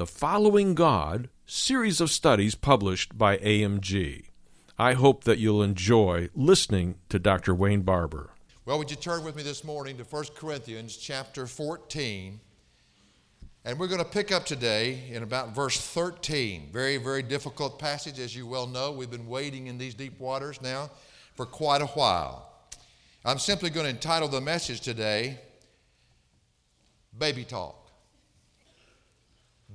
The 0.00 0.06
Following 0.06 0.74
God 0.74 1.28
series 1.44 2.00
of 2.00 2.10
studies 2.10 2.54
published 2.54 3.18
by 3.18 3.36
AMG. 3.36 4.28
I 4.78 4.94
hope 4.94 5.24
that 5.24 5.38
you'll 5.38 5.62
enjoy 5.62 6.30
listening 6.34 6.94
to 7.10 7.18
Dr. 7.18 7.54
Wayne 7.54 7.82
Barber. 7.82 8.30
Well, 8.64 8.78
would 8.78 8.90
you 8.90 8.96
turn 8.96 9.24
with 9.24 9.36
me 9.36 9.42
this 9.42 9.62
morning 9.62 9.98
to 9.98 10.04
1 10.04 10.24
Corinthians 10.34 10.96
chapter 10.96 11.46
14? 11.46 12.40
And 13.66 13.78
we're 13.78 13.88
going 13.88 14.02
to 14.02 14.08
pick 14.08 14.32
up 14.32 14.46
today 14.46 15.02
in 15.10 15.22
about 15.22 15.54
verse 15.54 15.78
13. 15.78 16.70
Very, 16.72 16.96
very 16.96 17.22
difficult 17.22 17.78
passage, 17.78 18.18
as 18.18 18.34
you 18.34 18.46
well 18.46 18.66
know. 18.66 18.92
We've 18.92 19.10
been 19.10 19.26
wading 19.26 19.66
in 19.66 19.76
these 19.76 19.92
deep 19.92 20.18
waters 20.18 20.62
now 20.62 20.90
for 21.34 21.44
quite 21.44 21.82
a 21.82 21.88
while. 21.88 22.50
I'm 23.22 23.38
simply 23.38 23.68
going 23.68 23.84
to 23.84 23.90
entitle 23.90 24.28
the 24.28 24.40
message 24.40 24.80
today 24.80 25.40
Baby 27.18 27.44
Talk. 27.44 27.79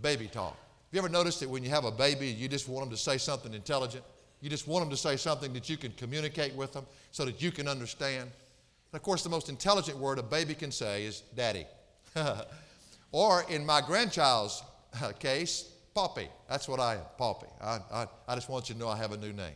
Baby 0.01 0.27
Talk 0.27 0.51
Have 0.51 0.93
you 0.93 0.99
ever 0.99 1.09
noticed 1.09 1.39
that 1.39 1.49
when 1.49 1.63
you 1.63 1.69
have 1.69 1.85
a 1.85 1.91
baby, 1.91 2.27
you 2.27 2.47
just 2.47 2.67
want 2.67 2.85
them 2.85 2.95
to 2.95 3.01
say 3.01 3.17
something 3.17 3.53
intelligent? 3.53 4.03
You 4.41 4.49
just 4.49 4.67
want 4.67 4.83
them 4.83 4.89
to 4.91 4.97
say 4.97 5.15
something 5.15 5.53
that 5.53 5.69
you 5.69 5.77
can 5.77 5.91
communicate 5.93 6.53
with 6.55 6.73
them 6.73 6.85
so 7.11 7.25
that 7.25 7.41
you 7.41 7.51
can 7.51 7.67
understand. 7.67 8.23
And 8.23 8.93
of 8.93 9.01
course, 9.01 9.23
the 9.23 9.29
most 9.29 9.49
intelligent 9.49 9.97
word 9.97 10.19
a 10.19 10.23
baby 10.23 10.53
can 10.53 10.71
say 10.71 11.05
is 11.05 11.21
daddy. 11.35 11.65
or 13.11 13.43
in 13.49 13.65
my 13.65 13.81
grandchild's 13.81 14.61
uh, 15.01 15.11
case, 15.13 15.71
Poppy. 15.93 16.27
That's 16.49 16.67
what 16.67 16.79
I 16.79 16.95
am, 16.95 17.01
Poppy. 17.17 17.47
I, 17.61 17.79
I, 17.91 18.07
I 18.27 18.35
just 18.35 18.49
want 18.49 18.67
you 18.67 18.75
to 18.75 18.79
know 18.79 18.89
I 18.89 18.97
have 18.97 19.13
a 19.13 19.17
new 19.17 19.31
name 19.31 19.55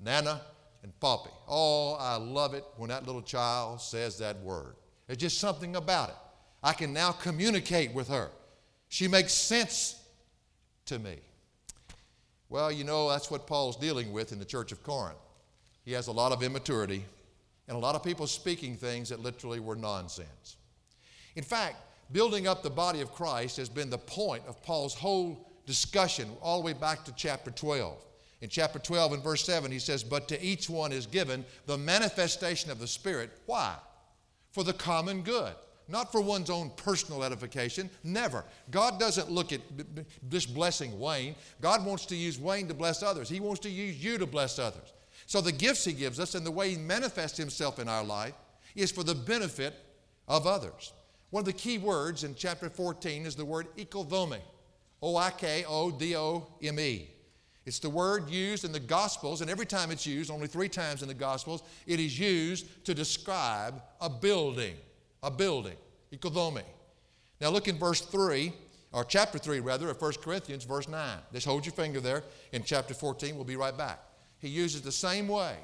Nana 0.00 0.40
and 0.84 0.98
Poppy. 1.00 1.30
Oh, 1.48 1.94
I 1.94 2.16
love 2.16 2.54
it 2.54 2.64
when 2.76 2.90
that 2.90 3.06
little 3.06 3.22
child 3.22 3.80
says 3.80 4.18
that 4.18 4.38
word. 4.40 4.76
There's 5.06 5.18
just 5.18 5.38
something 5.38 5.76
about 5.76 6.10
it. 6.10 6.14
I 6.62 6.72
can 6.72 6.92
now 6.92 7.12
communicate 7.12 7.92
with 7.92 8.08
her. 8.08 8.30
She 8.94 9.08
makes 9.08 9.32
sense 9.32 10.00
to 10.86 11.00
me. 11.00 11.16
Well, 12.48 12.70
you 12.70 12.84
know, 12.84 13.10
that's 13.10 13.28
what 13.28 13.44
Paul's 13.44 13.74
dealing 13.74 14.12
with 14.12 14.30
in 14.30 14.38
the 14.38 14.44
church 14.44 14.70
of 14.70 14.84
Corinth. 14.84 15.18
He 15.84 15.90
has 15.94 16.06
a 16.06 16.12
lot 16.12 16.30
of 16.30 16.44
immaturity 16.44 17.04
and 17.66 17.76
a 17.76 17.80
lot 17.80 17.96
of 17.96 18.04
people 18.04 18.28
speaking 18.28 18.76
things 18.76 19.08
that 19.08 19.18
literally 19.18 19.58
were 19.58 19.74
nonsense. 19.74 20.58
In 21.34 21.42
fact, 21.42 21.74
building 22.12 22.46
up 22.46 22.62
the 22.62 22.70
body 22.70 23.00
of 23.00 23.10
Christ 23.10 23.56
has 23.56 23.68
been 23.68 23.90
the 23.90 23.98
point 23.98 24.44
of 24.46 24.62
Paul's 24.62 24.94
whole 24.94 25.50
discussion 25.66 26.30
all 26.40 26.60
the 26.60 26.66
way 26.66 26.72
back 26.72 27.04
to 27.06 27.12
chapter 27.16 27.50
12. 27.50 28.00
In 28.42 28.48
chapter 28.48 28.78
12 28.78 29.14
and 29.14 29.24
verse 29.24 29.42
7, 29.44 29.72
he 29.72 29.80
says, 29.80 30.04
But 30.04 30.28
to 30.28 30.40
each 30.40 30.70
one 30.70 30.92
is 30.92 31.06
given 31.06 31.44
the 31.66 31.76
manifestation 31.76 32.70
of 32.70 32.78
the 32.78 32.86
Spirit. 32.86 33.32
Why? 33.46 33.74
For 34.52 34.62
the 34.62 34.72
common 34.72 35.22
good 35.22 35.56
not 35.88 36.10
for 36.10 36.20
one's 36.20 36.50
own 36.50 36.70
personal 36.76 37.22
edification. 37.22 37.90
Never. 38.02 38.44
God 38.70 38.98
doesn't 38.98 39.30
look 39.30 39.52
at 39.52 39.60
this 40.22 40.46
blessing 40.46 40.98
Wayne. 40.98 41.34
God 41.60 41.84
wants 41.84 42.06
to 42.06 42.16
use 42.16 42.38
Wayne 42.38 42.68
to 42.68 42.74
bless 42.74 43.02
others. 43.02 43.28
He 43.28 43.40
wants 43.40 43.60
to 43.60 43.70
use 43.70 44.02
you 44.02 44.18
to 44.18 44.26
bless 44.26 44.58
others. 44.58 44.92
So 45.26 45.40
the 45.40 45.52
gifts 45.52 45.84
He 45.84 45.92
gives 45.92 46.18
us 46.18 46.34
and 46.34 46.44
the 46.44 46.50
way 46.50 46.70
He 46.70 46.76
manifests 46.76 47.38
Himself 47.38 47.78
in 47.78 47.88
our 47.88 48.04
life 48.04 48.34
is 48.74 48.90
for 48.90 49.02
the 49.02 49.14
benefit 49.14 49.74
of 50.26 50.46
others. 50.46 50.92
One 51.30 51.40
of 51.42 51.46
the 51.46 51.52
key 51.52 51.78
words 51.78 52.24
in 52.24 52.34
chapter 52.34 52.70
14 52.70 53.26
is 53.26 53.34
the 53.34 53.44
word 53.44 53.66
oikodome. 53.76 54.38
O 55.02 55.16
I 55.16 55.30
K 55.30 55.64
O 55.68 55.90
D 55.90 56.16
O 56.16 56.46
M 56.62 56.80
E. 56.80 57.10
It's 57.66 57.78
the 57.78 57.90
word 57.90 58.28
used 58.28 58.64
in 58.64 58.72
the 58.72 58.80
Gospels, 58.80 59.40
and 59.40 59.50
every 59.50 59.64
time 59.64 59.90
it's 59.90 60.06
used, 60.06 60.30
only 60.30 60.46
three 60.46 60.68
times 60.68 61.02
in 61.02 61.08
the 61.08 61.14
Gospels, 61.14 61.62
it 61.86 61.98
is 61.98 62.18
used 62.18 62.84
to 62.84 62.94
describe 62.94 63.82
a 64.00 64.08
building 64.08 64.76
a 65.24 65.30
building, 65.30 65.76
oikodome. 66.12 66.62
Now 67.40 67.48
look 67.48 67.66
in 67.66 67.78
verse 67.78 68.02
3, 68.02 68.52
or 68.92 69.04
chapter 69.04 69.38
3 69.38 69.60
rather, 69.60 69.88
of 69.88 70.00
1 70.00 70.12
Corinthians, 70.22 70.64
verse 70.64 70.88
9. 70.88 71.18
Just 71.32 71.46
hold 71.46 71.66
your 71.66 71.72
finger 71.72 72.00
there 72.00 72.22
in 72.52 72.62
chapter 72.62 72.94
14. 72.94 73.34
We'll 73.34 73.44
be 73.44 73.56
right 73.56 73.76
back. 73.76 73.98
He 74.38 74.48
uses 74.48 74.82
the 74.82 74.92
same 74.92 75.26
way. 75.26 75.56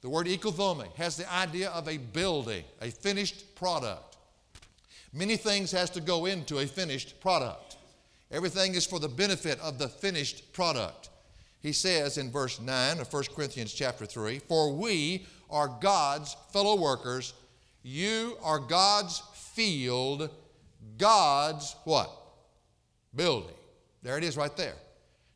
The 0.00 0.08
word 0.08 0.26
oikodome 0.26 0.92
has 0.96 1.16
the 1.16 1.32
idea 1.32 1.70
of 1.70 1.88
a 1.88 1.98
building, 1.98 2.64
a 2.80 2.90
finished 2.90 3.54
product. 3.54 4.16
Many 5.12 5.36
things 5.36 5.70
has 5.72 5.90
to 5.90 6.00
go 6.00 6.26
into 6.26 6.58
a 6.58 6.66
finished 6.66 7.20
product. 7.20 7.76
Everything 8.30 8.74
is 8.74 8.84
for 8.84 8.98
the 8.98 9.08
benefit 9.08 9.60
of 9.60 9.78
the 9.78 9.88
finished 9.88 10.52
product. 10.52 11.10
He 11.60 11.72
says 11.72 12.18
in 12.18 12.30
verse 12.32 12.60
9 12.60 12.98
of 12.98 13.12
1 13.12 13.24
Corinthians 13.34 13.72
chapter 13.72 14.06
3, 14.06 14.40
For 14.40 14.72
we 14.72 15.24
are 15.48 15.68
God's 15.80 16.36
fellow 16.52 16.76
workers 16.76 17.32
you 17.84 18.38
are 18.42 18.58
God's 18.58 19.22
field, 19.34 20.30
God's 20.96 21.76
what? 21.84 22.10
Building. 23.14 23.54
There 24.02 24.18
it 24.18 24.24
is 24.24 24.36
right 24.36 24.56
there. 24.56 24.74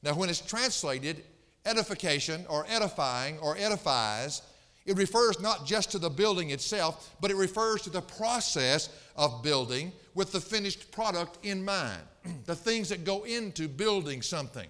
Now, 0.02 0.14
when 0.14 0.30
it's 0.30 0.40
translated 0.40 1.22
edification 1.66 2.44
or 2.48 2.66
edifying 2.68 3.38
or 3.40 3.56
edifies, 3.56 4.42
it 4.86 4.96
refers 4.96 5.38
not 5.40 5.66
just 5.66 5.90
to 5.92 5.98
the 5.98 6.08
building 6.08 6.50
itself, 6.50 7.14
but 7.20 7.30
it 7.30 7.36
refers 7.36 7.82
to 7.82 7.90
the 7.90 8.00
process 8.00 8.88
of 9.14 9.42
building 9.42 9.92
with 10.14 10.32
the 10.32 10.40
finished 10.40 10.90
product 10.90 11.38
in 11.44 11.62
mind, 11.62 12.00
the 12.46 12.56
things 12.56 12.88
that 12.88 13.04
go 13.04 13.24
into 13.24 13.68
building 13.68 14.22
something. 14.22 14.66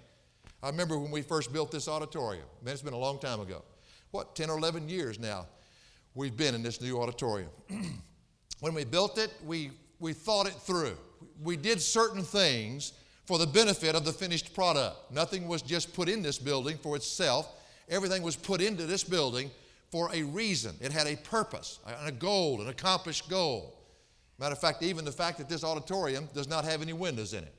I 0.64 0.68
remember 0.68 0.98
when 0.98 1.12
we 1.12 1.22
first 1.22 1.52
built 1.52 1.70
this 1.70 1.86
auditorium. 1.86 2.46
Man, 2.64 2.72
it's 2.72 2.82
been 2.82 2.92
a 2.92 2.98
long 2.98 3.20
time 3.20 3.40
ago. 3.40 3.62
What, 4.10 4.34
10 4.34 4.50
or 4.50 4.58
11 4.58 4.88
years 4.88 5.20
now 5.20 5.46
we've 6.18 6.36
been 6.36 6.52
in 6.52 6.64
this 6.64 6.80
new 6.80 7.00
auditorium. 7.00 7.48
when 8.60 8.74
we 8.74 8.84
built 8.84 9.18
it, 9.18 9.32
we, 9.46 9.70
we 10.00 10.12
thought 10.12 10.48
it 10.48 10.54
through. 10.54 10.96
We 11.40 11.56
did 11.56 11.80
certain 11.80 12.24
things 12.24 12.92
for 13.24 13.38
the 13.38 13.46
benefit 13.46 13.94
of 13.94 14.04
the 14.04 14.12
finished 14.12 14.52
product. 14.52 15.12
Nothing 15.12 15.46
was 15.46 15.62
just 15.62 15.94
put 15.94 16.08
in 16.08 16.20
this 16.20 16.36
building 16.36 16.76
for 16.76 16.96
itself, 16.96 17.54
everything 17.88 18.22
was 18.22 18.34
put 18.34 18.60
into 18.60 18.84
this 18.84 19.04
building 19.04 19.48
for 19.92 20.10
a 20.12 20.24
reason. 20.24 20.74
It 20.80 20.90
had 20.90 21.06
a 21.06 21.16
purpose, 21.16 21.78
a 22.04 22.10
goal, 22.10 22.60
an 22.60 22.68
accomplished 22.68 23.30
goal. 23.30 23.78
Matter 24.40 24.54
of 24.54 24.60
fact, 24.60 24.82
even 24.82 25.04
the 25.04 25.12
fact 25.12 25.38
that 25.38 25.48
this 25.48 25.62
auditorium 25.62 26.28
does 26.34 26.48
not 26.48 26.64
have 26.64 26.82
any 26.82 26.92
windows 26.92 27.32
in 27.32 27.44
it. 27.44 27.54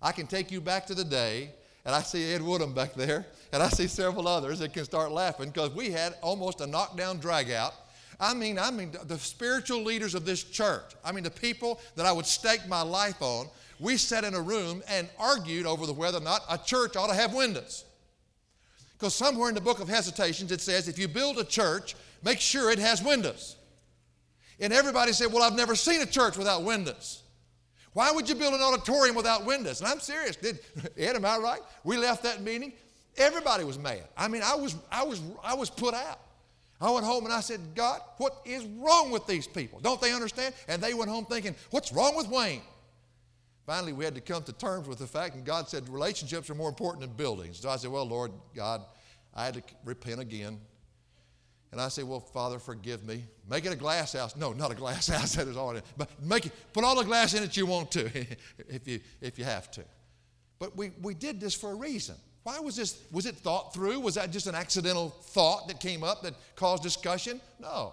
I 0.00 0.12
can 0.12 0.28
take 0.28 0.52
you 0.52 0.60
back 0.60 0.86
to 0.86 0.94
the 0.94 1.04
day, 1.04 1.50
and 1.84 1.92
I 1.92 2.02
see 2.02 2.32
Ed 2.32 2.42
Woodham 2.42 2.72
back 2.72 2.94
there, 2.94 3.26
and 3.52 3.62
I 3.62 3.68
see 3.68 3.88
several 3.88 4.28
others 4.28 4.60
that 4.60 4.72
can 4.72 4.84
start 4.84 5.10
laughing 5.10 5.50
because 5.50 5.70
we 5.70 5.90
had 5.90 6.14
almost 6.22 6.60
a 6.60 6.66
knockdown 6.68 7.18
drag 7.18 7.50
out 7.50 7.74
I 8.18 8.34
mean, 8.34 8.58
I 8.58 8.70
mean 8.70 8.92
the 9.04 9.18
spiritual 9.18 9.82
leaders 9.82 10.14
of 10.14 10.24
this 10.24 10.42
church. 10.42 10.94
I 11.04 11.12
mean 11.12 11.24
the 11.24 11.30
people 11.30 11.80
that 11.96 12.06
I 12.06 12.12
would 12.12 12.26
stake 12.26 12.66
my 12.68 12.82
life 12.82 13.20
on. 13.20 13.46
We 13.78 13.98
sat 13.98 14.24
in 14.24 14.34
a 14.34 14.40
room 14.40 14.82
and 14.88 15.08
argued 15.18 15.66
over 15.66 15.86
the 15.86 15.92
whether 15.92 16.18
or 16.18 16.22
not 16.22 16.42
a 16.48 16.56
church 16.56 16.96
ought 16.96 17.08
to 17.08 17.14
have 17.14 17.34
windows. 17.34 17.84
Because 18.98 19.14
somewhere 19.14 19.50
in 19.50 19.54
the 19.54 19.60
book 19.60 19.80
of 19.80 19.88
Hesitations 19.88 20.50
it 20.50 20.60
says 20.60 20.88
if 20.88 20.98
you 20.98 21.08
build 21.08 21.38
a 21.38 21.44
church, 21.44 21.94
make 22.24 22.40
sure 22.40 22.70
it 22.70 22.78
has 22.78 23.02
windows. 23.02 23.56
And 24.58 24.72
everybody 24.72 25.12
said, 25.12 25.32
Well, 25.32 25.42
I've 25.42 25.56
never 25.56 25.74
seen 25.74 26.00
a 26.00 26.06
church 26.06 26.38
without 26.38 26.62
windows. 26.62 27.22
Why 27.92 28.10
would 28.10 28.28
you 28.28 28.34
build 28.34 28.54
an 28.54 28.60
auditorium 28.60 29.16
without 29.16 29.46
windows? 29.46 29.80
And 29.80 29.88
I'm 29.88 30.00
serious. 30.00 30.36
Did 30.36 30.58
Ed, 30.98 31.16
am 31.16 31.24
I 31.24 31.38
right? 31.38 31.60
We 31.84 31.96
left 31.96 32.22
that 32.24 32.42
meeting. 32.42 32.72
Everybody 33.16 33.64
was 33.64 33.78
mad. 33.78 34.04
I 34.16 34.28
mean, 34.28 34.42
I 34.44 34.54
was, 34.54 34.76
I 34.90 35.02
was, 35.02 35.22
I 35.42 35.54
was 35.54 35.70
put 35.70 35.94
out. 35.94 36.20
I 36.80 36.90
went 36.90 37.06
home 37.06 37.24
and 37.24 37.32
I 37.32 37.40
said, 37.40 37.60
God, 37.74 38.00
what 38.18 38.42
is 38.44 38.64
wrong 38.64 39.10
with 39.10 39.26
these 39.26 39.46
people? 39.46 39.80
Don't 39.80 40.00
they 40.00 40.12
understand? 40.12 40.54
And 40.68 40.82
they 40.82 40.92
went 40.92 41.10
home 41.10 41.24
thinking, 41.24 41.54
what's 41.70 41.92
wrong 41.92 42.16
with 42.16 42.28
Wayne? 42.28 42.62
Finally, 43.66 43.92
we 43.92 44.04
had 44.04 44.14
to 44.14 44.20
come 44.20 44.44
to 44.44 44.52
terms 44.52 44.86
with 44.86 44.98
the 44.98 45.06
fact, 45.06 45.34
and 45.34 45.44
God 45.44 45.68
said 45.68 45.88
relationships 45.88 46.48
are 46.48 46.54
more 46.54 46.68
important 46.68 47.00
than 47.00 47.10
buildings. 47.10 47.58
So 47.58 47.68
I 47.68 47.76
said, 47.76 47.90
Well, 47.90 48.06
Lord 48.06 48.30
God, 48.54 48.82
I 49.34 49.44
had 49.44 49.54
to 49.54 49.62
repent 49.84 50.20
again. 50.20 50.60
And 51.72 51.80
I 51.80 51.88
said, 51.88 52.04
Well, 52.04 52.20
Father, 52.20 52.60
forgive 52.60 53.04
me. 53.04 53.24
Make 53.50 53.66
it 53.66 53.72
a 53.72 53.76
glass 53.76 54.12
house. 54.12 54.36
No, 54.36 54.52
not 54.52 54.70
a 54.70 54.76
glass 54.76 55.08
house. 55.12 55.34
That 55.34 55.48
is 55.48 55.56
all. 55.56 55.74
But 55.96 56.08
make 56.22 56.46
it, 56.46 56.52
put 56.72 56.84
all 56.84 56.94
the 56.94 57.02
glass 57.02 57.34
in 57.34 57.42
it 57.42 57.56
you 57.56 57.66
want 57.66 57.90
to, 57.92 58.06
if 58.68 58.86
you 58.86 59.00
if 59.20 59.36
you 59.36 59.44
have 59.44 59.68
to. 59.72 59.84
But 60.60 60.76
we, 60.76 60.92
we 61.02 61.14
did 61.14 61.40
this 61.40 61.54
for 61.54 61.72
a 61.72 61.74
reason. 61.74 62.14
Why 62.46 62.60
was 62.60 62.76
this? 62.76 63.02
Was 63.10 63.26
it 63.26 63.34
thought 63.34 63.74
through? 63.74 63.98
Was 63.98 64.14
that 64.14 64.30
just 64.30 64.46
an 64.46 64.54
accidental 64.54 65.08
thought 65.08 65.66
that 65.66 65.80
came 65.80 66.04
up 66.04 66.22
that 66.22 66.34
caused 66.54 66.80
discussion? 66.80 67.40
No. 67.58 67.92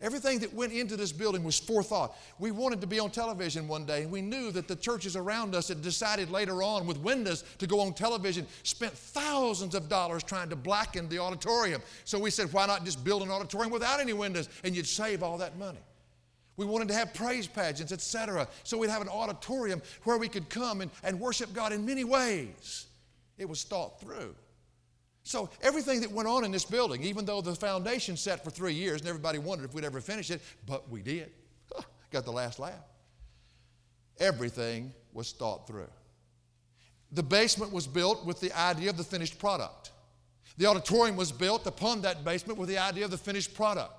Everything 0.00 0.38
that 0.38 0.54
went 0.54 0.72
into 0.72 0.96
this 0.96 1.12
building 1.12 1.44
was 1.44 1.60
forethought. 1.60 2.16
We 2.38 2.52
wanted 2.52 2.80
to 2.80 2.86
be 2.86 2.98
on 2.98 3.10
television 3.10 3.68
one 3.68 3.84
day, 3.84 4.00
and 4.00 4.10
we 4.10 4.22
knew 4.22 4.50
that 4.52 4.66
the 4.66 4.76
churches 4.76 5.14
around 5.14 5.54
us 5.54 5.68
had 5.68 5.82
decided 5.82 6.30
later 6.30 6.62
on 6.62 6.86
with 6.86 6.96
windows 7.00 7.44
to 7.58 7.66
go 7.66 7.80
on 7.80 7.92
television, 7.92 8.46
spent 8.62 8.94
thousands 8.94 9.74
of 9.74 9.90
dollars 9.90 10.22
trying 10.22 10.48
to 10.48 10.56
blacken 10.56 11.06
the 11.10 11.18
auditorium. 11.18 11.82
So 12.06 12.18
we 12.18 12.30
said, 12.30 12.50
why 12.50 12.64
not 12.64 12.86
just 12.86 13.04
build 13.04 13.22
an 13.22 13.30
auditorium 13.30 13.70
without 13.70 14.00
any 14.00 14.14
windows? 14.14 14.48
And 14.64 14.74
you'd 14.74 14.86
save 14.86 15.22
all 15.22 15.36
that 15.36 15.58
money. 15.58 15.80
We 16.56 16.64
wanted 16.64 16.88
to 16.88 16.94
have 16.94 17.12
praise 17.12 17.46
pageants, 17.46 17.92
etc. 17.92 18.48
So 18.64 18.78
we'd 18.78 18.88
have 18.88 19.02
an 19.02 19.10
auditorium 19.10 19.82
where 20.04 20.16
we 20.16 20.28
could 20.28 20.48
come 20.48 20.80
and, 20.80 20.90
and 21.04 21.20
worship 21.20 21.52
God 21.52 21.74
in 21.74 21.84
many 21.84 22.04
ways. 22.04 22.86
It 23.42 23.48
was 23.48 23.64
thought 23.64 24.00
through. 24.00 24.36
So 25.24 25.50
everything 25.62 26.00
that 26.00 26.10
went 26.10 26.28
on 26.28 26.44
in 26.44 26.52
this 26.52 26.64
building, 26.64 27.02
even 27.02 27.24
though 27.24 27.40
the 27.40 27.56
foundation 27.56 28.16
set 28.16 28.42
for 28.44 28.50
three 28.50 28.72
years 28.72 29.00
and 29.00 29.08
everybody 29.08 29.38
wondered 29.38 29.64
if 29.64 29.74
we'd 29.74 29.84
ever 29.84 30.00
finish 30.00 30.30
it, 30.30 30.40
but 30.64 30.88
we 30.88 31.02
did. 31.02 31.30
Got 32.12 32.24
the 32.24 32.32
last 32.32 32.60
laugh. 32.60 32.84
Everything 34.20 34.92
was 35.12 35.32
thought 35.32 35.66
through. 35.66 35.90
The 37.10 37.22
basement 37.22 37.72
was 37.72 37.86
built 37.86 38.24
with 38.24 38.40
the 38.40 38.56
idea 38.56 38.90
of 38.90 38.96
the 38.96 39.04
finished 39.04 39.40
product. 39.40 39.90
The 40.56 40.66
auditorium 40.66 41.16
was 41.16 41.32
built 41.32 41.66
upon 41.66 42.02
that 42.02 42.24
basement 42.24 42.58
with 42.60 42.68
the 42.68 42.78
idea 42.78 43.04
of 43.04 43.10
the 43.10 43.18
finished 43.18 43.54
product. 43.54 43.92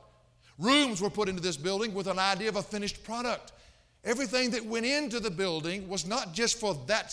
Rooms 0.57 1.01
were 1.01 1.09
put 1.09 1.27
into 1.27 1.41
this 1.41 1.57
building 1.57 1.93
with 1.93 2.07
an 2.07 2.19
idea 2.19 2.47
of 2.47 2.55
a 2.55 2.63
finished 2.63 3.03
product. 3.03 3.51
Everything 4.05 4.51
that 4.51 4.65
went 4.65 4.85
into 4.85 5.19
the 5.19 5.31
building 5.31 5.87
was 5.89 6.05
not 6.05 6.33
just 6.33 6.59
for 6.59 6.75
that, 6.87 7.11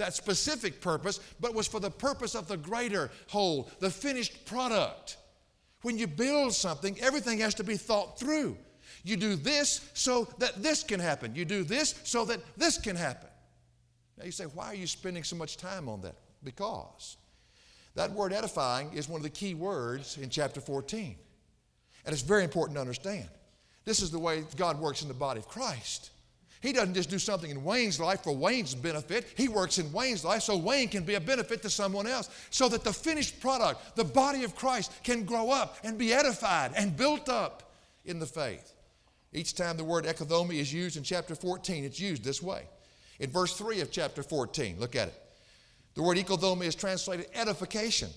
that 0.00 0.14
specific 0.14 0.80
purpose, 0.80 1.20
but 1.38 1.54
was 1.54 1.68
for 1.68 1.80
the 1.80 1.90
purpose 1.90 2.34
of 2.34 2.48
the 2.48 2.56
greater 2.56 3.10
whole, 3.28 3.70
the 3.78 3.90
finished 3.90 4.44
product. 4.44 5.16
When 5.82 5.96
you 5.96 6.06
build 6.06 6.52
something, 6.52 6.98
everything 7.00 7.38
has 7.38 7.54
to 7.54 7.64
be 7.64 7.76
thought 7.76 8.18
through. 8.18 8.56
You 9.04 9.16
do 9.16 9.36
this 9.36 9.88
so 9.94 10.28
that 10.38 10.62
this 10.62 10.82
can 10.82 11.00
happen. 11.00 11.34
You 11.34 11.44
do 11.44 11.64
this 11.64 11.94
so 12.04 12.24
that 12.26 12.40
this 12.56 12.76
can 12.76 12.96
happen. 12.96 13.28
Now 14.18 14.24
you 14.24 14.32
say, 14.32 14.44
why 14.44 14.66
are 14.66 14.74
you 14.74 14.86
spending 14.86 15.24
so 15.24 15.36
much 15.36 15.56
time 15.56 15.88
on 15.88 16.02
that? 16.02 16.16
Because 16.44 17.16
that 17.94 18.12
word 18.12 18.32
edifying 18.32 18.92
is 18.92 19.08
one 19.08 19.20
of 19.20 19.22
the 19.22 19.30
key 19.30 19.54
words 19.54 20.18
in 20.18 20.28
chapter 20.28 20.60
14. 20.60 21.16
And 22.04 22.12
it's 22.12 22.22
very 22.22 22.44
important 22.44 22.76
to 22.76 22.80
understand. 22.80 23.28
This 23.84 24.02
is 24.02 24.10
the 24.10 24.18
way 24.18 24.44
God 24.56 24.78
works 24.78 25.02
in 25.02 25.08
the 25.08 25.14
body 25.14 25.40
of 25.40 25.48
Christ. 25.48 26.10
He 26.60 26.72
doesn't 26.72 26.94
just 26.94 27.08
do 27.08 27.18
something 27.18 27.50
in 27.50 27.64
Wayne's 27.64 27.98
life 27.98 28.22
for 28.22 28.36
Wayne's 28.36 28.74
benefit. 28.74 29.26
He 29.34 29.48
works 29.48 29.78
in 29.78 29.90
Wayne's 29.92 30.24
life 30.24 30.42
so 30.42 30.58
Wayne 30.58 30.88
can 30.88 31.04
be 31.04 31.14
a 31.14 31.20
benefit 31.20 31.62
to 31.62 31.70
someone 31.70 32.06
else. 32.06 32.28
So 32.50 32.68
that 32.68 32.84
the 32.84 32.92
finished 32.92 33.40
product, 33.40 33.96
the 33.96 34.04
body 34.04 34.44
of 34.44 34.54
Christ, 34.54 34.92
can 35.02 35.24
grow 35.24 35.50
up 35.50 35.78
and 35.84 35.96
be 35.96 36.12
edified 36.12 36.72
and 36.76 36.96
built 36.96 37.30
up 37.30 37.72
in 38.04 38.18
the 38.18 38.26
faith. 38.26 38.74
Each 39.32 39.54
time 39.54 39.76
the 39.76 39.84
word 39.84 40.04
oikodome 40.04 40.54
is 40.54 40.72
used 40.72 40.96
in 40.96 41.02
chapter 41.02 41.34
14, 41.34 41.84
it's 41.84 42.00
used 42.00 42.24
this 42.24 42.42
way. 42.42 42.64
In 43.20 43.30
verse 43.30 43.56
3 43.56 43.80
of 43.80 43.90
chapter 43.90 44.22
14, 44.22 44.78
look 44.78 44.96
at 44.96 45.08
it. 45.08 45.14
The 45.94 46.02
word 46.02 46.18
oikodome 46.18 46.62
is 46.62 46.74
translated 46.74 47.26
edification. 47.34 48.10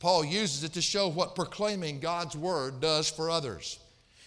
Paul 0.00 0.24
uses 0.24 0.64
it 0.64 0.72
to 0.72 0.82
show 0.82 1.08
what 1.08 1.34
proclaiming 1.34 2.00
God's 2.00 2.34
word 2.34 2.80
does 2.80 3.10
for 3.10 3.30
others. 3.30 3.78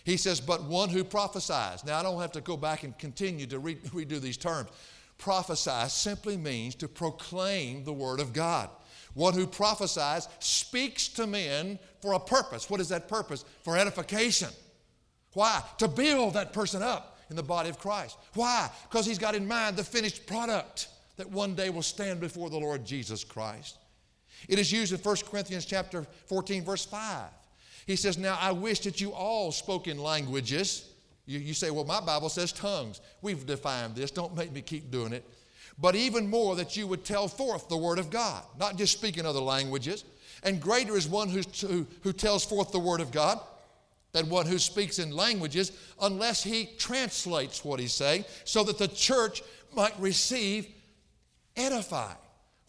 He 0.04 0.18
says, 0.18 0.42
but 0.42 0.64
one 0.64 0.90
who 0.90 1.04
prophesies. 1.04 1.86
Now, 1.86 2.00
I 2.00 2.04
don't 2.04 2.20
have 2.20 2.34
to 2.34 2.42
go 2.42 2.58
back 2.58 2.84
and 2.84 2.98
continue 2.98 3.46
to 3.48 3.60
re- 3.60 3.76
redo 3.76 4.20
these 4.20 4.38
terms. 4.38 4.70
Prophesy 5.18 5.88
simply 5.88 6.36
means 6.36 6.76
to 6.76 6.88
proclaim 6.88 7.86
the 7.86 7.94
word 7.94 8.20
of 8.20 8.34
God. 8.34 8.70
One 9.14 9.34
who 9.34 9.48
prophesies 9.48 10.28
speaks 10.40 11.08
to 11.10 11.28
men 11.28 11.80
for 12.02 12.14
a 12.14 12.20
purpose. 12.20 12.70
What 12.70 12.82
is 12.82 12.90
that 12.90 13.08
purpose? 13.08 13.46
For 13.62 13.78
edification. 13.78 14.50
Why? 15.34 15.64
To 15.78 15.88
build 15.88 16.34
that 16.34 16.52
person 16.52 16.82
up 16.82 17.20
in 17.30 17.36
the 17.36 17.44
body 17.44 17.70
of 17.70 17.80
Christ. 17.80 18.18
Why? 18.34 18.70
Because 18.90 19.06
he's 19.06 19.18
got 19.18 19.36
in 19.36 19.48
mind 19.48 19.78
the 19.78 19.84
finished 19.84 20.26
product 20.26 20.90
that 21.16 21.30
one 21.30 21.56
day 21.56 21.70
will 21.70 21.82
stand 21.84 22.20
before 22.20 22.50
the 22.50 22.58
Lord 22.58 22.86
Jesus 22.86 23.24
Christ. 23.24 23.78
It 24.50 24.60
is 24.60 24.72
used 24.72 24.92
in 24.92 25.00
1 25.00 25.16
Corinthians 25.30 25.66
chapter 25.66 26.06
14, 26.26 26.64
verse 26.64 26.86
5. 26.86 27.30
He 27.86 27.96
says, 27.96 28.18
Now 28.18 28.38
I 28.40 28.52
wish 28.52 28.80
that 28.82 29.02
you 29.02 29.12
all 29.12 29.52
spoke 29.52 29.88
in 29.88 29.98
languages. 29.98 30.90
You, 31.26 31.40
you 31.40 31.54
say, 31.54 31.72
Well, 31.72 31.86
my 31.86 32.02
Bible 32.02 32.30
says 32.30 32.52
tongues. 32.52 33.02
We've 33.22 33.46
defined 33.46 33.96
this. 33.96 34.12
Don't 34.12 34.36
make 34.36 34.52
me 34.52 34.62
keep 34.62 34.92
doing 34.92 35.14
it. 35.14 35.24
But 35.80 35.96
even 35.96 36.30
more 36.30 36.56
that 36.56 36.78
you 36.78 36.88
would 36.88 37.04
tell 37.04 37.28
forth 37.28 37.68
the 37.68 37.78
word 37.78 38.00
of 38.00 38.10
God, 38.10 38.44
not 38.60 38.78
just 38.78 38.94
speak 38.94 39.18
in 39.18 39.26
other 39.26 39.40
languages. 39.40 40.04
And 40.44 40.62
greater 40.62 40.96
is 40.96 41.08
one 41.08 41.30
who, 41.30 41.42
who, 42.04 42.14
tells 42.14 42.46
forth 42.46 42.72
the 42.72 42.80
word 42.80 43.00
of 43.00 43.12
God 43.12 43.40
than 44.12 44.30
one 44.30 44.46
who 44.46 44.60
speaks 44.60 45.00
in 45.00 45.12
languages 45.12 45.72
unless 46.02 46.44
he 46.44 46.70
translates 46.78 47.64
what 47.66 47.80
he's 47.80 47.94
saying 47.94 48.26
so 48.44 48.64
that 48.66 48.78
the 48.78 48.90
church 48.90 49.42
might 49.74 49.98
receive 50.00 50.68
edifying. 51.56 52.18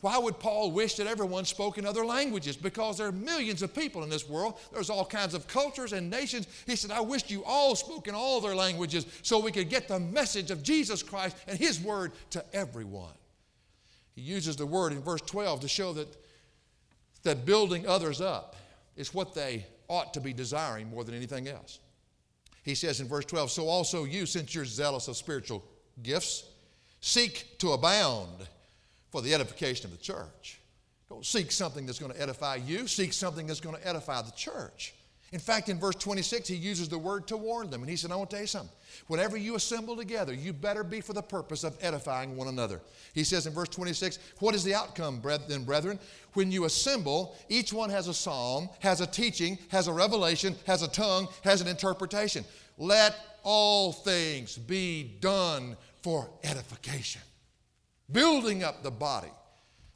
Why 0.04 0.18
would 0.18 0.38
Paul 0.38 0.70
wish 0.70 0.96
that 0.96 1.06
everyone 1.06 1.46
spoke 1.46 1.78
in 1.78 1.86
other 1.86 2.04
languages? 2.04 2.58
Because 2.58 2.98
there 2.98 3.06
are 3.06 3.12
millions 3.12 3.62
of 3.62 3.74
people 3.74 4.02
in 4.02 4.10
this 4.10 4.28
world. 4.28 4.58
There's 4.70 4.90
all 4.90 5.06
kinds 5.06 5.32
of 5.32 5.48
cultures 5.48 5.94
and 5.94 6.10
nations. 6.10 6.46
He 6.66 6.76
said, 6.76 6.90
I 6.90 7.00
wish 7.00 7.30
you 7.30 7.42
all 7.42 7.74
spoke 7.74 8.06
in 8.06 8.14
all 8.14 8.42
their 8.42 8.54
languages 8.54 9.06
so 9.22 9.38
we 9.38 9.50
could 9.50 9.70
get 9.70 9.88
the 9.88 9.98
message 9.98 10.50
of 10.50 10.62
Jesus 10.62 11.02
Christ 11.02 11.38
and 11.48 11.58
His 11.58 11.80
word 11.80 12.12
to 12.32 12.44
everyone. 12.54 13.14
He 14.14 14.20
uses 14.20 14.56
the 14.56 14.66
word 14.66 14.92
in 14.92 15.00
verse 15.00 15.22
12 15.22 15.60
to 15.60 15.68
show 15.68 15.94
that, 15.94 16.14
that 17.22 17.46
building 17.46 17.86
others 17.86 18.20
up 18.20 18.56
is 18.96 19.14
what 19.14 19.34
they 19.34 19.64
ought 19.88 20.12
to 20.12 20.20
be 20.20 20.34
desiring 20.34 20.90
more 20.90 21.04
than 21.04 21.14
anything 21.14 21.48
else. 21.48 21.78
He 22.62 22.74
says 22.74 23.00
in 23.00 23.08
verse 23.08 23.24
12, 23.24 23.50
So 23.50 23.68
also 23.68 24.04
you, 24.04 24.26
since 24.26 24.54
you're 24.54 24.66
zealous 24.66 25.08
of 25.08 25.16
spiritual 25.16 25.64
gifts, 26.02 26.44
seek 27.00 27.56
to 27.60 27.72
abound 27.72 28.46
for 29.14 29.22
the 29.22 29.32
edification 29.32 29.86
of 29.86 29.92
the 29.96 30.02
church. 30.02 30.58
Don't 31.08 31.24
seek 31.24 31.52
something 31.52 31.86
that's 31.86 32.00
going 32.00 32.12
to 32.12 32.20
edify 32.20 32.56
you, 32.56 32.88
seek 32.88 33.12
something 33.12 33.46
that's 33.46 33.60
going 33.60 33.76
to 33.76 33.88
edify 33.88 34.20
the 34.22 34.32
church. 34.32 34.92
In 35.30 35.38
fact, 35.38 35.68
in 35.68 35.78
verse 35.78 35.94
26, 35.94 36.48
he 36.48 36.56
uses 36.56 36.88
the 36.88 36.98
word 36.98 37.28
to 37.28 37.36
warn 37.36 37.70
them. 37.70 37.82
And 37.82 37.88
he 37.88 37.94
said, 37.94 38.10
I 38.10 38.16
want 38.16 38.30
to 38.30 38.34
tell 38.34 38.42
you 38.42 38.48
something. 38.48 38.74
Whenever 39.06 39.36
you 39.36 39.54
assemble 39.54 39.94
together, 39.94 40.34
you 40.34 40.52
better 40.52 40.82
be 40.82 41.00
for 41.00 41.12
the 41.12 41.22
purpose 41.22 41.62
of 41.62 41.78
edifying 41.80 42.36
one 42.36 42.48
another. 42.48 42.80
He 43.14 43.22
says 43.22 43.46
in 43.46 43.52
verse 43.52 43.68
26, 43.68 44.18
What 44.40 44.56
is 44.56 44.64
the 44.64 44.74
outcome, 44.74 45.22
then, 45.46 45.62
brethren? 45.62 46.00
When 46.32 46.50
you 46.50 46.64
assemble, 46.64 47.36
each 47.48 47.72
one 47.72 47.90
has 47.90 48.08
a 48.08 48.14
psalm, 48.14 48.68
has 48.80 49.00
a 49.00 49.06
teaching, 49.06 49.58
has 49.68 49.86
a 49.86 49.92
revelation, 49.92 50.56
has 50.66 50.82
a 50.82 50.88
tongue, 50.88 51.28
has 51.44 51.60
an 51.60 51.68
interpretation. 51.68 52.44
Let 52.78 53.14
all 53.44 53.92
things 53.92 54.58
be 54.58 55.18
done 55.20 55.76
for 56.02 56.28
edification 56.42 57.22
building 58.10 58.62
up 58.62 58.82
the 58.82 58.90
body 58.90 59.32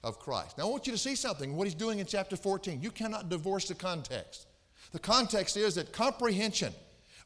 of 0.05 0.19
Christ. 0.19 0.59
Now, 0.59 0.65
I 0.65 0.71
want 0.71 0.87
you 0.87 0.93
to 0.93 0.99
see 0.99 1.15
something, 1.15 1.55
what 1.57 1.67
he's 1.67 1.75
doing 1.75 1.99
in 1.99 2.07
chapter 2.07 2.37
14. 2.37 2.81
You 2.83 2.91
cannot 2.91 3.29
divorce 3.29 3.69
the 3.69 3.75
context. 3.75 4.47
The 4.93 4.99
context 4.99 5.57
is 5.57 5.75
that 5.75 5.93
comprehension, 5.93 6.73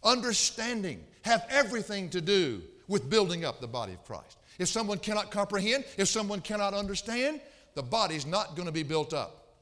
understanding 0.03 1.05
have 1.23 1.47
everything 1.51 2.09
to 2.11 2.21
do 2.21 2.63
with 2.89 3.09
building 3.09 3.45
up 3.45 3.61
the 3.61 3.69
body 3.69 3.93
of 3.93 4.05
Christ. 4.05 4.39
If 4.59 4.69
someone 4.69 4.99
cannot 4.99 5.31
comprehend, 5.31 5.85
if 5.97 6.09
someone 6.09 6.41
cannot 6.41 6.75
understand, 6.75 7.41
the 7.75 7.83
body's 7.83 8.27
not 8.27 8.57
going 8.57 8.67
to 8.67 8.73
be 8.73 8.83
built 8.83 9.15
up. 9.15 9.55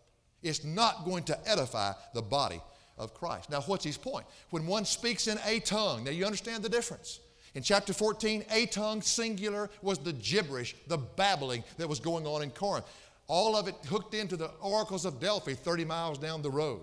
It's 0.43 0.65
not 0.65 1.05
going 1.05 1.25
to 1.25 1.49
edify 1.49 1.93
the 2.15 2.23
body 2.23 2.61
of 2.97 3.15
Christ. 3.15 3.51
Now, 3.51 3.61
what's 3.63 3.85
his 3.85 3.97
point? 3.97 4.27
When 4.51 4.67
one 4.67 4.85
speaks 4.85 5.27
in 5.27 5.39
a 5.45 5.61
tongue, 5.61 6.05
now 6.05 6.11
you 6.11 6.25
understand 6.25 6.63
the 6.63 6.69
difference. 6.69 7.21
In 7.55 7.63
chapter 7.63 7.93
14, 7.93 8.45
a 8.51 8.67
tongue 8.67 9.03
singular 9.03 9.71
was 9.83 9.99
the 9.99 10.13
gibberish, 10.13 10.77
the 10.87 10.99
babbling 10.99 11.65
that 11.79 11.89
was 11.89 11.99
going 11.99 12.27
on 12.27 12.43
in 12.43 12.51
Corinth. 12.51 12.87
All 13.27 13.57
of 13.57 13.69
it 13.69 13.75
hooked 13.87 14.15
into 14.15 14.37
the 14.37 14.51
oracles 14.61 15.05
of 15.05 15.21
Delphi 15.21 15.55
30 15.55 15.85
miles 15.85 16.19
down 16.19 16.43
the 16.43 16.51
road. 16.51 16.83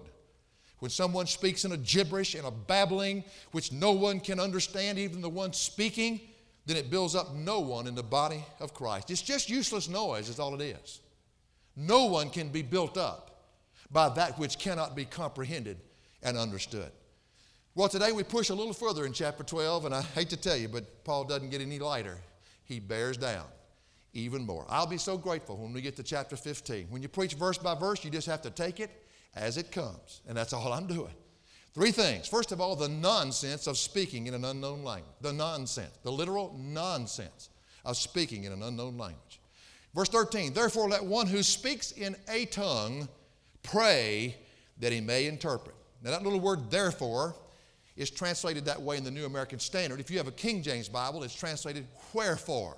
When 0.79 0.91
someone 0.91 1.25
speaks 1.25 1.65
in 1.65 1.71
a 1.71 1.77
gibberish 1.77 2.35
and 2.35 2.45
a 2.45 2.51
babbling 2.51 3.23
which 3.51 3.71
no 3.71 3.93
one 3.93 4.19
can 4.19 4.39
understand, 4.39 4.99
even 4.99 5.21
the 5.21 5.29
one 5.29 5.53
speaking, 5.53 6.21
then 6.65 6.77
it 6.77 6.91
builds 6.91 7.15
up 7.15 7.33
no 7.33 7.59
one 7.61 7.87
in 7.87 7.95
the 7.95 8.03
body 8.03 8.43
of 8.59 8.73
Christ. 8.73 9.09
It's 9.09 9.21
just 9.21 9.49
useless 9.49 9.87
noise, 9.87 10.29
is 10.29 10.39
all 10.39 10.53
it 10.53 10.61
is. 10.61 10.99
No 11.75 12.05
one 12.05 12.29
can 12.29 12.49
be 12.49 12.61
built 12.61 12.97
up 12.97 13.45
by 13.89 14.09
that 14.09 14.37
which 14.37 14.59
cannot 14.59 14.95
be 14.95 15.05
comprehended 15.05 15.77
and 16.21 16.37
understood. 16.37 16.91
Well, 17.77 17.87
today 17.87 18.11
we 18.11 18.23
push 18.23 18.49
a 18.49 18.55
little 18.55 18.73
further 18.73 19.05
in 19.05 19.13
chapter 19.13 19.43
12, 19.43 19.85
and 19.85 19.93
I 19.93 20.01
hate 20.01 20.31
to 20.31 20.35
tell 20.35 20.57
you, 20.57 20.67
but 20.67 21.03
Paul 21.03 21.25
doesn't 21.25 21.51
get 21.51 21.61
any 21.61 21.77
lighter. 21.77 22.17
he 22.63 22.79
bears 22.79 23.17
down 23.17 23.45
even 24.13 24.47
more. 24.47 24.65
I'll 24.67 24.87
be 24.87 24.97
so 24.97 25.15
grateful 25.15 25.57
when 25.57 25.73
we 25.73 25.81
get 25.81 25.95
to 25.97 26.01
chapter 26.01 26.35
15. 26.35 26.87
When 26.89 27.03
you 27.03 27.07
preach 27.07 27.35
verse 27.35 27.59
by 27.59 27.75
verse, 27.75 28.03
you 28.03 28.09
just 28.09 28.25
have 28.25 28.41
to 28.41 28.49
take 28.49 28.79
it 28.79 28.89
as 29.35 29.57
it 29.57 29.71
comes. 29.71 30.21
And 30.27 30.35
that's 30.35 30.53
all 30.53 30.73
I'm 30.73 30.87
doing. 30.87 31.13
Three 31.75 31.91
things. 31.91 32.27
First 32.27 32.51
of 32.51 32.59
all, 32.59 32.75
the 32.75 32.89
nonsense 32.89 33.67
of 33.67 33.77
speaking 33.77 34.25
in 34.25 34.33
an 34.33 34.43
unknown 34.43 34.83
language. 34.83 35.13
The 35.21 35.33
nonsense, 35.33 35.99
the 36.01 36.11
literal 36.11 36.55
nonsense 36.57 37.49
of 37.85 37.95
speaking 37.95 38.45
in 38.45 38.53
an 38.53 38.63
unknown 38.63 38.97
language. 38.97 39.39
Verse 39.93 40.09
13, 40.09 40.51
therefore 40.51 40.89
let 40.89 41.05
one 41.05 41.27
who 41.27 41.43
speaks 41.43 41.91
in 41.91 42.15
a 42.27 42.45
tongue 42.45 43.07
pray 43.61 44.35
that 44.79 44.91
he 44.91 44.99
may 44.99 45.27
interpret. 45.27 45.75
Now, 46.01 46.09
that 46.09 46.23
little 46.23 46.39
word 46.39 46.71
therefore 46.71 47.35
is 47.97 48.09
translated 48.09 48.63
that 48.65 48.81
way 48.81 48.95
in 48.95 49.03
the 49.03 49.11
New 49.11 49.25
American 49.25 49.59
Standard. 49.59 49.99
If 49.99 50.09
you 50.09 50.17
have 50.17 50.27
a 50.27 50.31
King 50.31 50.61
James 50.61 50.87
Bible, 50.87 51.23
it's 51.23 51.35
translated 51.35 51.85
wherefore. 52.13 52.77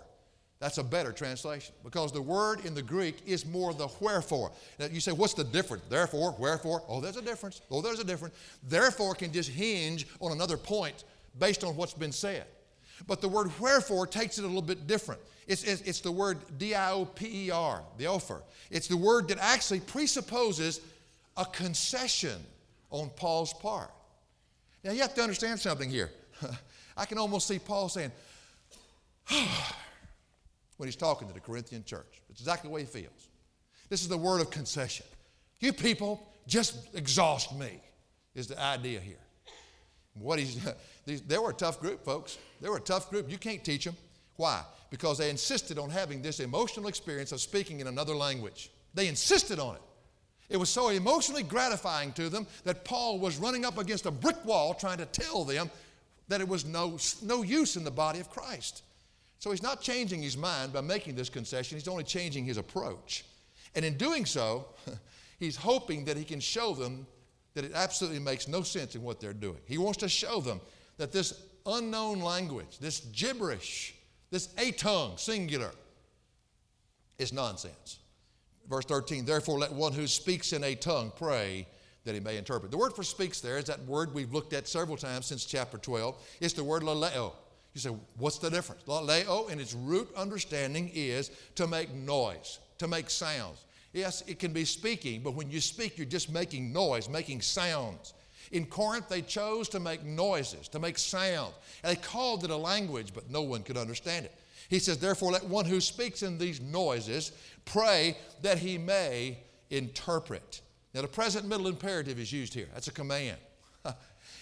That's 0.60 0.78
a 0.78 0.84
better 0.84 1.14
translation 1.14 1.74
because 1.86 2.12
the 2.12 2.22
word 2.22 2.66
in 2.66 2.74
the 2.74 2.82
Greek 2.82 3.22
is 3.26 3.46
more 3.46 3.74
the 3.74 3.88
wherefore. 4.02 4.52
Now 4.78 4.88
you 4.88 5.00
say, 5.00 5.14
what's 5.14 5.34
the 5.34 5.46
difference? 5.46 5.84
Therefore, 5.90 6.36
wherefore? 6.38 6.84
Oh, 6.88 7.00
there's 7.00 7.16
a 7.16 7.22
difference. 7.22 7.62
Oh, 7.72 7.82
there's 7.82 8.00
a 8.00 8.04
difference. 8.04 8.36
Therefore 8.64 9.16
can 9.16 9.32
just 9.32 9.50
hinge 9.50 10.06
on 10.20 10.34
another 10.34 10.58
point 10.58 11.06
based 11.38 11.64
on 11.64 11.78
what's 11.78 11.94
been 11.94 12.12
said. 12.12 12.46
But 13.08 13.22
the 13.22 13.30
word 13.30 13.50
wherefore 13.60 14.06
takes 14.06 14.38
it 14.38 14.44
a 14.44 14.48
little 14.48 14.62
bit 14.62 14.86
different. 14.86 15.22
It's, 15.48 15.64
it's, 15.64 15.82
it's 15.84 16.02
the 16.02 16.12
word 16.12 16.38
D 16.58 16.76
I 16.76 16.92
O 16.92 17.06
P 17.06 17.48
E 17.48 17.52
R, 17.52 17.82
the 17.98 18.08
offer. 18.08 18.42
It's 18.70 18.88
the 18.88 18.98
word 18.98 19.30
that 19.30 19.38
actually 19.40 19.80
presupposes 19.80 20.82
a 21.38 21.46
concession 21.46 22.38
on 22.90 23.10
Paul's 23.16 23.54
part. 23.54 23.92
Now 24.84 24.92
you 24.92 25.02
have 25.02 25.14
to 25.16 25.22
understand 25.22 25.60
something 25.60 25.90
here. 25.90 26.12
I 26.98 27.06
can 27.06 27.18
almost 27.18 27.48
see 27.48 27.60
Paul 27.60 27.90
saying, 27.90 28.12
when 30.78 30.88
he's 30.88 30.96
talking 30.96 31.28
to 31.28 31.34
the 31.34 31.40
Corinthian 31.40 31.84
church. 31.84 32.22
It's 32.30 32.40
exactly 32.40 32.70
the 32.70 32.74
way 32.74 32.82
he 32.82 32.88
feels. 32.88 33.30
This 33.90 34.02
is 34.02 34.08
the 34.08 34.18
word 34.18 34.42
of 34.42 34.50
concession. 34.50 35.06
You 35.60 35.74
people 35.74 36.26
just 36.48 36.96
exhaust 36.96 37.58
me, 37.58 37.82
is 38.36 38.48
the 38.48 38.60
idea 38.62 39.00
here. 39.00 39.18
What 40.14 40.40
he's, 40.40 40.60
these, 41.06 41.22
they 41.22 41.38
were 41.38 41.52
a 41.52 41.54
tough 41.54 41.80
group, 41.80 42.04
folks. 42.04 42.38
They 42.62 42.70
were 42.70 42.78
a 42.78 42.82
tough 42.82 43.10
group. 43.10 43.30
You 43.30 43.38
can't 43.38 43.64
teach 43.64 43.86
them. 43.86 43.96
Why? 44.36 44.64
Because 44.90 45.18
they 45.18 45.30
insisted 45.30 45.78
on 45.78 45.90
having 45.90 46.22
this 46.22 46.40
emotional 46.40 46.88
experience 46.88 47.32
of 47.32 47.42
speaking 47.42 47.82
in 47.82 47.88
another 47.88 48.16
language. 48.16 48.72
They 48.94 49.08
insisted 49.08 49.60
on 49.60 49.76
it. 49.76 49.82
It 50.50 50.58
was 50.58 50.70
so 50.70 50.90
emotionally 50.90 51.44
gratifying 51.44 52.12
to 52.14 52.28
them 52.30 52.48
that 52.64 52.84
Paul 52.84 53.20
was 53.20 53.38
running 53.38 53.66
up 53.66 53.78
against 53.78 54.06
a 54.06 54.12
brick 54.12 54.44
wall 54.46 54.74
trying 54.74 54.98
to 54.98 55.06
tell 55.06 55.44
them 55.46 55.70
that 56.28 56.42
it 56.42 56.48
was 56.48 56.66
no, 56.66 56.98
no 57.24 57.44
use 57.44 57.76
in 57.76 57.84
the 57.84 57.92
body 57.92 58.20
of 58.20 58.30
Christ. 58.30 58.84
So 59.38 59.52
he's 59.52 59.64
not 59.64 59.82
changing 59.82 60.22
his 60.22 60.36
mind 60.36 60.74
by 60.74 60.82
making 60.82 61.16
this 61.16 61.30
concession, 61.30 61.78
he's 61.78 61.88
only 61.88 62.04
changing 62.04 62.46
his 62.46 62.58
approach. 62.58 63.26
And 63.76 63.86
in 63.86 63.96
doing 63.96 64.26
so, 64.26 64.66
he's 65.40 65.56
hoping 65.56 66.06
that 66.06 66.18
he 66.18 66.24
can 66.24 66.40
show 66.40 66.74
them 66.74 67.06
that 67.54 67.64
it 67.64 67.72
absolutely 67.74 68.20
makes 68.20 68.48
no 68.48 68.62
sense 68.64 68.96
in 68.96 69.04
what 69.04 69.20
they're 69.20 69.34
doing. 69.34 69.60
He 69.66 69.78
wants 69.78 69.98
to 70.00 70.10
show 70.10 70.42
them 70.42 70.62
that 70.98 71.12
this 71.12 71.42
unknown 71.66 72.22
language, 72.22 72.80
this 72.80 73.02
gibberish, 73.12 73.96
this 74.32 74.50
a 74.58 74.72
tongue, 74.72 75.14
singular, 75.18 75.72
is 77.18 77.34
nonsense. 77.34 78.00
Verse 78.70 78.86
13, 78.86 79.26
therefore 79.26 79.60
let 79.60 79.74
one 79.74 79.94
who 79.94 80.06
speaks 80.06 80.54
in 80.54 80.64
a 80.64 80.76
tongue 80.76 81.12
pray 81.16 81.68
that 82.06 82.14
he 82.14 82.20
may 82.20 82.38
interpret. 82.38 82.72
The 82.72 82.78
word 82.78 82.94
for 82.94 83.04
speaks 83.04 83.42
there 83.42 83.58
is 83.58 83.66
that 83.66 83.84
word 83.86 84.14
we've 84.14 84.32
looked 84.32 84.54
at 84.54 84.68
several 84.68 84.96
times 84.96 85.26
since 85.26 85.44
chapter 85.46 85.78
12. 85.78 86.16
It's 86.40 86.54
the 86.54 86.64
word 86.64 86.84
laleo. 86.84 87.34
You 87.74 87.82
say, 87.82 87.90
what's 88.18 88.40
the 88.40 88.50
difference? 88.50 88.88
Leo, 88.88 89.48
in 89.48 89.60
its 89.60 89.74
root 89.74 90.10
understanding, 90.16 90.90
is 90.94 91.32
to 91.56 91.68
make 91.68 91.94
noise, 91.94 92.60
to 92.80 92.88
make 92.88 93.10
sounds. 93.10 93.66
Yes, 93.94 94.24
it 94.28 94.40
can 94.40 94.54
be 94.54 94.66
speaking, 94.66 95.22
but 95.22 95.34
when 95.34 95.50
you 95.50 95.62
speak, 95.62 95.98
you're 95.98 96.06
just 96.06 96.32
making 96.32 96.72
noise, 96.72 97.10
making 97.10 97.42
sounds. 97.42 98.14
In 98.52 98.66
Corinth, 98.66 99.08
they 99.10 99.22
chose 99.22 99.70
to 99.70 99.80
make 99.80 100.04
noises, 100.04 100.68
to 100.70 100.80
make 100.80 100.98
sound. 100.98 101.54
And 101.84 101.96
they 101.96 102.02
called 102.02 102.44
it 102.44 102.50
a 102.50 102.56
language, 102.56 103.14
but 103.14 103.30
no 103.30 103.44
one 103.44 103.64
could 103.64 103.78
understand 103.78 104.26
it. 104.26 104.34
He 104.70 104.80
says, 104.80 105.00
Therefore, 105.00 105.32
let 105.32 105.46
one 105.46 105.66
who 105.66 105.82
speaks 105.82 106.24
in 106.24 106.38
these 106.38 106.62
noises 106.62 107.32
pray 107.66 108.16
that 108.42 108.60
he 108.60 108.78
may 108.78 109.40
interpret. 109.70 110.62
Now, 110.94 111.02
the 111.02 111.08
present 111.08 111.48
middle 111.48 111.68
imperative 111.68 112.20
is 112.20 112.32
used 112.32 112.54
here. 112.54 112.68
That's 112.74 112.88
a 112.88 112.94
command. 112.94 113.38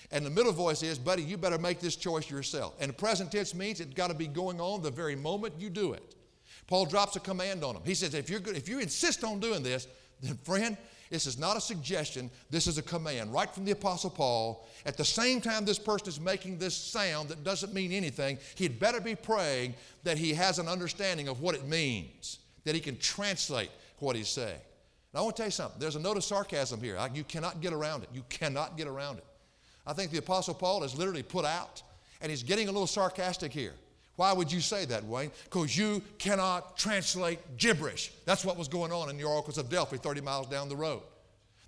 And 0.10 0.26
the 0.26 0.30
middle 0.30 0.54
voice 0.54 0.84
is, 0.84 0.98
buddy, 0.98 1.22
you 1.22 1.36
better 1.36 1.58
make 1.58 1.82
this 1.82 1.98
choice 1.98 2.30
yourself. 2.30 2.76
And 2.80 2.90
the 2.90 2.94
present 2.94 3.30
tense 3.30 3.54
means 3.54 3.82
it's 3.82 3.94
got 3.94 4.08
to 4.08 4.14
be 4.14 4.28
going 4.28 4.62
on 4.62 4.82
the 4.82 4.90
very 4.90 5.18
moment 5.18 5.56
you 5.60 5.70
do 5.70 5.92
it. 5.92 6.16
Paul 6.66 6.86
drops 6.86 7.18
a 7.18 7.20
command 7.20 7.64
on 7.64 7.76
him. 7.76 7.82
He 7.84 7.94
says, 7.94 8.14
if, 8.14 8.30
you're 8.30 8.40
good, 8.40 8.56
if 8.56 8.70
you 8.70 8.80
insist 8.80 9.26
on 9.26 9.42
doing 9.42 9.64
this, 9.64 9.88
then 10.22 10.38
friend, 10.44 10.78
this 11.10 11.26
is 11.26 11.38
not 11.38 11.58
a 11.58 11.62
suggestion, 11.62 12.30
this 12.50 12.68
is 12.68 12.78
a 12.78 12.82
command 12.82 13.34
right 13.34 13.50
from 13.50 13.66
the 13.66 13.72
Apostle 13.72 14.10
Paul. 14.10 14.68
At 14.86 14.98
the 14.98 15.06
same 15.06 15.42
time 15.42 15.66
this 15.66 15.80
person 15.80 16.08
is 16.08 16.20
making 16.20 16.58
this 16.58 16.76
sound 16.76 17.30
that 17.30 17.44
doesn't 17.44 17.74
mean 17.74 17.92
anything, 17.92 18.38
he'd 18.56 18.80
better 18.80 19.00
be 19.00 19.16
praying 19.16 19.76
that 20.04 20.18
he 20.18 20.34
has 20.34 20.60
an 20.60 20.68
understanding 20.68 21.28
of 21.28 21.42
what 21.42 21.56
it 21.56 21.66
means, 21.66 22.40
that 22.64 22.76
he 22.76 22.82
can 22.82 22.98
translate 22.98 23.72
what 24.00 24.16
he's 24.16 24.30
saying. 24.30 24.60
Now, 25.14 25.22
I 25.22 25.24
want 25.24 25.36
to 25.38 25.42
tell 25.42 25.48
you 25.48 25.52
something. 25.52 25.80
There's 25.80 25.96
a 25.96 26.00
note 26.00 26.18
of 26.18 26.24
sarcasm 26.24 26.82
here. 26.82 26.98
You 27.14 27.24
cannot 27.24 27.62
get 27.62 27.74
around 27.74 28.04
it. 28.04 28.10
You 28.14 28.24
cannot 28.30 28.78
get 28.78 28.88
around 28.88 29.18
it. 29.18 29.26
I 29.86 29.94
think 29.94 30.12
the 30.12 30.18
Apostle 30.18 30.54
Paul 30.54 30.84
is 30.84 30.96
literally 30.98 31.24
put 31.24 31.46
out, 31.46 31.82
and 32.22 32.30
he's 32.30 32.44
getting 32.44 32.68
a 32.68 32.72
little 32.72 32.88
sarcastic 32.88 33.54
here. 33.54 33.74
Why 34.18 34.34
would 34.34 34.52
you 34.52 34.62
say 34.62 34.86
that, 34.86 35.06
Wayne? 35.06 35.32
Because 35.46 35.78
you 35.78 36.02
cannot 36.18 36.76
translate 36.76 37.40
gibberish. 37.58 38.12
That's 38.26 38.44
what 38.44 38.58
was 38.58 38.68
going 38.68 38.92
on 38.92 39.10
in 39.10 39.18
the 39.18 39.24
oracles 39.24 39.60
of 39.60 39.70
Delphi, 39.70 39.98
30 39.98 40.22
miles 40.22 40.48
down 40.48 40.70
the 40.70 40.76
road. 40.76 41.04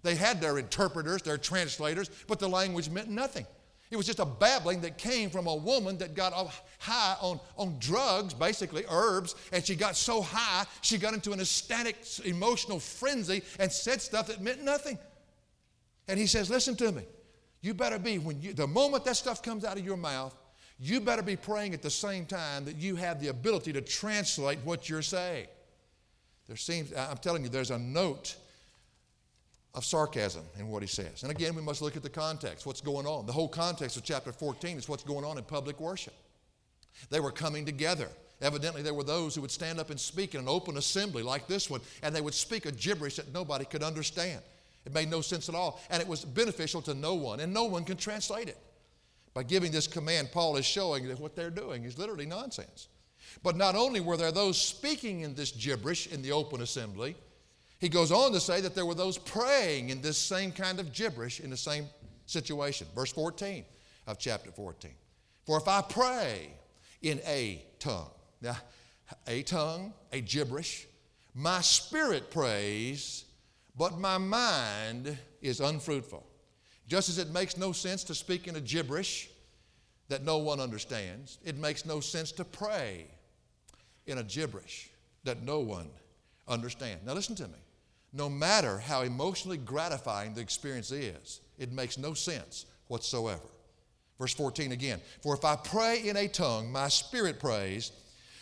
They 0.02 0.16
had 0.16 0.42
their 0.42 0.58
interpreters, 0.58 1.22
their 1.22 1.38
translators, 1.38 2.10
but 2.28 2.40
the 2.40 2.50
language 2.50 2.90
meant 2.90 3.08
nothing. 3.08 3.46
It 3.92 3.98
was 3.98 4.08
just 4.08 4.20
a 4.20 4.26
babbling 4.26 4.82
that 4.82 4.98
came 4.98 5.30
from 5.30 5.46
a 5.46 5.56
woman 5.56 6.00
that 6.00 6.16
got 6.16 6.34
high 6.80 7.16
on, 7.22 7.40
on 7.56 7.78
drugs, 7.80 8.34
basically 8.34 8.84
herbs, 8.90 9.36
and 9.52 9.64
she 9.66 9.76
got 9.76 9.96
so 9.96 10.22
high, 10.22 10.66
she 10.82 10.98
got 10.98 11.14
into 11.14 11.32
an 11.34 11.40
ecstatic, 11.40 11.98
emotional 12.26 12.80
frenzy 12.80 13.44
and 13.60 13.72
said 13.72 14.02
stuff 14.02 14.28
that 14.28 14.42
meant 14.42 14.64
nothing. 14.64 14.98
And 16.08 16.20
he 16.20 16.26
says, 16.26 16.50
Listen 16.50 16.76
to 16.78 16.92
me. 16.92 17.04
You 17.62 17.74
better 17.74 18.00
be, 18.00 18.18
when 18.18 18.42
you, 18.42 18.54
the 18.54 18.68
moment 18.68 19.06
that 19.06 19.18
stuff 19.18 19.44
comes 19.44 19.66
out 19.66 19.78
of 19.78 19.86
your 19.86 19.98
mouth, 19.98 20.36
you 20.80 21.02
better 21.02 21.22
be 21.22 21.36
praying 21.36 21.74
at 21.74 21.82
the 21.82 21.90
same 21.90 22.26
time 22.26 22.66
that 22.66 22.78
you 22.78 22.96
have 22.96 23.20
the 23.20 23.28
ability 23.28 23.74
to 23.74 23.82
translate 23.82 24.60
what 24.64 24.90
you're 24.90 25.02
saying. 25.02 25.48
There 26.48 26.56
seems, 26.56 26.94
I'm 26.94 27.18
telling 27.18 27.44
you, 27.44 27.50
there's 27.50 27.72
a 27.72 27.78
note 27.78 28.36
of 29.76 29.86
sarcasm 29.86 30.44
in 30.58 30.68
what 30.68 30.82
he 30.82 30.88
says. 30.88 31.24
And 31.24 31.32
again, 31.32 31.54
we 31.54 31.62
must 31.62 31.82
look 31.82 31.96
at 31.96 32.02
the 32.02 32.10
context, 32.10 32.66
what's 32.66 32.82
going 32.82 33.06
on. 33.06 33.26
The 33.26 33.34
whole 33.34 33.50
context 33.50 33.98
of 33.98 34.04
chapter 34.04 34.32
14 34.32 34.78
is 34.78 34.90
what's 34.90 35.04
going 35.04 35.26
on 35.26 35.38
in 35.38 35.44
public 35.44 35.80
worship. 35.80 36.14
They 37.10 37.20
were 37.20 37.32
coming 37.32 37.66
together. 37.66 38.08
Evidently, 38.42 38.82
there 38.82 38.94
were 38.94 39.04
those 39.04 39.36
who 39.36 39.42
would 39.42 39.52
stand 39.52 39.80
up 39.80 39.90
and 39.90 40.00
speak 40.00 40.34
in 40.34 40.40
an 40.40 40.48
open 40.48 40.78
assembly 40.78 41.24
like 41.24 41.46
this 41.46 41.70
one, 41.70 41.82
and 42.02 42.16
they 42.16 42.22
would 42.22 42.34
speak 42.34 42.66
a 42.66 42.72
gibberish 42.72 43.18
that 43.18 43.34
nobody 43.34 43.66
could 43.66 43.84
understand. 43.84 44.42
It 44.86 44.94
made 44.94 45.12
no 45.12 45.20
sense 45.20 45.50
at 45.50 45.56
all, 45.56 45.82
and 45.90 46.02
it 46.02 46.08
was 46.08 46.24
beneficial 46.24 46.82
to 46.84 46.94
no 46.94 47.16
one, 47.16 47.42
and 47.42 47.54
no 47.54 47.66
one 47.66 47.84
can 47.84 47.98
translate 47.98 48.48
it. 48.48 48.58
By 49.40 49.44
giving 49.44 49.72
this 49.72 49.88
command, 49.88 50.34
Paul 50.34 50.58
is 50.58 50.66
showing 50.66 51.08
that 51.08 51.18
what 51.18 51.34
they're 51.34 51.50
doing 51.50 51.86
is 51.86 51.98
literally 51.98 52.26
nonsense. 52.26 52.90
But 53.42 53.56
not 53.56 53.74
only 53.74 54.02
were 54.02 54.18
there 54.18 54.34
those 54.34 54.62
speaking 54.62 55.22
in 55.22 55.34
this 55.34 55.52
gibberish 55.52 56.08
in 56.08 56.22
the 56.22 56.34
open 56.34 56.62
assembly, 56.62 57.16
he 57.80 57.88
goes 57.88 58.12
on 58.12 58.34
to 58.34 58.42
say 58.42 58.60
that 58.60 58.76
there 58.76 58.86
were 58.86 58.96
those 58.96 59.18
praying 59.18 59.92
in 59.92 60.02
this 60.02 60.18
same 60.18 60.52
kind 60.52 60.78
of 60.78 60.92
gibberish 60.92 61.40
in 61.40 61.52
the 61.52 61.56
same 61.56 61.88
situation. 62.26 62.86
Verse 62.94 63.14
14 63.14 63.64
of 64.08 64.20
chapter 64.20 64.52
14. 64.52 64.92
For 65.46 65.58
if 65.58 65.70
I 65.70 65.84
pray 65.84 66.50
in 67.02 67.22
a 67.26 67.64
tongue, 67.80 68.12
now, 68.42 68.58
a 69.26 69.42
tongue, 69.44 69.94
a 70.12 70.20
gibberish, 70.20 70.86
my 71.34 71.62
spirit 71.62 72.30
prays, 72.30 73.24
but 73.78 73.98
my 73.98 74.18
mind 74.18 75.18
is 75.42 75.62
unfruitful. 75.62 76.29
Just 76.90 77.08
as 77.08 77.20
it 77.20 77.30
makes 77.30 77.56
no 77.56 77.72
sense 77.72 78.04
to 78.06 78.16
speak 78.16 78.48
in 78.48 78.56
a 78.56 78.62
gibberish 78.62 79.30
that 80.08 80.24
no 80.24 80.40
one 80.40 80.60
understands, 80.60 81.38
it 81.46 81.56
makes 81.56 81.86
no 81.86 82.00
sense 82.00 82.32
to 82.34 82.44
pray 82.44 83.06
in 84.08 84.18
a 84.18 84.24
gibberish 84.24 84.90
that 85.24 85.44
no 85.44 85.60
one 85.60 85.88
understands. 86.48 87.06
Now, 87.06 87.14
listen 87.14 87.36
to 87.36 87.48
me. 87.48 87.60
No 88.12 88.28
matter 88.28 88.80
how 88.80 89.04
emotionally 89.04 89.58
gratifying 89.58 90.34
the 90.34 90.42
experience 90.42 90.92
is, 90.92 91.42
it 91.60 91.72
makes 91.72 92.00
no 92.00 92.16
sense 92.16 92.66
whatsoever. 92.88 93.48
Verse 94.18 94.34
14 94.34 94.72
again 94.72 95.00
For 95.22 95.36
if 95.36 95.46
I 95.46 95.58
pray 95.58 96.02
in 96.08 96.18
a 96.18 96.28
tongue, 96.28 96.72
my 96.72 96.88
spirit 96.88 97.40
prays, 97.40 97.92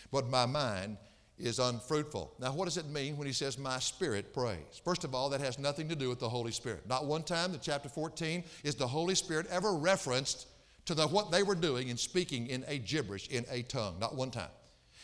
but 0.10 0.30
my 0.30 0.46
mind 0.46 0.96
is 1.38 1.60
unfruitful. 1.60 2.34
Now, 2.40 2.54
what 2.54 2.66
does 2.66 2.78
it 2.78 2.88
mean 2.88 3.18
when 3.18 3.28
he 3.28 3.34
says, 3.34 3.58
My 3.58 3.80
spirit 3.80 4.34
prays? 4.34 4.82
First 4.84 5.04
of 5.04 5.14
all, 5.14 5.30
that 5.30 5.42
has 5.42 5.60
nothing 5.60 5.88
to 5.90 5.96
do 5.96 6.10
with 6.10 6.20
the 6.20 6.30
Holy 6.30 6.52
Spirit. 6.52 6.88
Not 6.88 7.06
one 7.06 7.24
time 7.24 7.54
in 7.54 7.60
chapter 7.62 7.90
14 7.90 8.44
is 8.64 8.76
the 8.76 8.88
Holy 8.88 9.16
Spirit 9.16 9.48
ever 9.50 9.74
referenced 9.74 10.48
to 10.86 10.96
the, 10.96 11.08
what 11.08 11.32
they 11.32 11.44
were 11.44 11.56
doing 11.56 11.90
in 11.90 11.98
speaking 11.98 12.48
in 12.48 12.64
a 12.68 12.80
gibberish, 12.80 13.28
in 13.28 13.46
a 13.52 13.62
tongue. 13.64 14.00
Not 14.00 14.16
one 14.16 14.32
time. 14.32 14.50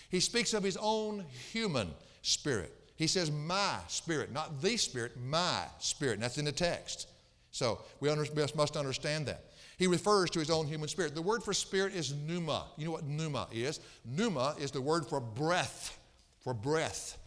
He 0.10 0.20
speaks 0.20 0.54
of 0.54 0.63
his 0.63 0.78
own 0.78 1.25
human 1.52 1.90
spirit. 2.22 2.74
He 2.96 3.08
says, 3.08 3.32
my 3.32 3.78
spirit, 3.88 4.32
not 4.32 4.62
the 4.62 4.78
spirit, 4.78 5.13
my 5.18 5.66
spirit. 5.80 6.13
And 6.13 6.24
that's 6.24 6.38
in 6.38 6.46
the 6.46 6.52
text. 6.52 7.10
So 7.52 7.82
we 8.00 8.13
must 8.56 8.78
understand 8.78 9.25
that. 9.28 9.46
He 9.78 9.88
refers 9.88 10.30
to 10.32 10.40
his 10.40 10.50
own 10.50 10.68
human 10.68 10.88
spirit. 10.88 11.16
The 11.16 11.22
word 11.22 11.44
for 11.44 11.54
spirit 11.54 11.94
is 11.94 12.13
pneuma. 12.13 12.66
You 12.78 12.86
know 12.86 12.92
what 12.92 13.06
pneuma 13.06 13.48
is? 13.52 13.80
Pneuma 14.06 14.56
is 14.60 14.72
the 14.72 14.82
word 14.82 15.06
for 15.08 15.20
breath, 15.20 15.98
for 16.44 16.54
breath. 16.54 17.18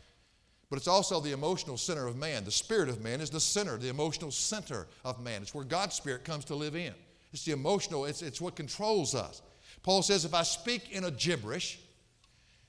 But 0.68 0.76
it's 0.76 0.88
also 0.88 1.20
the 1.20 1.32
emotional 1.32 1.76
center 1.76 2.06
of 2.06 2.16
man. 2.16 2.44
The 2.44 2.50
spirit 2.50 2.88
of 2.88 3.02
man 3.02 3.20
is 3.20 3.30
the 3.30 3.40
center, 3.40 3.76
the 3.76 3.88
emotional 3.88 4.30
center 4.30 4.86
of 5.04 5.22
man. 5.22 5.42
It's 5.42 5.54
where 5.54 5.64
God's 5.64 5.94
spirit 5.94 6.24
comes 6.24 6.44
to 6.46 6.54
live 6.54 6.74
in. 6.74 6.92
It's 7.32 7.44
the 7.44 7.52
emotional, 7.52 8.04
it's, 8.04 8.22
it's 8.22 8.40
what 8.40 8.56
controls 8.56 9.14
us. 9.14 9.42
Paul 9.82 10.02
says, 10.02 10.24
if 10.24 10.34
I 10.34 10.42
speak 10.42 10.90
in 10.90 11.04
a 11.04 11.10
gibberish, 11.10 11.78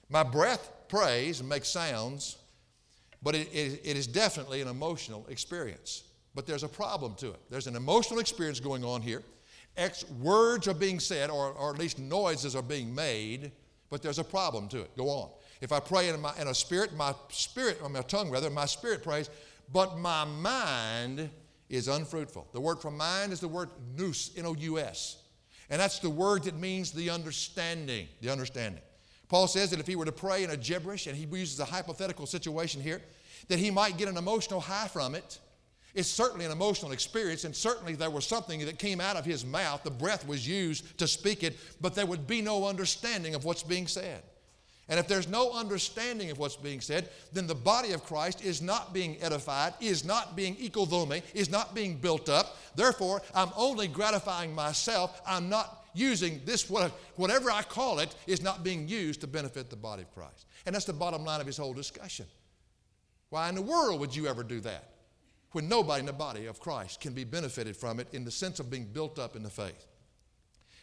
my 0.10 0.24
breath 0.24 0.72
prays 0.90 1.40
and 1.40 1.50
makes 1.50 1.70
sounds, 1.70 2.38
but 3.24 3.36
it, 3.36 3.48
it, 3.52 3.82
it 3.84 3.98
is 3.98 4.08
definitely 4.08 4.62
an 4.62 4.68
emotional 4.68 5.26
experience. 5.30 6.04
But 6.36 6.46
there's 6.46 6.64
a 6.64 6.68
problem 6.70 7.16
to 7.16 7.30
it. 7.30 7.40
There's 7.50 7.66
an 7.68 7.76
emotional 7.76 8.20
experience 8.20 8.60
going 8.60 8.84
on 8.84 9.02
here. 9.02 9.24
X 9.76 10.06
words 10.22 10.68
are 10.68 10.74
being 10.74 11.00
said, 11.00 11.30
or, 11.30 11.52
or 11.52 11.72
at 11.74 11.80
least 11.80 11.98
noises 11.98 12.56
are 12.56 12.62
being 12.62 12.94
made, 12.94 13.52
but 13.90 14.02
there's 14.02 14.20
a 14.20 14.24
problem 14.24 14.68
to 14.70 14.82
it. 14.82 14.96
Go 14.96 15.10
on. 15.10 15.30
If 15.62 15.72
I 15.72 15.80
pray 15.80 16.10
in, 16.10 16.20
my, 16.22 16.34
in 16.40 16.48
a 16.48 16.54
spirit, 16.54 16.96
my 16.96 17.14
spirit, 17.30 17.80
or 17.82 17.90
my 17.90 18.02
tongue 18.02 18.30
rather, 18.30 18.50
my 18.50 18.66
spirit 18.66 19.04
prays, 19.04 19.30
but 19.72 19.98
my 19.98 20.24
mind 20.26 21.30
is 21.70 21.88
unfruitful. 21.88 22.48
The 22.54 22.62
word 22.62 22.80
for 22.80 22.92
mind 22.92 23.34
is 23.34 23.40
the 23.40 23.48
word 23.48 23.70
nous, 23.96 24.32
N 24.38 24.46
O 24.46 24.56
U 24.56 24.80
S. 24.80 25.18
And 25.70 25.82
that's 25.82 26.00
the 26.00 26.10
word 26.10 26.44
that 26.44 26.56
means 26.56 26.92
the 26.92 27.10
understanding, 27.10 28.08
the 28.22 28.30
understanding. 28.30 28.82
Paul 29.28 29.48
says 29.48 29.72
that 29.72 29.80
if 29.80 29.88
he 29.88 29.98
were 29.98 30.06
to 30.06 30.12
pray 30.14 30.44
in 30.44 30.52
a 30.52 30.58
gibberish, 30.58 31.08
and 31.08 31.16
he 31.18 31.26
uses 31.26 31.60
a 31.60 31.66
hypothetical 31.66 32.26
situation 32.26 32.82
here, 32.82 33.02
that 33.50 33.60
he 33.60 33.70
might 33.70 33.98
get 33.98 34.08
an 34.08 34.18
emotional 34.18 34.62
high 34.62 34.88
from 34.88 35.16
it. 35.16 35.40
It's 35.94 36.08
certainly 36.08 36.46
an 36.46 36.52
emotional 36.52 36.92
experience, 36.92 37.44
and 37.44 37.56
certainly 37.56 37.96
there 37.96 38.10
was 38.10 38.26
something 38.26 38.64
that 38.66 38.78
came 38.80 39.02
out 39.02 39.18
of 39.18 39.26
his 39.26 39.44
mouth. 39.44 39.84
The 39.84 39.92
breath 39.92 40.28
was 40.28 40.48
used 40.48 40.98
to 41.00 41.08
speak 41.08 41.44
it, 41.44 41.58
but 41.82 41.96
there 41.96 42.06
would 42.06 42.28
be 42.28 42.42
no 42.42 42.66
understanding 42.66 43.36
of 43.36 43.44
what's 43.44 43.64
being 43.64 43.88
said. 43.88 44.24
And 44.90 45.00
if 45.00 45.08
there's 45.08 45.28
no 45.28 45.52
understanding 45.52 46.32
of 46.32 46.40
what's 46.40 46.56
being 46.56 46.80
said, 46.80 47.10
then 47.34 47.46
the 47.46 47.56
body 47.56 47.92
of 47.92 48.06
Christ 48.06 48.44
is 48.44 48.62
not 48.62 48.94
being 48.94 49.22
edified, 49.22 49.74
is 49.82 50.06
not 50.06 50.36
being 50.36 50.56
oikodome, 50.56 51.22
is 51.34 51.50
not 51.50 51.76
being 51.76 51.98
built 51.98 52.30
up. 52.30 52.58
Therefore, 52.76 53.22
I'm 53.36 53.50
only 53.58 53.88
gratifying 53.90 54.56
myself. 54.56 55.22
I'm 55.28 55.50
not 55.50 55.86
using 55.94 56.40
this, 56.46 56.70
whatever 56.70 57.52
I 57.52 57.64
call 57.64 58.00
it, 58.00 58.16
is 58.28 58.42
not 58.42 58.64
being 58.64 58.88
used 58.88 59.20
to 59.22 59.28
benefit 59.28 59.70
the 59.70 59.76
body 59.76 60.04
of 60.04 60.14
Christ. 60.14 60.46
And 60.66 60.74
that's 60.74 60.86
the 60.86 60.94
bottom 60.94 61.26
line 61.26 61.42
of 61.42 61.48
his 61.48 61.58
whole 61.58 61.74
discussion. 61.74 62.26
Why 63.30 63.50
in 63.50 63.56
the 63.56 63.62
world 63.62 64.00
would 64.00 64.16
you 64.16 64.28
ever 64.28 64.44
do 64.44 64.62
that? 64.62 64.92
When 65.52 65.68
nobody 65.68 66.02
in 66.02 66.06
the 66.06 66.14
body 66.14 66.46
of 66.46 66.60
Christ 66.60 67.02
can 67.02 67.14
be 67.14 67.24
benefited 67.26 67.76
from 67.76 68.00
it 68.00 68.08
in 68.14 68.24
the 68.24 68.32
sense 68.32 68.60
of 68.60 68.70
being 68.70 68.86
built 68.86 69.20
up 69.20 69.36
in 69.36 69.44
the 69.44 69.50
faith. 69.50 69.86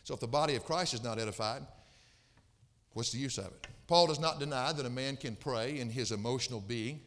So 0.02 0.12
if 0.12 0.20
the 0.20 0.26
body 0.26 0.56
of 0.56 0.64
Christ 0.66 0.92
is 0.92 1.02
not 1.02 1.18
edified, 1.18 1.62
what's 2.94 3.12
the 3.12 3.18
use 3.18 3.38
of 3.38 3.46
it? 3.46 3.66
Paul 3.86 4.06
does 4.06 4.18
not 4.18 4.40
deny 4.40 4.72
that 4.72 4.86
a 4.86 4.90
man 4.90 5.16
can 5.16 5.36
pray 5.36 5.78
in 5.78 5.90
his 5.90 6.10
emotional 6.10 6.60
being, 6.60 7.00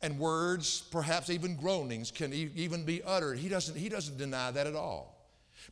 and 0.00 0.18
words, 0.18 0.82
perhaps 0.92 1.28
even 1.28 1.56
groanings, 1.56 2.10
can 2.12 2.32
e- 2.32 2.50
even 2.54 2.84
be 2.84 3.02
uttered. 3.02 3.38
He 3.38 3.48
doesn't, 3.48 3.76
he 3.76 3.88
doesn't 3.88 4.16
deny 4.16 4.52
that 4.52 4.66
at 4.66 4.76
all. 4.76 5.16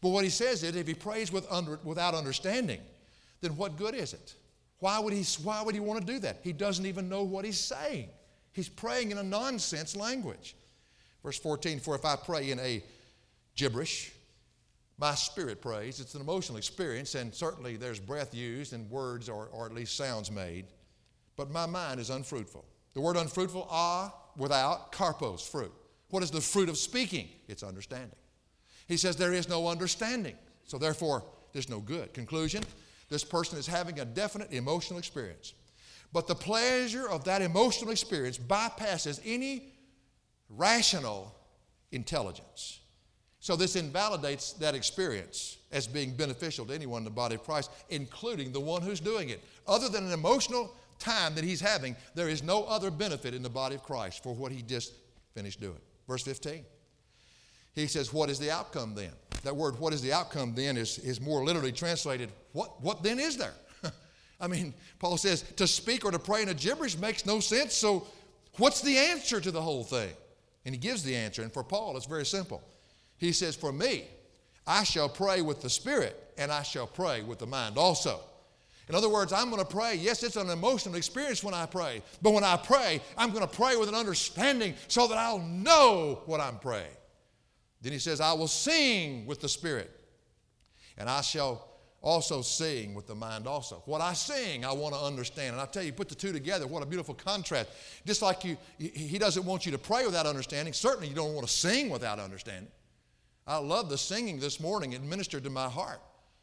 But 0.00 0.08
what 0.08 0.24
he 0.24 0.30
says 0.30 0.62
is 0.64 0.74
if 0.74 0.88
he 0.88 0.94
prays 0.94 1.30
with 1.30 1.46
under, 1.50 1.78
without 1.84 2.14
understanding, 2.14 2.80
then 3.40 3.56
what 3.56 3.76
good 3.76 3.94
is 3.94 4.12
it? 4.12 4.34
Why 4.80 4.98
would, 4.98 5.12
he, 5.12 5.24
why 5.42 5.62
would 5.62 5.74
he 5.74 5.80
want 5.80 6.04
to 6.04 6.12
do 6.12 6.18
that? 6.20 6.40
He 6.42 6.52
doesn't 6.52 6.84
even 6.84 7.08
know 7.08 7.22
what 7.22 7.44
he's 7.44 7.58
saying. 7.58 8.08
He's 8.52 8.68
praying 8.68 9.10
in 9.10 9.18
a 9.18 9.22
nonsense 9.22 9.94
language. 9.96 10.56
Verse 11.22 11.38
14, 11.38 11.78
for 11.80 11.94
if 11.94 12.04
I 12.04 12.16
pray 12.16 12.50
in 12.50 12.58
a 12.58 12.82
gibberish, 13.54 14.12
my 14.98 15.14
spirit 15.14 15.60
prays. 15.60 16.00
It's 16.00 16.14
an 16.14 16.20
emotional 16.20 16.58
experience, 16.58 17.14
and 17.14 17.34
certainly 17.34 17.76
there's 17.76 18.00
breath 18.00 18.34
used 18.34 18.72
and 18.72 18.90
words 18.90 19.28
or, 19.28 19.48
or 19.52 19.66
at 19.66 19.74
least 19.74 19.96
sounds 19.96 20.30
made. 20.30 20.66
But 21.36 21.50
my 21.50 21.66
mind 21.66 22.00
is 22.00 22.10
unfruitful. 22.10 22.64
The 22.94 23.00
word 23.00 23.16
unfruitful, 23.16 23.68
ah, 23.70 24.14
without, 24.36 24.92
carpos, 24.92 25.46
fruit. 25.46 25.72
What 26.08 26.22
is 26.22 26.30
the 26.30 26.40
fruit 26.40 26.68
of 26.68 26.78
speaking? 26.78 27.28
It's 27.48 27.62
understanding. 27.62 28.16
He 28.88 28.96
says 28.96 29.16
there 29.16 29.34
is 29.34 29.48
no 29.48 29.68
understanding, 29.68 30.36
so 30.64 30.78
therefore 30.78 31.24
there's 31.52 31.68
no 31.68 31.80
good. 31.80 32.14
Conclusion 32.14 32.62
this 33.08 33.24
person 33.24 33.58
is 33.58 33.66
having 33.66 34.00
a 34.00 34.04
definite 34.04 34.52
emotional 34.52 34.98
experience. 34.98 35.54
But 36.12 36.26
the 36.26 36.34
pleasure 36.34 37.08
of 37.08 37.24
that 37.24 37.42
emotional 37.42 37.90
experience 37.90 38.38
bypasses 38.38 39.20
any 39.24 39.72
rational 40.48 41.34
intelligence. 41.92 42.80
So 43.46 43.54
this 43.54 43.76
invalidates 43.76 44.54
that 44.54 44.74
experience 44.74 45.58
as 45.70 45.86
being 45.86 46.16
beneficial 46.16 46.66
to 46.66 46.74
anyone 46.74 47.02
in 47.02 47.04
the 47.04 47.10
body 47.10 47.36
of 47.36 47.44
Christ, 47.44 47.70
including 47.90 48.50
the 48.50 48.58
one 48.58 48.82
who's 48.82 48.98
doing 48.98 49.28
it. 49.28 49.40
Other 49.68 49.88
than 49.88 50.04
an 50.04 50.12
emotional 50.12 50.74
time 50.98 51.36
that 51.36 51.44
he's 51.44 51.60
having, 51.60 51.94
there 52.16 52.28
is 52.28 52.42
no 52.42 52.64
other 52.64 52.90
benefit 52.90 53.34
in 53.34 53.44
the 53.44 53.48
body 53.48 53.76
of 53.76 53.84
Christ 53.84 54.24
for 54.24 54.34
what 54.34 54.50
he 54.50 54.62
just 54.62 54.94
finished 55.32 55.60
doing. 55.60 55.78
Verse 56.08 56.24
15. 56.24 56.64
He 57.76 57.86
says, 57.86 58.12
What 58.12 58.30
is 58.30 58.40
the 58.40 58.50
outcome 58.50 58.96
then? 58.96 59.12
That 59.44 59.54
word, 59.54 59.78
what 59.78 59.92
is 59.92 60.02
the 60.02 60.12
outcome 60.12 60.52
then, 60.56 60.76
is, 60.76 60.98
is 60.98 61.20
more 61.20 61.44
literally 61.44 61.70
translated, 61.70 62.30
What, 62.50 62.82
what 62.82 63.04
then 63.04 63.20
is 63.20 63.36
there? 63.36 63.54
I 64.40 64.48
mean, 64.48 64.74
Paul 64.98 65.18
says, 65.18 65.42
to 65.54 65.68
speak 65.68 66.04
or 66.04 66.10
to 66.10 66.18
pray 66.18 66.42
in 66.42 66.48
a 66.48 66.54
gibberish 66.54 66.98
makes 66.98 67.24
no 67.24 67.38
sense, 67.38 67.74
so 67.74 68.08
what's 68.56 68.80
the 68.80 68.98
answer 68.98 69.40
to 69.40 69.52
the 69.52 69.62
whole 69.62 69.84
thing? 69.84 70.10
And 70.64 70.74
he 70.74 70.80
gives 70.80 71.04
the 71.04 71.14
answer. 71.14 71.42
And 71.42 71.52
for 71.52 71.62
Paul, 71.62 71.96
it's 71.96 72.06
very 72.06 72.26
simple. 72.26 72.60
He 73.18 73.32
says, 73.32 73.56
For 73.56 73.72
me, 73.72 74.04
I 74.66 74.84
shall 74.84 75.08
pray 75.08 75.42
with 75.42 75.62
the 75.62 75.70
Spirit, 75.70 76.32
and 76.36 76.50
I 76.50 76.62
shall 76.62 76.86
pray 76.86 77.22
with 77.22 77.38
the 77.38 77.46
mind 77.46 77.78
also. 77.78 78.20
In 78.88 78.94
other 78.94 79.08
words, 79.08 79.32
I'm 79.32 79.50
going 79.50 79.62
to 79.62 79.68
pray. 79.68 79.96
Yes, 79.96 80.22
it's 80.22 80.36
an 80.36 80.48
emotional 80.48 80.94
experience 80.94 81.42
when 81.42 81.54
I 81.54 81.66
pray, 81.66 82.02
but 82.22 82.32
when 82.32 82.44
I 82.44 82.56
pray, 82.56 83.00
I'm 83.18 83.30
going 83.30 83.46
to 83.46 83.52
pray 83.52 83.76
with 83.76 83.88
an 83.88 83.94
understanding 83.96 84.74
so 84.86 85.08
that 85.08 85.18
I'll 85.18 85.40
know 85.40 86.22
what 86.26 86.40
I'm 86.40 86.58
praying. 86.58 86.86
Then 87.82 87.92
he 87.92 87.98
says, 87.98 88.20
I 88.20 88.32
will 88.32 88.48
sing 88.48 89.26
with 89.26 89.40
the 89.40 89.48
Spirit, 89.48 89.90
and 90.96 91.08
I 91.08 91.20
shall 91.20 91.68
also 92.02 92.40
sing 92.40 92.94
with 92.94 93.08
the 93.08 93.14
mind 93.14 93.48
also. 93.48 93.82
What 93.86 94.00
I 94.00 94.12
sing, 94.12 94.64
I 94.64 94.72
want 94.72 94.94
to 94.94 95.00
understand. 95.00 95.54
And 95.54 95.60
I 95.60 95.66
tell 95.66 95.82
you, 95.82 95.92
put 95.92 96.08
the 96.08 96.14
two 96.14 96.32
together, 96.32 96.66
what 96.66 96.82
a 96.82 96.86
beautiful 96.86 97.14
contrast. 97.14 97.68
Just 98.06 98.22
like 98.22 98.44
you, 98.44 98.56
he 98.78 99.18
doesn't 99.18 99.44
want 99.44 99.66
you 99.66 99.72
to 99.72 99.78
pray 99.78 100.06
without 100.06 100.24
understanding, 100.24 100.72
certainly 100.72 101.08
you 101.08 101.14
don't 101.14 101.34
want 101.34 101.46
to 101.46 101.52
sing 101.52 101.90
without 101.90 102.20
understanding. 102.20 102.70
I 103.46 103.58
love 103.58 103.88
the 103.88 103.98
singing 103.98 104.40
this 104.40 104.58
morning. 104.58 104.92
It 104.92 105.02
ministered 105.02 105.44
to 105.44 105.50
my 105.50 105.68
heart. 105.68 106.00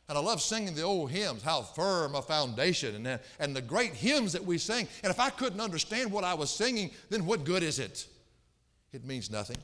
And 0.10 0.18
I 0.18 0.22
love 0.22 0.42
singing 0.42 0.76
the 0.76 0.82
old 0.82 1.12
hymns, 1.12 1.44
how 1.44 1.62
firm 1.62 2.16
a 2.16 2.22
foundation, 2.22 3.08
and, 3.08 3.20
and 3.40 3.56
the 3.56 3.62
great 3.62 3.94
hymns 3.94 4.34
that 4.34 4.44
we 4.44 4.58
sing. 4.58 4.88
And 5.02 5.12
if 5.12 5.20
I 5.20 5.30
couldn't 5.30 5.62
understand 5.62 6.12
what 6.12 6.24
I 6.24 6.34
was 6.34 6.50
singing, 6.50 6.92
then 7.10 7.26
what 7.26 7.46
good 7.46 7.64
is 7.64 7.80
it? 7.80 8.06
It 8.92 9.06
means 9.06 9.32
nothing. 9.32 9.58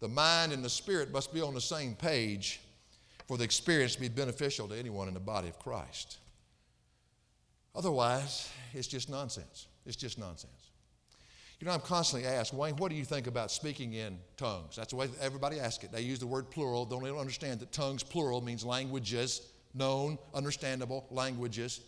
The 0.00 0.08
mind 0.08 0.52
and 0.52 0.62
the 0.62 0.70
spirit 0.70 1.12
must 1.12 1.32
be 1.32 1.40
on 1.40 1.54
the 1.54 1.60
same 1.60 1.94
page 1.94 2.60
for 3.26 3.38
the 3.38 3.44
experience 3.44 3.94
to 3.94 4.00
be 4.02 4.08
beneficial 4.08 4.68
to 4.68 4.76
anyone 4.76 5.08
in 5.08 5.14
the 5.14 5.20
body 5.20 5.48
of 5.48 5.58
Christ. 5.58 6.18
Otherwise, 7.74 8.50
it's 8.74 8.86
just 8.86 9.08
nonsense. 9.08 9.66
It's 9.86 9.96
just 9.96 10.18
nonsense. 10.18 10.70
You 11.60 11.66
know, 11.66 11.72
I'm 11.72 11.80
constantly 11.80 12.28
asked, 12.28 12.52
Wayne, 12.52 12.76
what 12.76 12.90
do 12.90 12.96
you 12.96 13.04
think 13.04 13.26
about 13.26 13.50
speaking 13.50 13.94
in 13.94 14.18
tongues? 14.36 14.76
That's 14.76 14.90
the 14.90 14.96
way 14.96 15.08
everybody 15.20 15.60
asks 15.60 15.84
it. 15.84 15.92
They 15.92 16.02
use 16.02 16.18
the 16.18 16.26
word 16.26 16.50
plural. 16.50 16.84
Don't 16.84 17.06
even 17.06 17.18
understand 17.18 17.60
that 17.60 17.72
tongues 17.72 18.02
plural 18.02 18.40
means 18.40 18.64
languages, 18.64 19.48
known, 19.72 20.18
understandable 20.34 21.06
languages. 21.10 21.80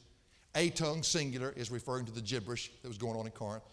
A 0.54 0.70
tongue 0.70 1.02
singular 1.02 1.52
is 1.56 1.70
referring 1.70 2.06
to 2.06 2.12
the 2.12 2.22
gibberish 2.22 2.70
that 2.82 2.88
was 2.88 2.96
going 2.96 3.18
on 3.18 3.26
in 3.26 3.32
Corinth. 3.32 3.64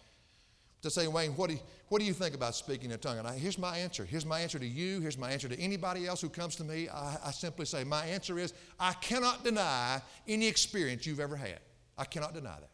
To 0.82 0.90
say, 0.90 1.06
Wayne, 1.06 1.30
what 1.30 1.48
do 1.48 1.54
you, 1.54 1.60
what 1.88 2.00
do 2.00 2.04
you 2.04 2.12
think 2.12 2.34
about 2.34 2.54
speaking 2.54 2.90
in 2.90 2.98
tongue? 2.98 3.18
And 3.18 3.26
I, 3.26 3.38
here's 3.38 3.56
my 3.56 3.78
answer. 3.78 4.04
Here's 4.04 4.26
my 4.26 4.40
answer 4.40 4.58
to 4.58 4.66
you. 4.66 5.00
Here's 5.00 5.16
my 5.16 5.30
answer 5.30 5.48
to 5.48 5.58
anybody 5.58 6.06
else 6.06 6.20
who 6.20 6.28
comes 6.28 6.56
to 6.56 6.64
me. 6.64 6.90
I, 6.90 7.16
I 7.24 7.30
simply 7.30 7.64
say, 7.64 7.84
my 7.84 8.04
answer 8.04 8.38
is, 8.38 8.52
I 8.78 8.92
cannot 8.94 9.44
deny 9.44 10.02
any 10.28 10.46
experience 10.46 11.06
you've 11.06 11.20
ever 11.20 11.36
had. 11.36 11.60
I 11.96 12.04
cannot 12.04 12.34
deny 12.34 12.56
that. 12.60 12.68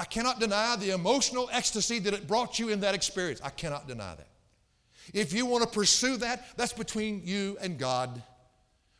I 0.00 0.04
cannot 0.04 0.40
deny 0.40 0.76
the 0.76 0.92
emotional 0.92 1.50
ecstasy 1.52 1.98
that 1.98 2.14
it 2.14 2.26
brought 2.26 2.58
you 2.58 2.70
in 2.70 2.80
that 2.80 2.94
experience. 2.94 3.38
I 3.44 3.50
cannot 3.50 3.86
deny 3.86 4.14
that. 4.14 4.28
If 5.12 5.34
you 5.34 5.44
want 5.44 5.62
to 5.62 5.68
pursue 5.68 6.16
that, 6.16 6.56
that's 6.56 6.72
between 6.72 7.20
you 7.22 7.58
and 7.60 7.78
God. 7.78 8.22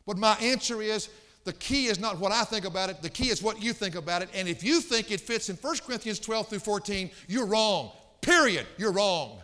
But 0.05 0.19
my 0.19 0.35
answer 0.35 0.79
is 0.79 1.09
the 1.43 1.53
key 1.53 1.87
is 1.87 1.99
not 1.99 2.19
what 2.19 2.31
I 2.31 2.43
think 2.43 2.65
about 2.65 2.91
it, 2.91 3.01
the 3.01 3.09
key 3.09 3.29
is 3.29 3.41
what 3.41 3.63
you 3.63 3.73
think 3.73 3.95
about 3.95 4.21
it. 4.21 4.29
And 4.35 4.47
if 4.47 4.63
you 4.63 4.79
think 4.79 5.09
it 5.09 5.19
fits 5.19 5.49
in 5.49 5.55
1 5.55 5.77
Corinthians 5.87 6.19
12 6.19 6.49
through 6.49 6.59
14, 6.59 7.09
you're 7.27 7.47
wrong. 7.47 7.93
Period. 8.21 8.67
You're 8.77 8.91
wrong. 8.91 9.41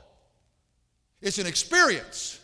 It's 1.22 1.40
an 1.40 1.48
experience, 1.48 2.40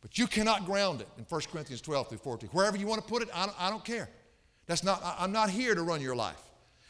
but 0.00 0.16
you 0.16 0.26
cannot 0.26 0.64
ground 0.64 1.02
it 1.02 1.08
in 1.18 1.24
1 1.24 1.40
Corinthians 1.52 1.82
12 1.82 2.08
through 2.08 2.18
14. 2.18 2.48
Wherever 2.52 2.78
you 2.78 2.86
want 2.86 3.02
to 3.02 3.06
put 3.06 3.20
it, 3.20 3.28
I 3.34 3.44
don't, 3.44 3.60
I 3.60 3.68
don't 3.68 3.84
care. 3.84 4.08
That's 4.64 4.82
not, 4.82 5.02
I'm 5.18 5.30
not 5.30 5.50
here 5.50 5.74
to 5.74 5.82
run 5.82 6.00
your 6.00 6.16
life. 6.16 6.40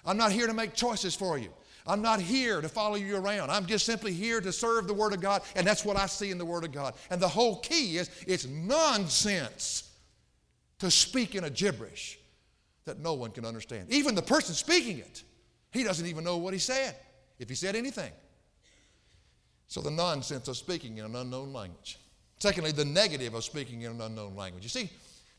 I'm 0.07 0.17
not 0.17 0.33
here 0.33 0.47
to 0.47 0.55
make 0.55 0.75
choices 0.75 1.15
for 1.15 1.37
you. 1.37 1.51
I'm 1.87 2.03
not 2.03 2.21
here 2.21 2.61
to 2.61 2.69
follow 2.69 2.97
you 2.97 3.17
around. 3.17 3.51
I'm 3.51 3.67
just 3.67 3.87
simply 3.87 4.13
here 4.13 4.41
to 4.41 4.53
serve 4.53 4.89
the 4.89 4.95
Word 4.95 5.13
of 5.13 5.21
God, 5.21 5.43
and 5.55 5.67
that's 5.67 5.85
what 5.85 5.97
I 5.97 6.07
see 6.07 6.31
in 6.31 6.39
the 6.39 6.45
Word 6.45 6.65
of 6.65 6.73
God. 6.73 6.95
And 7.11 7.21
the 7.21 7.29
whole 7.29 7.61
key 7.61 7.99
is 7.99 8.11
it's 8.27 8.47
nonsense 8.47 9.91
to 10.79 10.91
speak 10.91 11.35
in 11.35 11.45
a 11.45 11.51
gibberish 11.51 12.19
that 12.85 12.99
no 12.99 13.15
one 13.15 13.31
can 13.31 13.45
understand. 13.45 13.91
Even 13.91 14.15
the 14.15 14.23
person 14.23 14.55
speaking 14.55 14.99
it, 14.99 15.23
he 15.71 15.85
doesn't 15.85 16.07
even 16.07 16.25
know 16.25 16.39
what 16.39 16.53
he 16.53 16.59
said, 16.59 16.97
if 17.39 17.49
he 17.49 17.55
said 17.55 17.77
anything. 17.77 18.13
So, 19.69 19.81
the 19.81 19.91
nonsense 19.91 20.47
of 20.49 20.57
speaking 20.57 20.99
in 20.99 21.05
an 21.05 21.17
unknown 21.17 21.53
language. 21.53 21.99
Secondly, 22.39 22.71
the 22.71 22.85
negative 22.85 23.35
of 23.35 23.45
speaking 23.45 23.83
in 23.83 23.93
an 23.93 24.01
unknown 24.01 24.37
language. 24.37 24.63
You 24.63 24.69
see, 24.69 24.91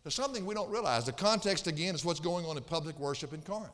there's 0.04 0.16
something 0.16 0.46
we 0.46 0.54
don't 0.54 0.70
realize. 0.70 1.06
The 1.06 1.14
context, 1.14 1.68
again, 1.68 1.96
is 1.96 2.04
what's 2.04 2.20
going 2.20 2.46
on 2.46 2.58
in 2.58 2.64
public 2.64 3.00
worship 3.00 3.34
in 3.34 3.42
Corinth. 3.42 3.72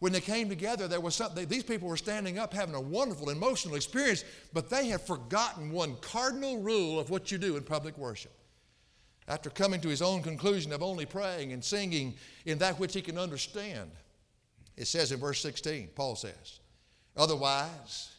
When 0.00 0.12
they 0.12 0.20
came 0.20 0.48
together, 0.48 0.88
there 0.88 1.00
was 1.00 1.14
something, 1.14 1.46
these 1.46 1.62
people 1.62 1.86
were 1.86 1.96
standing 1.96 2.38
up 2.38 2.54
having 2.54 2.74
a 2.74 2.80
wonderful 2.80 3.28
emotional 3.28 3.74
experience, 3.74 4.24
but 4.52 4.70
they 4.70 4.88
had 4.88 5.02
forgotten 5.02 5.70
one 5.70 5.96
cardinal 6.00 6.58
rule 6.58 6.98
of 6.98 7.10
what 7.10 7.30
you 7.30 7.36
do 7.36 7.56
in 7.56 7.62
public 7.62 7.96
worship. 7.98 8.32
After 9.28 9.50
coming 9.50 9.80
to 9.82 9.88
his 9.88 10.00
own 10.00 10.22
conclusion 10.22 10.72
of 10.72 10.82
only 10.82 11.04
praying 11.04 11.52
and 11.52 11.62
singing 11.62 12.14
in 12.46 12.58
that 12.58 12.80
which 12.80 12.94
he 12.94 13.02
can 13.02 13.18
understand, 13.18 13.90
it 14.76 14.86
says 14.86 15.12
in 15.12 15.20
verse 15.20 15.40
16, 15.42 15.90
Paul 15.94 16.16
says, 16.16 16.60
Otherwise, 17.14 18.10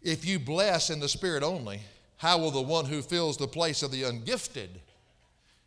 if 0.00 0.24
you 0.24 0.38
bless 0.38 0.88
in 0.88 1.00
the 1.00 1.08
Spirit 1.08 1.42
only, 1.42 1.80
how 2.16 2.38
will 2.38 2.50
the 2.50 2.62
one 2.62 2.86
who 2.86 3.02
fills 3.02 3.36
the 3.36 3.46
place 3.46 3.82
of 3.82 3.90
the 3.90 4.04
ungifted 4.04 4.70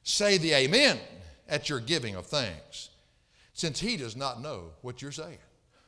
say 0.03 0.37
the 0.39 0.53
Amen 0.53 0.99
at 1.47 1.69
your 1.69 1.79
giving 1.79 2.15
of 2.15 2.25
thanks? 2.25 2.89
Since 3.53 3.79
he 3.79 3.97
does 3.97 4.15
not 4.15 4.41
know 4.41 4.71
what 4.81 5.01
you're 5.01 5.11
saying. 5.11 5.37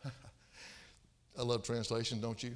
I 1.38 1.42
love 1.42 1.64
translation, 1.64 2.20
don't 2.20 2.42
you? 2.42 2.56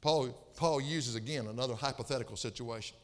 Paul, 0.00 0.28
Paul 0.56 0.80
uses 0.80 1.14
again 1.14 1.46
another 1.46 1.74
hypothetical 1.74 2.36
situation. 2.36 2.96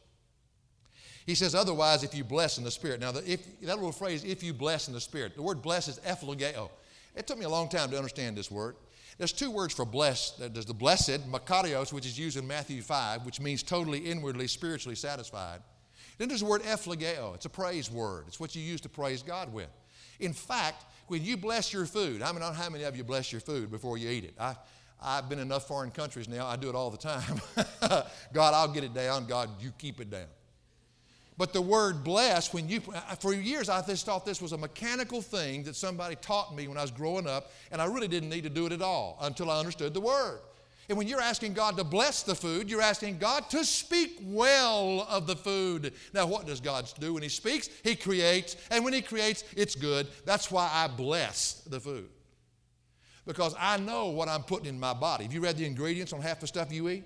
He 1.25 1.35
says, 1.35 1.53
otherwise, 1.53 2.03
if 2.03 2.15
you 2.15 2.23
bless 2.23 2.57
in 2.57 2.63
the 2.63 2.71
Spirit. 2.71 3.01
Now, 3.01 3.11
the, 3.11 3.31
if, 3.31 3.59
that 3.61 3.75
little 3.75 3.91
phrase, 3.91 4.23
if 4.23 4.41
you 4.43 4.53
bless 4.53 4.87
in 4.87 4.93
the 4.93 5.01
Spirit, 5.01 5.35
the 5.35 5.41
word 5.41 5.61
bless 5.61 5.87
is 5.87 5.99
ephlogeo. 5.99 6.53
Oh, 6.57 6.71
it 7.15 7.27
took 7.27 7.37
me 7.37 7.45
a 7.45 7.49
long 7.49 7.67
time 7.67 7.89
to 7.91 7.97
understand 7.97 8.37
this 8.37 8.49
word. 8.49 8.75
There's 9.17 9.33
two 9.33 9.51
words 9.51 9.73
for 9.73 9.83
blessed. 9.83 10.53
There's 10.53 10.65
the 10.65 10.73
blessed, 10.73 11.29
makarios, 11.29 11.91
which 11.91 12.05
is 12.05 12.17
used 12.17 12.37
in 12.37 12.47
Matthew 12.47 12.81
5, 12.81 13.25
which 13.25 13.41
means 13.41 13.61
totally 13.61 13.99
inwardly, 13.99 14.47
spiritually 14.47 14.95
satisfied. 14.95 15.59
Then 16.17 16.29
there's 16.29 16.41
the 16.41 16.45
word 16.45 16.63
ephlogeo. 16.63 17.17
Oh, 17.19 17.33
it's 17.33 17.45
a 17.45 17.49
praise 17.49 17.91
word. 17.91 18.25
It's 18.27 18.39
what 18.39 18.55
you 18.55 18.61
use 18.61 18.81
to 18.81 18.89
praise 18.89 19.21
God 19.21 19.51
with. 19.51 19.69
In 20.19 20.33
fact, 20.33 20.83
when 21.07 21.23
you 21.23 21.37
bless 21.37 21.71
your 21.71 21.85
food, 21.85 22.21
I 22.21 22.31
mean, 22.31 22.41
how 22.41 22.69
many 22.69 22.83
of 22.83 22.95
you 22.95 23.03
bless 23.03 23.31
your 23.31 23.41
food 23.41 23.71
before 23.71 23.97
you 23.97 24.09
eat 24.09 24.25
it? 24.25 24.33
I, 24.39 24.55
I've 25.01 25.29
been 25.29 25.39
in 25.39 25.45
enough 25.45 25.67
foreign 25.67 25.91
countries 25.91 26.27
now, 26.27 26.47
I 26.47 26.55
do 26.55 26.69
it 26.69 26.75
all 26.75 26.89
the 26.89 26.97
time. 26.97 27.41
God, 28.33 28.53
I'll 28.53 28.67
get 28.67 28.83
it 28.83 28.93
down. 28.93 29.25
God, 29.25 29.49
you 29.61 29.71
keep 29.77 30.01
it 30.01 30.09
down. 30.09 30.27
But 31.37 31.53
the 31.53 31.61
word 31.61 32.03
bless, 32.03 32.51
when 32.51 32.67
you, 32.67 32.81
for 33.19 33.31
years 33.31 33.69
I 33.69 33.85
just 33.85 34.07
thought 34.07 34.25
this 34.25 34.41
was 34.41 34.53
a 34.53 34.57
mechanical 34.57 35.21
thing 35.21 35.63
that 35.63 35.75
somebody 35.75 36.15
taught 36.15 36.55
me 36.55 36.67
when 36.67 36.77
I 36.77 36.81
was 36.81 36.89
growing 36.89 37.27
up, 37.27 37.51
and 37.71 37.79
I 37.79 37.85
really 37.85 38.07
didn't 38.07 38.29
need 38.29 38.43
to 38.43 38.49
do 38.49 38.65
it 38.65 38.71
at 38.71 38.81
all 38.81 39.17
until 39.21 39.51
I 39.51 39.59
understood 39.59 39.93
the 39.93 40.01
word. 40.01 40.39
And 40.89 40.97
when 40.97 41.07
you're 41.07 41.21
asking 41.21 41.53
God 41.53 41.75
to 41.77 41.83
bless 41.83 42.23
the 42.23 42.33
food, 42.33 42.69
you're 42.69 42.81
asking 42.81 43.17
God 43.17 43.49
to 43.49 43.65
speak 43.65 44.19
well 44.21 45.05
of 45.09 45.27
the 45.27 45.35
food. 45.35 45.93
Now, 46.13 46.25
what 46.27 46.47
does 46.47 46.61
God 46.61 46.89
do 46.99 47.13
when 47.13 47.23
He 47.23 47.29
speaks? 47.29 47.69
He 47.83 47.95
creates, 47.95 48.55
and 48.71 48.85
when 48.85 48.93
He 48.93 49.01
creates, 49.01 49.43
it's 49.55 49.75
good. 49.75 50.07
That's 50.25 50.49
why 50.49 50.69
I 50.71 50.87
bless 50.87 51.61
the 51.67 51.79
food. 51.79 52.07
Because 53.25 53.53
I 53.59 53.75
know 53.77 54.07
what 54.07 54.29
I'm 54.29 54.43
putting 54.43 54.67
in 54.67 54.79
my 54.79 54.93
body. 54.93 55.25
Have 55.25 55.33
you 55.33 55.41
read 55.41 55.57
the 55.57 55.65
ingredients 55.65 56.13
on 56.13 56.21
half 56.21 56.39
the 56.39 56.47
stuff 56.47 56.71
you 56.71 56.87
eat? 56.87 57.03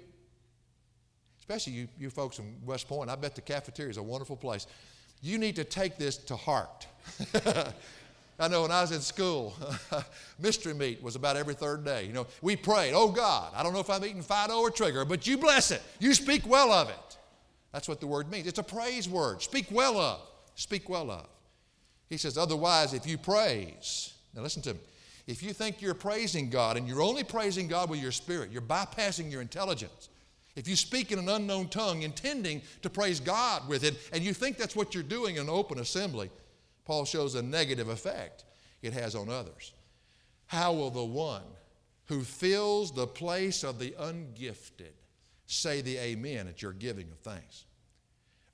Especially 1.39 1.73
you, 1.73 1.87
you 1.97 2.11
folks 2.11 2.37
in 2.37 2.57
West 2.63 2.87
Point. 2.87 3.09
I 3.09 3.15
bet 3.15 3.33
the 3.33 3.41
cafeteria 3.41 3.89
is 3.89 3.97
a 3.97 4.03
wonderful 4.03 4.35
place. 4.35 4.67
You 5.23 5.39
need 5.39 5.55
to 5.55 5.63
take 5.63 5.97
this 5.97 6.17
to 6.17 6.35
heart. 6.35 6.85
I 8.41 8.47
know 8.47 8.63
when 8.63 8.71
I 8.71 8.81
was 8.81 8.91
in 8.91 9.01
school, 9.01 9.55
mystery 10.39 10.73
meat 10.73 11.01
was 11.01 11.15
about 11.15 11.37
every 11.37 11.53
third 11.53 11.85
day. 11.85 12.05
You 12.05 12.13
know, 12.13 12.27
we 12.41 12.55
prayed, 12.55 12.93
oh 12.95 13.09
God, 13.09 13.53
I 13.55 13.61
don't 13.61 13.71
know 13.71 13.79
if 13.79 13.89
I'm 13.89 14.03
eating 14.03 14.23
Fido 14.23 14.59
or 14.59 14.71
Trigger, 14.71 15.05
but 15.05 15.27
you 15.27 15.37
bless 15.37 15.69
it. 15.69 15.81
You 15.99 16.13
speak 16.15 16.47
well 16.47 16.71
of 16.71 16.89
it. 16.89 17.17
That's 17.71 17.87
what 17.87 17.99
the 17.99 18.07
word 18.07 18.31
means. 18.31 18.47
It's 18.47 18.59
a 18.59 18.63
praise 18.63 19.07
word. 19.07 19.41
Speak 19.41 19.67
well 19.69 19.97
of. 19.97 20.21
Speak 20.55 20.89
well 20.89 21.11
of. 21.11 21.27
He 22.09 22.17
says, 22.17 22.37
otherwise, 22.37 22.93
if 22.93 23.05
you 23.05 23.17
praise, 23.17 24.13
now 24.35 24.41
listen 24.41 24.61
to 24.63 24.73
me. 24.73 24.79
If 25.27 25.43
you 25.43 25.53
think 25.53 25.81
you're 25.81 25.93
praising 25.93 26.49
God 26.49 26.77
and 26.77 26.87
you're 26.87 27.01
only 27.01 27.23
praising 27.23 27.67
God 27.67 27.89
with 27.89 28.01
your 28.01 28.11
spirit, 28.11 28.51
you're 28.51 28.61
bypassing 28.61 29.31
your 29.31 29.41
intelligence. 29.41 30.09
If 30.55 30.67
you 30.67 30.75
speak 30.75 31.11
in 31.11 31.19
an 31.19 31.29
unknown 31.29 31.69
tongue 31.69 32.01
intending 32.01 32.63
to 32.81 32.89
praise 32.89 33.19
God 33.19 33.67
with 33.69 33.83
it, 33.83 33.95
and 34.11 34.23
you 34.23 34.33
think 34.33 34.57
that's 34.57 34.75
what 34.75 34.93
you're 34.93 35.03
doing 35.03 35.35
in 35.35 35.43
an 35.43 35.49
open 35.49 35.79
assembly, 35.79 36.29
Paul 36.85 37.05
shows 37.05 37.35
a 37.35 37.41
negative 37.41 37.89
effect 37.89 38.45
it 38.81 38.93
has 38.93 39.15
on 39.15 39.29
others. 39.29 39.73
How 40.47 40.73
will 40.73 40.89
the 40.89 41.03
one 41.03 41.43
who 42.05 42.23
fills 42.23 42.91
the 42.91 43.07
place 43.07 43.63
of 43.63 43.79
the 43.79 43.95
ungifted 43.99 44.93
say 45.45 45.81
the 45.81 45.97
amen 45.97 46.47
at 46.47 46.61
your 46.61 46.73
giving 46.73 47.09
of 47.11 47.19
thanks? 47.19 47.65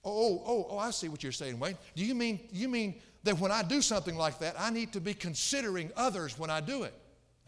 Oh, 0.03 0.43
oh, 0.45 0.67
oh, 0.69 0.77
I 0.77 0.91
see 0.91 1.09
what 1.09 1.23
you're 1.23 1.31
saying, 1.31 1.59
Wayne. 1.59 1.77
Do 1.95 2.05
you 2.05 2.15
mean, 2.15 2.39
you 2.51 2.69
mean 2.69 2.95
that 3.23 3.39
when 3.39 3.51
I 3.51 3.63
do 3.63 3.81
something 3.81 4.15
like 4.15 4.39
that, 4.39 4.55
I 4.59 4.69
need 4.69 4.93
to 4.93 5.01
be 5.01 5.13
considering 5.13 5.91
others 5.95 6.37
when 6.37 6.49
I 6.49 6.61
do 6.61 6.83
it? 6.83 6.93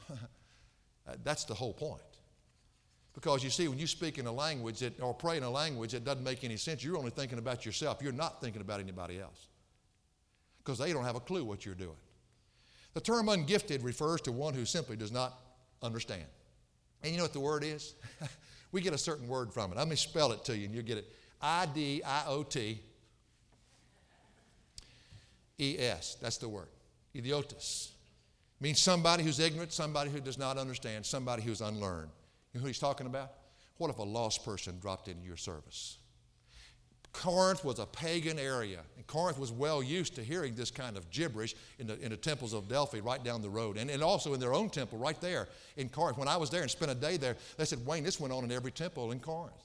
That's 1.24 1.44
the 1.46 1.54
whole 1.54 1.74
point. 1.74 2.02
Because 3.14 3.44
you 3.44 3.50
see, 3.50 3.68
when 3.68 3.80
you 3.80 3.88
speak 3.88 4.18
in 4.18 4.28
a 4.28 4.32
language 4.32 4.80
that, 4.80 5.00
or 5.02 5.14
pray 5.14 5.38
in 5.38 5.44
a 5.44 5.50
language 5.50 5.92
that 5.92 6.06
doesn't 6.06 6.24
make 6.24 6.44
any 6.44 6.58
sense, 6.58 6.84
you're 6.84 6.98
only 6.98 7.12
thinking 7.12 7.38
about 7.38 7.66
yourself. 7.66 8.00
You're 8.02 8.12
not 8.12 8.40
thinking 8.42 8.62
about 8.62 8.80
anybody 8.80 9.20
else 9.20 9.49
because 10.70 10.78
they 10.78 10.94
don't 10.94 11.04
have 11.04 11.16
a 11.16 11.20
clue 11.20 11.44
what 11.44 11.66
you're 11.66 11.74
doing. 11.74 11.98
The 12.94 13.02
term 13.02 13.26
ungifted 13.26 13.84
refers 13.84 14.22
to 14.22 14.32
one 14.32 14.54
who 14.54 14.66
simply 14.66 14.96
does 14.96 15.12
not 15.12 15.34
understand. 15.82 16.26
And 17.02 17.12
you 17.12 17.18
know 17.18 17.24
what 17.24 17.34
the 17.34 17.40
word 17.40 17.64
is? 17.64 17.96
we 18.72 18.82
get 18.82 18.94
a 18.94 18.98
certain 18.98 19.28
word 19.28 19.52
from 19.52 19.72
it. 19.72 19.78
Let 19.78 19.88
me 19.88 19.96
spell 19.96 20.32
it 20.32 20.46
to 20.46 20.56
you 20.56 20.66
and 20.66 20.76
you'll 20.76 20.84
get 20.84 21.00
it. 21.00 21.12
I 21.42 21.66
D 21.66 22.04
I 22.06 22.24
O 22.28 22.44
T 22.44 22.82
E 25.58 25.78
S. 25.80 26.18
That's 26.22 26.38
the 26.38 26.50
word. 26.50 26.68
Idiotes. 27.16 27.94
Means 28.60 28.80
somebody 28.80 29.24
who's 29.24 29.40
ignorant, 29.40 29.74
somebody 29.74 30.12
who 30.12 30.20
does 30.20 30.38
not 30.38 30.60
understand, 30.60 31.04
somebody 31.04 31.42
who's 31.42 31.62
unlearned. 31.62 32.12
You 32.54 32.60
know 32.60 32.62
who 32.62 32.68
he's 32.68 32.78
talking 32.78 33.08
about? 33.08 33.32
What 33.78 33.90
if 33.90 33.98
a 33.98 34.04
lost 34.04 34.46
person 34.46 34.78
dropped 34.80 35.08
into 35.08 35.26
your 35.26 35.38
service? 35.38 35.98
Corinth 37.12 37.66
was 37.66 37.80
a 37.80 37.86
pagan 37.86 38.38
area, 38.38 38.80
and 38.96 39.06
Corinth 39.08 39.40
was 39.40 39.52
well 39.52 39.82
used 39.82 40.16
to 40.16 40.24
hearing 40.24 40.54
this 40.54 40.70
kind 40.70 40.96
of 40.96 41.10
gibberish 41.10 41.56
in 41.80 41.88
the, 41.88 42.00
in 42.00 42.12
the 42.12 42.18
temples 42.18 42.54
of 42.54 42.68
Delphi 42.68 43.00
right 43.00 43.24
down 43.24 43.42
the 43.42 43.50
road, 43.50 43.78
and, 43.78 43.90
and 43.90 44.04
also 44.04 44.34
in 44.34 44.40
their 44.40 44.54
own 44.54 44.70
temple 44.70 45.00
right 45.00 45.20
there 45.20 45.48
in 45.76 45.90
Corinth. 45.90 46.18
When 46.18 46.28
I 46.28 46.38
was 46.38 46.50
there 46.50 46.62
and 46.62 46.70
spent 46.70 46.92
a 46.92 46.96
day 46.96 47.18
there, 47.18 47.36
they 47.58 47.66
said, 47.66 47.86
Wayne, 47.86 48.04
this 48.04 48.20
went 48.20 48.34
on 48.34 48.44
in 48.44 48.52
every 48.52 48.72
temple 48.72 49.12
in 49.12 49.20
Corinth. 49.20 49.56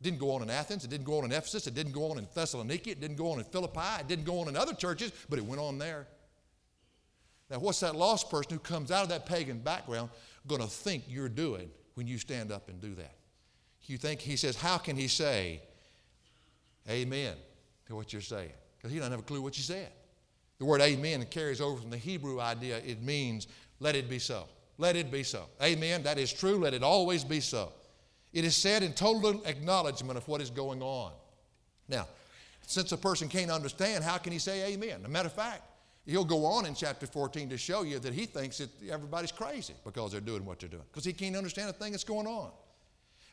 It 0.00 0.04
didn't 0.04 0.18
go 0.18 0.32
on 0.32 0.42
in 0.42 0.50
Athens, 0.50 0.84
it 0.84 0.90
didn't 0.90 1.06
go 1.06 1.18
on 1.18 1.24
in 1.24 1.32
Ephesus, 1.32 1.66
it 1.66 1.74
didn't 1.74 1.92
go 1.92 2.10
on 2.10 2.18
in 2.18 2.26
Thessaloniki, 2.26 2.88
it 2.88 3.00
didn't 3.00 3.16
go 3.16 3.32
on 3.32 3.38
in 3.38 3.44
Philippi, 3.44 4.00
it 4.00 4.08
didn't 4.08 4.24
go 4.24 4.40
on 4.40 4.48
in 4.48 4.56
other 4.56 4.74
churches, 4.74 5.10
but 5.28 5.38
it 5.38 5.44
went 5.44 5.60
on 5.60 5.78
there. 5.78 6.06
Now, 7.50 7.58
what's 7.58 7.80
that 7.80 7.96
lost 7.96 8.30
person 8.30 8.52
who 8.52 8.58
comes 8.58 8.90
out 8.90 9.02
of 9.02 9.08
that 9.08 9.26
pagan 9.26 9.58
background 9.58 10.10
going 10.46 10.60
to 10.60 10.68
think 10.68 11.04
you're 11.08 11.28
doing 11.28 11.70
when 11.94 12.06
you 12.06 12.18
stand 12.18 12.52
up 12.52 12.68
and 12.68 12.80
do 12.80 12.94
that? 12.94 13.14
You 13.84 13.98
think, 13.98 14.20
he 14.20 14.36
says, 14.36 14.54
how 14.54 14.78
can 14.78 14.96
he 14.96 15.08
say, 15.08 15.62
Amen 16.90 17.34
to 17.86 17.94
what 17.94 18.12
you're 18.12 18.22
saying. 18.22 18.52
Because 18.76 18.92
he 18.92 18.98
doesn't 18.98 19.12
have 19.12 19.20
a 19.20 19.24
clue 19.24 19.40
what 19.40 19.56
you 19.56 19.62
said. 19.62 19.90
The 20.58 20.64
word 20.64 20.80
amen 20.80 21.24
carries 21.30 21.60
over 21.60 21.80
from 21.80 21.90
the 21.90 21.96
Hebrew 21.96 22.40
idea. 22.40 22.78
It 22.78 23.02
means, 23.02 23.46
let 23.78 23.96
it 23.96 24.10
be 24.10 24.18
so. 24.18 24.46
Let 24.76 24.96
it 24.96 25.10
be 25.10 25.22
so. 25.22 25.44
Amen. 25.62 26.02
That 26.02 26.18
is 26.18 26.32
true. 26.32 26.58
Let 26.58 26.74
it 26.74 26.82
always 26.82 27.24
be 27.24 27.40
so. 27.40 27.72
It 28.32 28.44
is 28.44 28.56
said 28.56 28.82
in 28.82 28.92
total 28.92 29.42
acknowledgement 29.44 30.16
of 30.16 30.26
what 30.28 30.40
is 30.40 30.50
going 30.50 30.82
on. 30.82 31.12
Now, 31.88 32.06
since 32.66 32.92
a 32.92 32.96
person 32.96 33.28
can't 33.28 33.50
understand, 33.50 34.04
how 34.04 34.18
can 34.18 34.32
he 34.32 34.38
say 34.38 34.72
amen? 34.72 35.00
As 35.00 35.04
a 35.04 35.08
matter 35.08 35.26
of 35.26 35.32
fact, 35.32 35.62
he'll 36.06 36.24
go 36.24 36.46
on 36.46 36.66
in 36.66 36.74
chapter 36.74 37.06
14 37.06 37.48
to 37.50 37.58
show 37.58 37.82
you 37.82 37.98
that 37.98 38.14
he 38.14 38.26
thinks 38.26 38.58
that 38.58 38.70
everybody's 38.88 39.32
crazy 39.32 39.74
because 39.84 40.12
they're 40.12 40.20
doing 40.20 40.44
what 40.44 40.60
they're 40.60 40.68
doing, 40.68 40.84
because 40.90 41.04
he 41.04 41.12
can't 41.12 41.36
understand 41.36 41.68
a 41.68 41.72
thing 41.72 41.90
that's 41.92 42.04
going 42.04 42.26
on. 42.26 42.50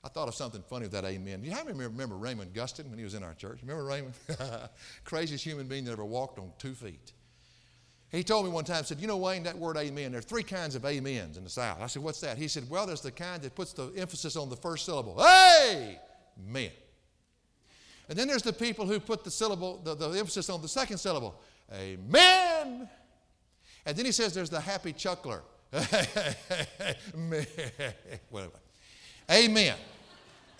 I 0.07 0.09
thought 0.09 0.29
of 0.29 0.35
something 0.35 0.63
funny 0.69 0.83
with 0.83 0.93
that 0.93 1.03
amen. 1.03 1.43
You 1.43 1.51
have 1.51 1.67
remember 1.67 2.15
Raymond 2.15 2.53
Gustin 2.53 2.89
when 2.89 2.97
he 2.97 3.03
was 3.03 3.13
in 3.13 3.23
our 3.23 3.33
church? 3.33 3.59
Remember 3.61 3.83
Raymond? 3.83 4.13
Craziest 5.03 5.43
human 5.43 5.67
being 5.67 5.83
that 5.83 5.91
ever 5.91 6.05
walked 6.05 6.39
on 6.39 6.49
two 6.57 6.73
feet. 6.73 7.11
He 8.09 8.23
told 8.23 8.45
me 8.45 8.51
one 8.51 8.63
time, 8.63 8.85
said, 8.85 9.01
You 9.01 9.07
know, 9.07 9.17
Wayne, 9.17 9.43
that 9.43 9.57
word 9.57 9.75
amen, 9.75 10.11
there 10.11 10.19
are 10.19 10.23
three 10.23 10.43
kinds 10.43 10.75
of 10.75 10.85
amens 10.85 11.35
in 11.35 11.43
the 11.43 11.49
South. 11.49 11.81
I 11.81 11.87
said, 11.87 12.03
What's 12.03 12.21
that? 12.21 12.37
He 12.37 12.47
said, 12.47 12.69
Well, 12.69 12.85
there's 12.85 13.01
the 13.01 13.11
kind 13.11 13.41
that 13.41 13.53
puts 13.53 13.73
the 13.73 13.91
emphasis 13.97 14.37
on 14.37 14.49
the 14.49 14.55
first 14.55 14.85
syllable. 14.85 15.21
Hey! 15.21 15.99
Men. 16.37 16.71
And 18.07 18.17
then 18.17 18.29
there's 18.29 18.43
the 18.43 18.53
people 18.53 18.85
who 18.85 19.01
put 19.01 19.25
the 19.25 19.31
syllable, 19.31 19.81
the, 19.83 19.93
the 19.93 20.11
emphasis 20.11 20.49
on 20.49 20.61
the 20.61 20.69
second 20.69 20.99
syllable. 20.99 21.41
Amen. 21.73 22.87
And 23.85 23.97
then 23.97 24.05
he 24.05 24.13
says 24.13 24.33
there's 24.33 24.49
the 24.49 24.61
happy 24.61 24.93
chuckler. 24.93 25.43
Whatever. 28.29 28.53
Amen. 29.29 29.75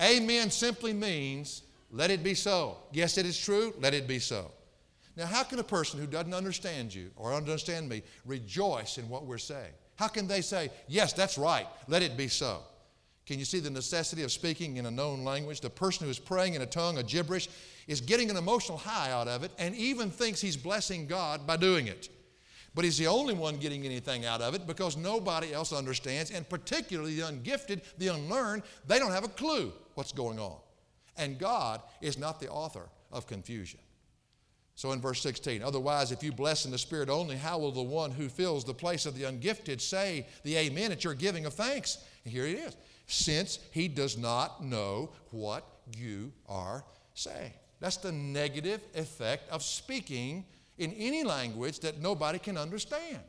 Amen 0.01 0.51
simply 0.51 0.93
means 0.93 1.63
let 1.91 2.11
it 2.11 2.23
be 2.23 2.33
so. 2.33 2.77
Yes, 2.91 3.17
it 3.17 3.25
is 3.25 3.39
true, 3.39 3.73
let 3.79 3.93
it 3.93 4.07
be 4.07 4.19
so. 4.19 4.51
Now, 5.15 5.25
how 5.25 5.43
can 5.43 5.57
a 5.59 5.63
person 5.63 5.99
who 5.99 6.05
doesn't 6.05 6.33
understand 6.33 6.93
you 6.93 7.09
or 7.15 7.33
understand 7.33 7.89
me 7.89 8.03
rejoice 8.25 8.97
in 8.97 9.09
what 9.09 9.25
we're 9.25 9.39
saying? 9.39 9.73
How 9.95 10.07
can 10.07 10.27
they 10.27 10.41
say, 10.41 10.69
Yes, 10.87 11.13
that's 11.13 11.37
right, 11.37 11.65
let 11.87 12.03
it 12.03 12.15
be 12.15 12.27
so? 12.27 12.61
Can 13.25 13.39
you 13.39 13.45
see 13.45 13.59
the 13.59 13.69
necessity 13.69 14.23
of 14.23 14.31
speaking 14.31 14.77
in 14.77 14.85
a 14.85 14.91
known 14.91 15.25
language? 15.25 15.59
The 15.59 15.69
person 15.69 16.05
who 16.05 16.11
is 16.11 16.19
praying 16.19 16.53
in 16.53 16.61
a 16.61 16.65
tongue, 16.65 16.97
a 16.97 17.03
gibberish, 17.03 17.49
is 17.85 17.99
getting 17.99 18.29
an 18.29 18.37
emotional 18.37 18.77
high 18.77 19.11
out 19.11 19.27
of 19.27 19.43
it 19.43 19.51
and 19.57 19.75
even 19.75 20.09
thinks 20.09 20.39
he's 20.39 20.55
blessing 20.55 21.07
God 21.07 21.45
by 21.45 21.57
doing 21.57 21.87
it. 21.87 22.09
But 22.77 22.85
he's 22.85 22.99
the 22.99 23.07
only 23.07 23.33
one 23.33 23.57
getting 23.57 23.87
anything 23.87 24.23
out 24.23 24.39
of 24.39 24.53
it 24.53 24.67
because 24.67 24.97
nobody 24.97 25.51
else 25.51 25.73
understands, 25.73 26.29
and 26.29 26.47
particularly 26.47 27.15
the 27.15 27.25
ungifted, 27.25 27.81
the 27.97 28.09
unlearned, 28.09 28.61
they 28.85 28.99
don't 28.99 29.13
have 29.13 29.23
a 29.23 29.29
clue 29.29 29.73
what's 29.95 30.11
going 30.11 30.37
on. 30.37 30.57
And 31.17 31.39
God 31.39 31.81
is 32.01 32.19
not 32.19 32.39
the 32.39 32.51
author 32.51 32.87
of 33.11 33.25
confusion. 33.25 33.79
So 34.75 34.91
in 34.91 35.01
verse 35.01 35.23
16, 35.23 35.63
otherwise, 35.63 36.11
if 36.11 36.21
you 36.21 36.31
bless 36.31 36.65
in 36.65 36.71
the 36.71 36.77
Spirit 36.77 37.09
only, 37.09 37.35
how 37.35 37.57
will 37.57 37.71
the 37.71 37.81
one 37.81 38.11
who 38.11 38.29
fills 38.29 38.63
the 38.63 38.75
place 38.75 39.07
of 39.07 39.17
the 39.17 39.23
ungifted 39.23 39.81
say 39.81 40.27
the 40.43 40.57
amen 40.57 40.91
at 40.91 41.03
your 41.03 41.15
giving 41.15 41.47
of 41.47 41.55
thanks? 41.55 41.97
And 42.25 42.31
here 42.31 42.45
it 42.45 42.59
is. 42.59 42.77
Since 43.07 43.57
he 43.71 43.87
does 43.87 44.19
not 44.19 44.63
know 44.63 45.09
what 45.31 45.65
you 45.97 46.31
are 46.47 46.85
saying. 47.15 47.53
That's 47.79 47.97
the 47.97 48.11
negative 48.11 48.81
effect 48.93 49.49
of 49.49 49.63
speaking 49.63 50.45
in 50.77 50.93
any 50.93 51.23
language 51.23 51.79
that 51.79 52.01
nobody 52.01 52.39
can 52.39 52.57
understand. 52.57 53.19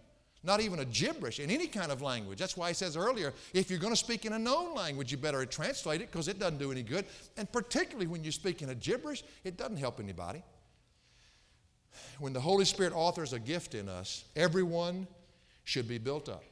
Not 0.44 0.60
even 0.60 0.78
a 0.78 0.84
gibberish, 0.84 1.40
in 1.40 1.50
any 1.50 1.66
kind 1.66 1.90
of 1.90 2.00
language. 2.00 2.38
That's 2.38 2.56
why 2.56 2.68
he 2.68 2.74
says 2.74 2.96
earlier 2.96 3.34
if 3.52 3.70
you're 3.70 3.80
going 3.80 3.92
to 3.92 3.98
speak 3.98 4.24
in 4.24 4.32
a 4.34 4.38
known 4.38 4.74
language, 4.74 5.10
you 5.10 5.18
better 5.18 5.44
translate 5.44 6.00
it 6.00 6.12
because 6.12 6.28
it 6.28 6.38
doesn't 6.38 6.58
do 6.58 6.70
any 6.70 6.82
good. 6.82 7.06
And 7.36 7.50
particularly 7.50 8.06
when 8.06 8.22
you 8.22 8.30
speak 8.30 8.62
in 8.62 8.70
a 8.70 8.74
gibberish, 8.74 9.24
it 9.42 9.56
doesn't 9.56 9.78
help 9.78 9.98
anybody. 9.98 10.42
When 12.20 12.32
the 12.32 12.40
Holy 12.40 12.64
Spirit 12.64 12.92
authors 12.94 13.32
a 13.32 13.40
gift 13.40 13.74
in 13.74 13.88
us, 13.88 14.24
everyone 14.36 15.08
should 15.64 15.88
be 15.88 15.98
built 15.98 16.28
up, 16.28 16.44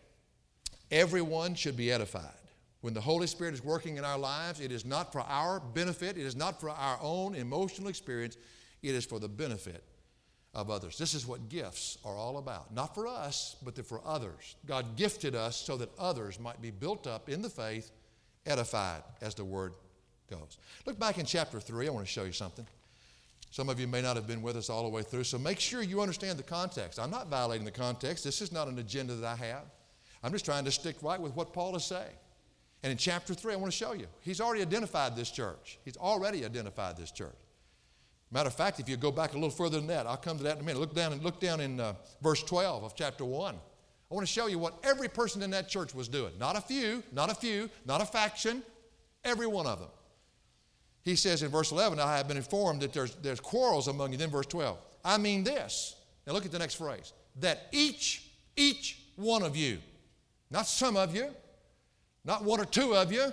everyone 0.90 1.54
should 1.54 1.76
be 1.76 1.92
edified. 1.92 2.32
When 2.80 2.92
the 2.92 3.00
Holy 3.00 3.26
Spirit 3.26 3.54
is 3.54 3.64
working 3.64 3.96
in 3.96 4.04
our 4.04 4.18
lives, 4.18 4.60
it 4.60 4.70
is 4.70 4.84
not 4.84 5.12
for 5.12 5.20
our 5.22 5.60
benefit, 5.60 6.16
it 6.16 6.24
is 6.24 6.36
not 6.36 6.60
for 6.60 6.70
our 6.70 6.98
own 7.00 7.34
emotional 7.34 7.88
experience, 7.88 8.36
it 8.82 8.94
is 8.94 9.04
for 9.04 9.18
the 9.18 9.28
benefit 9.28 9.82
of 10.56 10.70
others. 10.70 10.96
This 10.96 11.12
is 11.12 11.26
what 11.26 11.50
gifts 11.50 11.98
are 12.02 12.16
all 12.16 12.38
about. 12.38 12.74
Not 12.74 12.94
for 12.94 13.06
us, 13.06 13.56
but 13.62 13.76
for 13.86 14.00
others. 14.06 14.56
God 14.64 14.96
gifted 14.96 15.36
us 15.36 15.54
so 15.54 15.76
that 15.76 15.90
others 15.98 16.40
might 16.40 16.60
be 16.62 16.70
built 16.70 17.06
up 17.06 17.28
in 17.28 17.42
the 17.42 17.50
faith, 17.50 17.90
edified, 18.46 19.02
as 19.20 19.34
the 19.34 19.44
word 19.44 19.74
goes. 20.30 20.56
Look 20.86 20.98
back 20.98 21.18
in 21.18 21.26
chapter 21.26 21.60
3. 21.60 21.86
I 21.86 21.90
want 21.90 22.06
to 22.06 22.10
show 22.10 22.24
you 22.24 22.32
something. 22.32 22.66
Some 23.50 23.68
of 23.68 23.78
you 23.78 23.86
may 23.86 24.00
not 24.00 24.16
have 24.16 24.26
been 24.26 24.40
with 24.40 24.56
us 24.56 24.70
all 24.70 24.82
the 24.82 24.88
way 24.88 25.02
through, 25.02 25.24
so 25.24 25.38
make 25.38 25.60
sure 25.60 25.82
you 25.82 26.00
understand 26.00 26.38
the 26.38 26.42
context. 26.42 26.98
I'm 26.98 27.10
not 27.10 27.28
violating 27.28 27.66
the 27.66 27.70
context. 27.70 28.24
This 28.24 28.40
is 28.40 28.50
not 28.50 28.66
an 28.66 28.78
agenda 28.78 29.14
that 29.14 29.26
I 29.26 29.36
have. 29.36 29.64
I'm 30.22 30.32
just 30.32 30.46
trying 30.46 30.64
to 30.64 30.72
stick 30.72 30.96
right 31.02 31.20
with 31.20 31.36
what 31.36 31.52
Paul 31.52 31.76
is 31.76 31.84
saying. 31.84 32.16
And 32.82 32.90
in 32.90 32.96
chapter 32.96 33.34
3, 33.34 33.52
I 33.52 33.56
want 33.56 33.70
to 33.70 33.76
show 33.76 33.92
you. 33.92 34.06
He's 34.20 34.40
already 34.40 34.62
identified 34.62 35.16
this 35.16 35.30
church. 35.30 35.78
He's 35.84 35.98
already 35.98 36.46
identified 36.46 36.96
this 36.96 37.10
church. 37.10 37.36
Matter 38.30 38.48
of 38.48 38.54
fact, 38.54 38.80
if 38.80 38.88
you 38.88 38.96
go 38.96 39.12
back 39.12 39.32
a 39.32 39.34
little 39.34 39.50
further 39.50 39.78
than 39.78 39.86
that, 39.86 40.06
I'll 40.06 40.16
come 40.16 40.36
to 40.38 40.44
that 40.44 40.56
in 40.56 40.62
a 40.62 40.64
minute. 40.64 40.80
Look 40.80 40.94
down 40.94 41.12
and 41.12 41.22
look 41.22 41.40
down 41.40 41.60
in 41.60 41.78
uh, 41.78 41.94
verse 42.22 42.42
12 42.42 42.82
of 42.82 42.94
chapter 42.94 43.24
1. 43.24 43.54
I 43.54 44.14
want 44.14 44.26
to 44.26 44.32
show 44.32 44.46
you 44.46 44.58
what 44.58 44.74
every 44.84 45.08
person 45.08 45.42
in 45.42 45.50
that 45.50 45.68
church 45.68 45.94
was 45.94 46.08
doing. 46.08 46.32
Not 46.38 46.56
a 46.56 46.60
few, 46.60 47.02
not 47.12 47.30
a 47.30 47.34
few, 47.34 47.70
not 47.84 48.00
a 48.00 48.04
faction, 48.04 48.62
every 49.24 49.46
one 49.46 49.66
of 49.66 49.80
them. 49.80 49.88
He 51.02 51.14
says 51.14 51.42
in 51.42 51.50
verse 51.50 51.70
11, 51.70 52.00
I 52.00 52.16
have 52.16 52.26
been 52.26 52.36
informed 52.36 52.82
that 52.82 52.92
there's, 52.92 53.14
there's 53.16 53.40
quarrels 53.40 53.86
among 53.86 54.12
you. 54.12 54.18
Then 54.18 54.30
verse 54.30 54.46
12, 54.46 54.76
I 55.04 55.18
mean 55.18 55.44
this. 55.44 55.94
Now 56.26 56.32
look 56.32 56.44
at 56.44 56.52
the 56.52 56.58
next 56.58 56.74
phrase. 56.74 57.12
That 57.40 57.68
each, 57.70 58.28
each 58.56 59.00
one 59.14 59.42
of 59.42 59.56
you, 59.56 59.78
not 60.50 60.66
some 60.66 60.96
of 60.96 61.14
you, 61.14 61.28
not 62.24 62.44
one 62.44 62.60
or 62.60 62.64
two 62.64 62.94
of 62.94 63.12
you, 63.12 63.32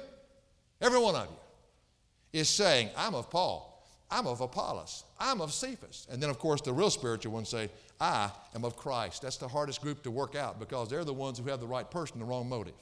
every 0.82 1.00
one 1.00 1.16
of 1.16 1.26
you, 1.26 2.40
is 2.40 2.50
saying, 2.50 2.90
I'm 2.96 3.16
of 3.16 3.32
Paul. 3.32 3.73
I'm 4.13 4.28
of 4.28 4.41
Apollos. 4.41 5.06
I'm 5.19 5.41
of 5.41 5.52
Cephas. 5.52 6.06
And 6.12 6.21
then, 6.21 6.30
of 6.30 6.38
course, 6.38 6.62
the 6.62 6.71
real 6.71 6.91
spiritual 6.91 7.34
ones 7.34 7.49
say, 7.49 7.71
I 7.99 8.30
am 8.54 8.63
of 8.63 8.78
Christ. 8.78 9.23
That's 9.23 9.38
the 9.38 9.47
hardest 9.47 9.82
group 9.82 10.04
to 10.04 10.12
work 10.12 10.36
out 10.36 10.60
because 10.60 10.88
they're 10.88 11.04
the 11.04 11.12
ones 11.12 11.39
who 11.39 11.49
have 11.49 11.60
the 11.60 11.65
right 11.65 11.89
person, 11.89 12.19
the 12.19 12.26
wrong 12.26 12.47
motive. 12.47 12.76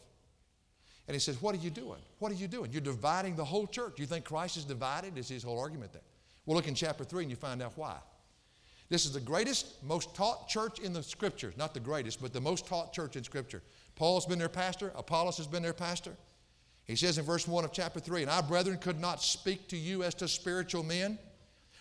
And 1.07 1.15
he 1.15 1.19
says, 1.19 1.41
What 1.41 1.55
are 1.55 1.59
you 1.59 1.69
doing? 1.69 1.99
What 2.19 2.33
are 2.33 2.35
you 2.35 2.49
doing? 2.49 2.73
You're 2.73 2.81
dividing 2.81 3.37
the 3.37 3.45
whole 3.45 3.65
church. 3.65 3.97
You 3.97 4.05
think 4.05 4.25
Christ 4.25 4.57
is 4.57 4.65
divided? 4.65 5.17
Is 5.17 5.29
his 5.29 5.41
whole 5.41 5.57
argument 5.57 5.93
there? 5.93 6.01
We'll 6.45 6.57
look 6.57 6.67
in 6.67 6.75
chapter 6.75 7.05
3 7.05 7.23
and 7.23 7.31
you 7.31 7.37
find 7.37 7.61
out 7.61 7.73
why. 7.77 7.95
This 8.89 9.05
is 9.05 9.13
the 9.13 9.21
greatest, 9.21 9.81
most 9.83 10.13
taught 10.13 10.49
church 10.49 10.79
in 10.79 10.91
the 10.91 11.01
scriptures. 11.01 11.55
Not 11.55 11.73
the 11.73 11.79
greatest, 11.79 12.21
but 12.21 12.33
the 12.33 12.41
most 12.41 12.67
taught 12.67 12.91
church 12.91 13.15
in 13.15 13.23
scripture. 13.23 13.61
Paul's 13.95 14.25
been 14.25 14.37
their 14.37 14.49
pastor, 14.49 14.91
Apollos 14.95 15.37
has 15.37 15.47
been 15.47 15.63
their 15.63 15.71
pastor. 15.71 16.11
He 16.91 16.97
says 16.97 17.17
in 17.17 17.23
verse 17.23 17.47
1 17.47 17.63
of 17.63 17.71
chapter 17.71 18.01
3 18.01 18.23
And 18.23 18.29
I, 18.29 18.41
brethren, 18.41 18.77
could 18.77 18.99
not 18.99 19.23
speak 19.23 19.69
to 19.69 19.77
you 19.77 20.03
as 20.03 20.13
to 20.15 20.27
spiritual 20.27 20.83
men, 20.83 21.17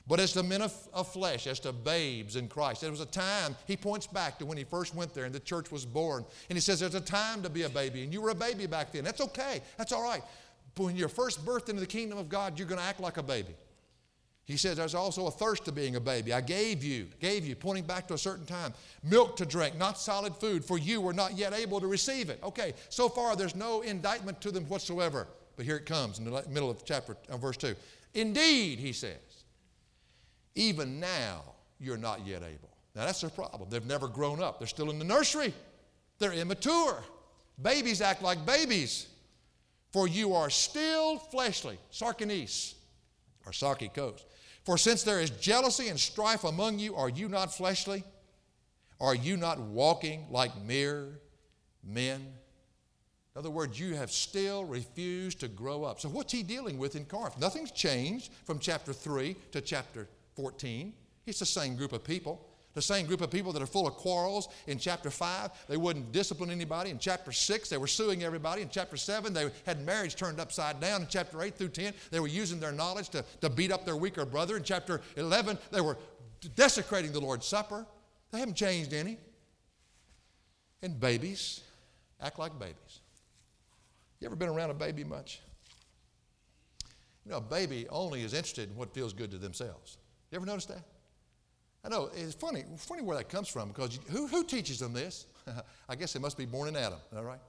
but 0.07 0.21
as 0.21 0.33
to 0.35 0.45
men 0.45 0.63
of, 0.63 0.73
of 0.95 1.13
flesh, 1.13 1.49
as 1.49 1.59
to 1.61 1.73
babes 1.73 2.37
in 2.37 2.47
Christ. 2.47 2.83
There 2.83 2.93
was 2.93 3.01
a 3.01 3.07
time, 3.07 3.57
he 3.67 3.77
points 3.77 4.07
back 4.07 4.39
to 4.39 4.47
when 4.47 4.57
he 4.57 4.63
first 4.63 4.95
went 4.95 5.13
there 5.13 5.25
and 5.25 5.35
the 5.35 5.41
church 5.41 5.73
was 5.73 5.85
born. 5.85 6.25
And 6.49 6.57
he 6.57 6.61
says, 6.61 6.79
There's 6.79 6.95
a 6.95 7.01
time 7.01 7.43
to 7.43 7.51
be 7.51 7.63
a 7.63 7.69
baby, 7.69 8.05
and 8.05 8.13
you 8.13 8.21
were 8.21 8.31
a 8.31 8.37
baby 8.37 8.67
back 8.67 8.93
then. 8.93 9.03
That's 9.03 9.21
okay, 9.21 9.63
that's 9.77 9.91
all 9.91 10.05
right. 10.05 10.23
But 10.77 10.85
when 10.85 10.97
you're 10.97 11.09
first 11.09 11.45
birthed 11.45 11.71
into 11.71 11.81
the 11.81 11.89
kingdom 11.89 12.17
of 12.17 12.29
God, 12.29 12.57
you're 12.57 12.69
going 12.69 12.81
to 12.81 12.87
act 12.87 13.01
like 13.01 13.17
a 13.17 13.23
baby. 13.25 13.57
He 14.51 14.57
says 14.57 14.77
there's 14.77 14.97
also 14.97 15.29
a 15.29 15.31
thirst 15.31 15.65
to 15.67 15.73
being 15.73 15.95
a 15.95 16.01
baby. 16.01 16.33
I 16.33 16.41
gave 16.41 16.83
you, 16.83 17.07
gave 17.21 17.47
you, 17.47 17.55
pointing 17.55 17.85
back 17.85 18.09
to 18.09 18.15
a 18.15 18.19
certain 18.19 18.47
time, 18.47 18.75
milk 19.05 19.37
to 19.37 19.47
drink, 19.47 19.79
not 19.79 19.97
solid 19.97 20.35
food, 20.35 20.65
for 20.65 20.77
you 20.77 21.01
were 21.01 21.13
not 21.13 21.39
yet 21.39 21.53
able 21.55 21.81
to 21.81 21.87
receive 21.87 22.31
it. 22.31 22.41
Okay, 22.43 22.75
so 22.89 23.09
far 23.09 23.37
there's 23.37 23.55
no 23.55 23.83
indictment 23.83 24.41
to 24.41 24.51
them 24.51 24.65
whatsoever. 24.65 25.29
But 25.57 25.67
here 25.67 25.77
it 25.77 25.87
comes 25.87 26.19
in 26.19 26.25
the 26.25 26.43
middle 26.49 26.69
of 26.69 26.85
chapter, 26.85 27.17
uh, 27.29 27.37
verse 27.37 27.57
2. 27.59 27.77
Indeed, 28.15 28.81
he 28.81 28.93
says, 28.93 29.45
even 30.57 30.99
now 30.99 31.43
you're 31.79 31.97
not 31.97 32.27
yet 32.27 32.43
able. 32.43 32.71
Now 32.97 33.05
that's 33.05 33.21
their 33.21 33.31
problem. 33.31 33.71
They've 33.71 33.87
never 33.87 34.09
grown 34.09 34.43
up. 34.43 34.59
They're 34.59 34.67
still 34.67 34.91
in 34.91 34.99
the 34.99 35.05
nursery. 35.05 35.55
They're 36.19 36.33
immature. 36.33 37.05
Babies 37.63 38.01
act 38.01 38.21
like 38.21 38.45
babies. 38.45 39.07
For 39.93 40.09
you 40.09 40.35
are 40.35 40.51
still 40.51 41.19
fleshly, 41.19 41.79
sarkinos, 41.93 42.75
or 43.47 43.53
sarkikos. 43.53 44.23
For 44.65 44.77
since 44.77 45.03
there 45.03 45.21
is 45.21 45.31
jealousy 45.31 45.89
and 45.89 45.99
strife 45.99 46.45
among 46.45 46.79
you, 46.79 46.95
are 46.97 47.09
you 47.09 47.29
not 47.29 47.55
fleshly? 47.55 48.05
Are 49.01 49.15
you 49.15 49.37
not 49.37 49.59
walking 49.59 50.27
like 50.31 50.61
mere 50.63 51.21
men? 51.83 52.21
In 53.35 53.39
other 53.39 53.51
words, 53.51 53.79
you 53.79 53.95
have 53.95 54.11
still 54.11 54.65
refused 54.65 55.41
to 55.41 55.49
grow 55.49 55.85
up. 55.85 56.01
So, 56.01 56.09
what's 56.09 56.33
he 56.33 56.43
dealing 56.43 56.79
with 56.79 56.97
in 56.97 57.07
Corinth? 57.07 57.39
Nothing's 57.39 57.71
changed 57.71 58.33
from 58.45 58.59
chapter 58.59 58.93
3 58.93 59.37
to 59.53 59.61
chapter 59.61 60.09
14. 60.35 60.93
It's 61.27 61.39
the 61.39 61.47
same 61.47 61.77
group 61.77 61.93
of 61.93 62.05
people. 62.05 62.47
The 62.75 62.83
same 62.83 63.07
group 63.07 63.21
of 63.21 63.31
people 63.31 63.53
that 63.53 63.63
are 63.63 63.67
full 63.67 63.89
of 63.89 63.95
quarrels 63.95 64.49
in 64.69 64.79
chapter 64.79 65.11
5, 65.11 65.67
they 65.69 65.77
wouldn't 65.77 66.13
discipline 66.13 66.51
anybody. 66.51 66.91
In 66.91 66.99
chapter 66.99 67.33
6, 67.33 67.69
they 67.69 67.77
were 67.77 67.89
suing 67.89 68.23
everybody. 68.23 68.63
In 68.63 68.69
chapter 68.69 68.97
7, 68.97 69.33
they 69.33 69.51
had 69.67 69.85
marriage 69.85 70.15
turned 70.15 70.39
upside 70.39 70.81
down. 70.81 71.03
In 71.03 71.09
chapter 71.09 71.43
8 71.43 71.57
through 71.57 71.71
10, 71.71 71.93
they 72.11 72.21
were 72.21 72.29
using 72.29 72.61
their 72.61 72.73
knowledge 72.73 73.09
to, 73.11 73.25
to 73.41 73.51
beat 73.51 73.73
up 73.73 73.85
their 73.85 73.97
weaker 73.97 74.25
brother. 74.25 74.57
In 74.57 74.63
chapter 74.63 75.01
11, 75.17 75.59
they 75.73 75.81
were 75.81 75.99
desecrating 76.55 77.13
the 77.13 77.21
Lord's 77.21 77.47
Supper. 77.47 77.87
They 78.31 78.39
haven't 78.39 78.57
changed 78.57 78.93
any. 78.93 79.19
And 80.83 80.99
babies 80.99 81.63
act 82.21 82.39
like 82.39 82.59
babies. 82.59 83.01
You 84.21 84.27
ever 84.27 84.37
been 84.37 84.49
around 84.49 84.71
a 84.71 84.75
baby 84.75 85.03
much? 85.03 85.41
You 87.25 87.33
know, 87.33 87.39
a 87.39 87.41
baby 87.41 87.87
only 87.89 88.23
is 88.23 88.33
interested 88.33 88.71
in 88.71 88.77
what 88.77 88.95
feels 88.95 89.13
good 89.13 89.31
to 89.31 89.39
themselves. 89.39 89.99
You 90.31 90.37
ever 90.37 90.47
notice 90.47 90.67
that? 90.67 90.85
I 91.85 91.89
know, 91.89 92.11
it's 92.15 92.35
funny, 92.35 92.65
funny 92.77 93.03
where 93.03 93.17
that 93.17 93.29
comes 93.29 93.49
from 93.49 93.69
because 93.69 93.99
who, 94.11 94.27
who 94.27 94.45
teaches 94.45 94.79
them 94.79 94.93
this? 94.93 95.27
I 95.89 95.97
guess 95.97 96.13
they 96.13 96.21
must 96.21 96.37
be 96.37 96.45
born 96.45 96.69
in 96.69 96.77
Adam, 96.77 96.99
all 97.17 97.25
right? 97.25 97.41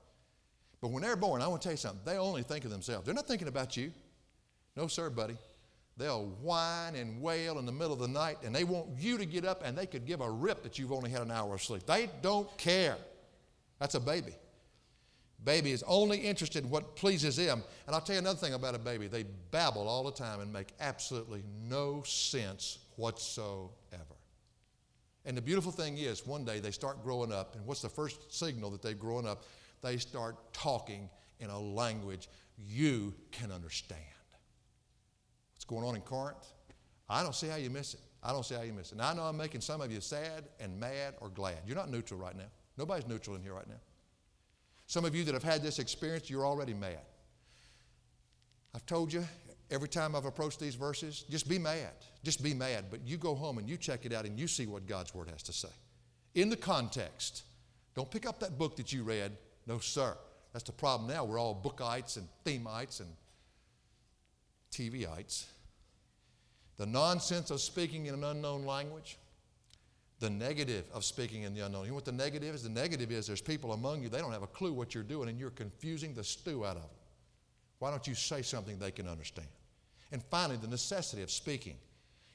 But 0.80 0.92
when 0.92 1.04
they're 1.04 1.18
born, 1.18 1.42
I 1.42 1.48
want 1.48 1.62
to 1.62 1.66
tell 1.66 1.74
you 1.74 1.78
something, 1.78 2.02
they 2.06 2.18
only 2.18 2.44
think 2.44 2.64
of 2.66 2.72
themselves. 2.72 3.06
They're 3.06 3.14
not 3.14 3.28
thinking 3.28 3.48
about 3.48 3.76
you. 3.76 3.92
No, 4.76 4.88
sir, 4.88 5.10
buddy. 5.10 5.38
They'll 5.98 6.26
whine 6.42 6.96
and 6.96 7.22
wail 7.22 7.60
in 7.60 7.66
the 7.66 7.72
middle 7.72 7.94
of 7.94 8.00
the 8.00 8.08
night 8.08 8.38
and 8.44 8.56
they 8.56 8.64
want 8.64 8.88
you 8.98 9.18
to 9.18 9.26
get 9.26 9.46
up 9.46 9.62
and 9.66 9.78
they 9.78 9.86
could 9.86 10.06
give 10.06 10.22
a 10.22 10.30
rip 10.30 10.64
that 10.64 10.80
you've 10.80 10.94
only 10.94 11.12
had 11.12 11.22
an 11.22 11.30
hour 11.30 11.54
of 11.54 11.62
sleep. 11.62 11.86
They 11.86 12.10
don't 12.22 12.50
care. 12.58 12.98
That's 13.80 13.96
a 13.96 14.00
baby. 14.00 14.34
Baby 15.44 15.72
is 15.72 15.84
only 15.88 16.20
interested 16.20 16.64
in 16.64 16.70
what 16.70 16.96
pleases 16.96 17.36
them. 17.36 17.64
And 17.86 17.96
I'll 17.96 18.02
tell 18.02 18.16
you 18.16 18.20
another 18.20 18.40
thing 18.40 18.54
about 18.54 18.76
a 18.76 18.80
baby 18.80 19.08
they 19.08 19.24
babble 19.52 19.88
all 19.88 20.04
the 20.04 20.12
time 20.12 20.40
and 20.40 20.52
make 20.52 20.70
absolutely 20.80 21.44
no 21.68 22.04
sense 22.04 22.80
whatsoever. 22.96 23.72
And 25.26 25.38
the 25.38 25.42
beautiful 25.42 25.72
thing 25.72 25.98
is, 25.98 26.26
one 26.26 26.46
day 26.46 26.60
they 26.60 26.72
start 26.72 27.04
growing 27.04 27.32
up, 27.32 27.56
and 27.56 27.66
what's 27.66 27.82
the 27.82 27.90
first 27.90 28.34
signal 28.34 28.72
that 28.72 28.82
they've 28.82 28.98
grown 28.98 29.28
up? 29.28 29.46
they 29.82 29.98
start 29.98 30.36
talking 30.54 31.10
in 31.40 31.50
a 31.50 31.60
language 31.60 32.30
you 32.58 33.14
can 33.32 33.52
understand. 33.52 34.00
What's 35.54 35.66
going 35.66 35.84
on 35.86 35.96
in 35.96 36.02
Corinth? 36.02 36.46
I 37.10 37.24
don't 37.24 37.36
see 37.36 37.48
how 37.48 37.56
you 37.56 37.70
miss 37.70 37.96
it. 37.96 38.00
I 38.24 38.32
don't 38.32 38.46
see 38.46 38.56
how 38.56 38.62
you 38.62 38.74
miss 38.74 38.92
it. 38.92 38.98
Now, 38.98 39.10
I 39.10 39.14
know 39.14 39.24
I'm 39.24 39.38
making 39.38 39.62
some 39.62 39.82
of 39.82 39.92
you 39.92 40.00
sad 40.00 40.46
and 40.60 40.80
mad 40.80 41.16
or 41.20 41.30
glad. 41.30 41.58
You're 41.66 41.76
not 41.76 41.90
neutral 41.90 42.20
right 42.20 42.38
now. 42.38 42.46
Nobody's 42.78 43.08
neutral 43.08 43.36
in 43.36 43.42
here 43.42 43.54
right 43.54 43.68
now. 43.68 43.80
Some 44.86 45.06
of 45.06 45.16
you 45.16 45.24
that 45.24 45.34
have 45.34 45.44
had 45.44 45.64
this 45.64 45.80
experience, 45.80 46.30
you're 46.30 46.46
already 46.46 46.74
mad. 46.74 47.00
I've 48.76 48.86
told 48.86 49.12
you 49.12 49.26
every 49.72 49.90
time 49.90 50.16
I've 50.16 50.26
approached 50.26 50.60
these 50.60 50.76
verses, 50.76 51.26
just 51.30 51.50
be 51.50 51.58
mad. 51.58 51.92
Just 52.24 52.44
be 52.44 52.54
mad. 52.54 52.86
But 52.92 53.00
you 53.06 53.18
go 53.18 53.34
home 53.34 53.58
and 53.58 53.68
you 53.68 53.78
check 53.78 54.06
it 54.06 54.14
out 54.14 54.26
and 54.26 54.40
you 54.40 54.48
see 54.48 54.68
what 54.68 54.86
God's 54.86 55.16
Word 55.16 55.30
has 55.30 55.42
to 55.44 55.54
say. 55.54 55.70
In 56.36 56.50
the 56.50 56.58
context. 56.58 57.44
Don't 57.96 58.10
pick 58.10 58.26
up 58.26 58.40
that 58.40 58.58
book 58.58 58.78
that 58.78 58.94
you 58.94 59.04
read. 59.04 59.32
No, 59.68 59.80
sir. 59.80 60.16
That's 60.54 60.64
the 60.64 60.72
problem 60.72 61.10
now. 61.10 61.24
We're 61.24 61.40
all 61.40 61.60
bookites 61.62 62.18
and 62.18 62.28
themeites 62.46 63.00
and 63.00 63.10
TVites. 64.72 65.46
The 66.78 66.86
nonsense 66.86 67.52
of 67.52 67.62
speaking 67.62 68.08
in 68.08 68.14
an 68.14 68.24
unknown 68.24 68.66
language, 68.66 69.18
the 70.20 70.30
negative 70.30 70.86
of 70.94 71.04
speaking 71.04 71.44
in 71.44 71.54
the 71.54 71.62
unknown. 71.62 71.84
You 71.84 71.90
know 71.90 71.96
what 71.96 72.06
the 72.06 72.12
negative 72.12 72.56
is? 72.56 72.64
The 72.64 72.70
negative 72.70 73.12
is 73.12 73.28
there's 73.28 73.42
people 73.42 73.74
among 73.74 74.02
you, 74.02 74.10
they 74.10 74.20
don't 74.20 74.32
have 74.32 74.44
a 74.44 74.48
clue 74.48 74.74
what 74.74 74.94
you're 74.94 75.04
doing, 75.04 75.30
and 75.30 75.40
you're 75.40 75.50
confusing 75.52 76.14
the 76.14 76.24
stew 76.24 76.66
out 76.66 76.78
of 76.78 76.84
them. 76.84 76.92
Why 77.80 77.90
don't 77.90 78.08
you 78.08 78.16
say 78.16 78.42
something 78.42 78.78
they 78.78 78.92
can 78.92 79.08
understand? 79.08 79.48
And 80.12 80.22
finally, 80.24 80.58
the 80.58 80.68
necessity 80.68 81.24
of 81.24 81.32
speaking 81.32 81.76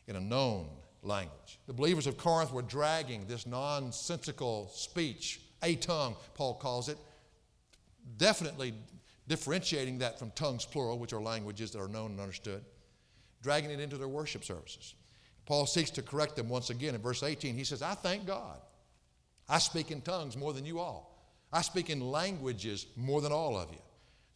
in 0.06 0.16
a 0.16 0.20
known 0.20 0.68
language. 1.02 1.58
The 1.66 1.72
believers 1.72 2.06
of 2.06 2.16
Corinth 2.16 2.52
were 2.52 2.62
dragging 2.62 3.26
this 3.26 3.46
nonsensical 3.46 4.68
speech, 4.72 5.40
a 5.62 5.74
tongue, 5.76 6.16
Paul 6.34 6.54
calls 6.54 6.88
it, 6.88 6.98
definitely 8.16 8.74
differentiating 9.28 9.98
that 9.98 10.18
from 10.18 10.30
tongues 10.32 10.64
plural, 10.64 10.98
which 10.98 11.12
are 11.12 11.20
languages 11.20 11.70
that 11.72 11.80
are 11.80 11.88
known 11.88 12.12
and 12.12 12.20
understood, 12.20 12.64
dragging 13.42 13.70
it 13.70 13.80
into 13.80 13.96
their 13.96 14.08
worship 14.08 14.44
services. 14.44 14.94
Paul 15.44 15.66
seeks 15.66 15.90
to 15.90 16.02
correct 16.02 16.36
them 16.36 16.48
once 16.48 16.70
again 16.70 16.94
in 16.94 17.00
verse 17.00 17.22
18. 17.22 17.54
He 17.54 17.64
says, 17.64 17.82
I 17.82 17.94
thank 17.94 18.26
God. 18.26 18.58
I 19.48 19.58
speak 19.58 19.90
in 19.90 20.00
tongues 20.00 20.36
more 20.36 20.52
than 20.52 20.66
you 20.66 20.80
all. 20.80 21.16
I 21.52 21.62
speak 21.62 21.88
in 21.88 22.00
languages 22.00 22.86
more 22.96 23.20
than 23.20 23.32
all 23.32 23.56
of 23.56 23.70
you. 23.70 23.78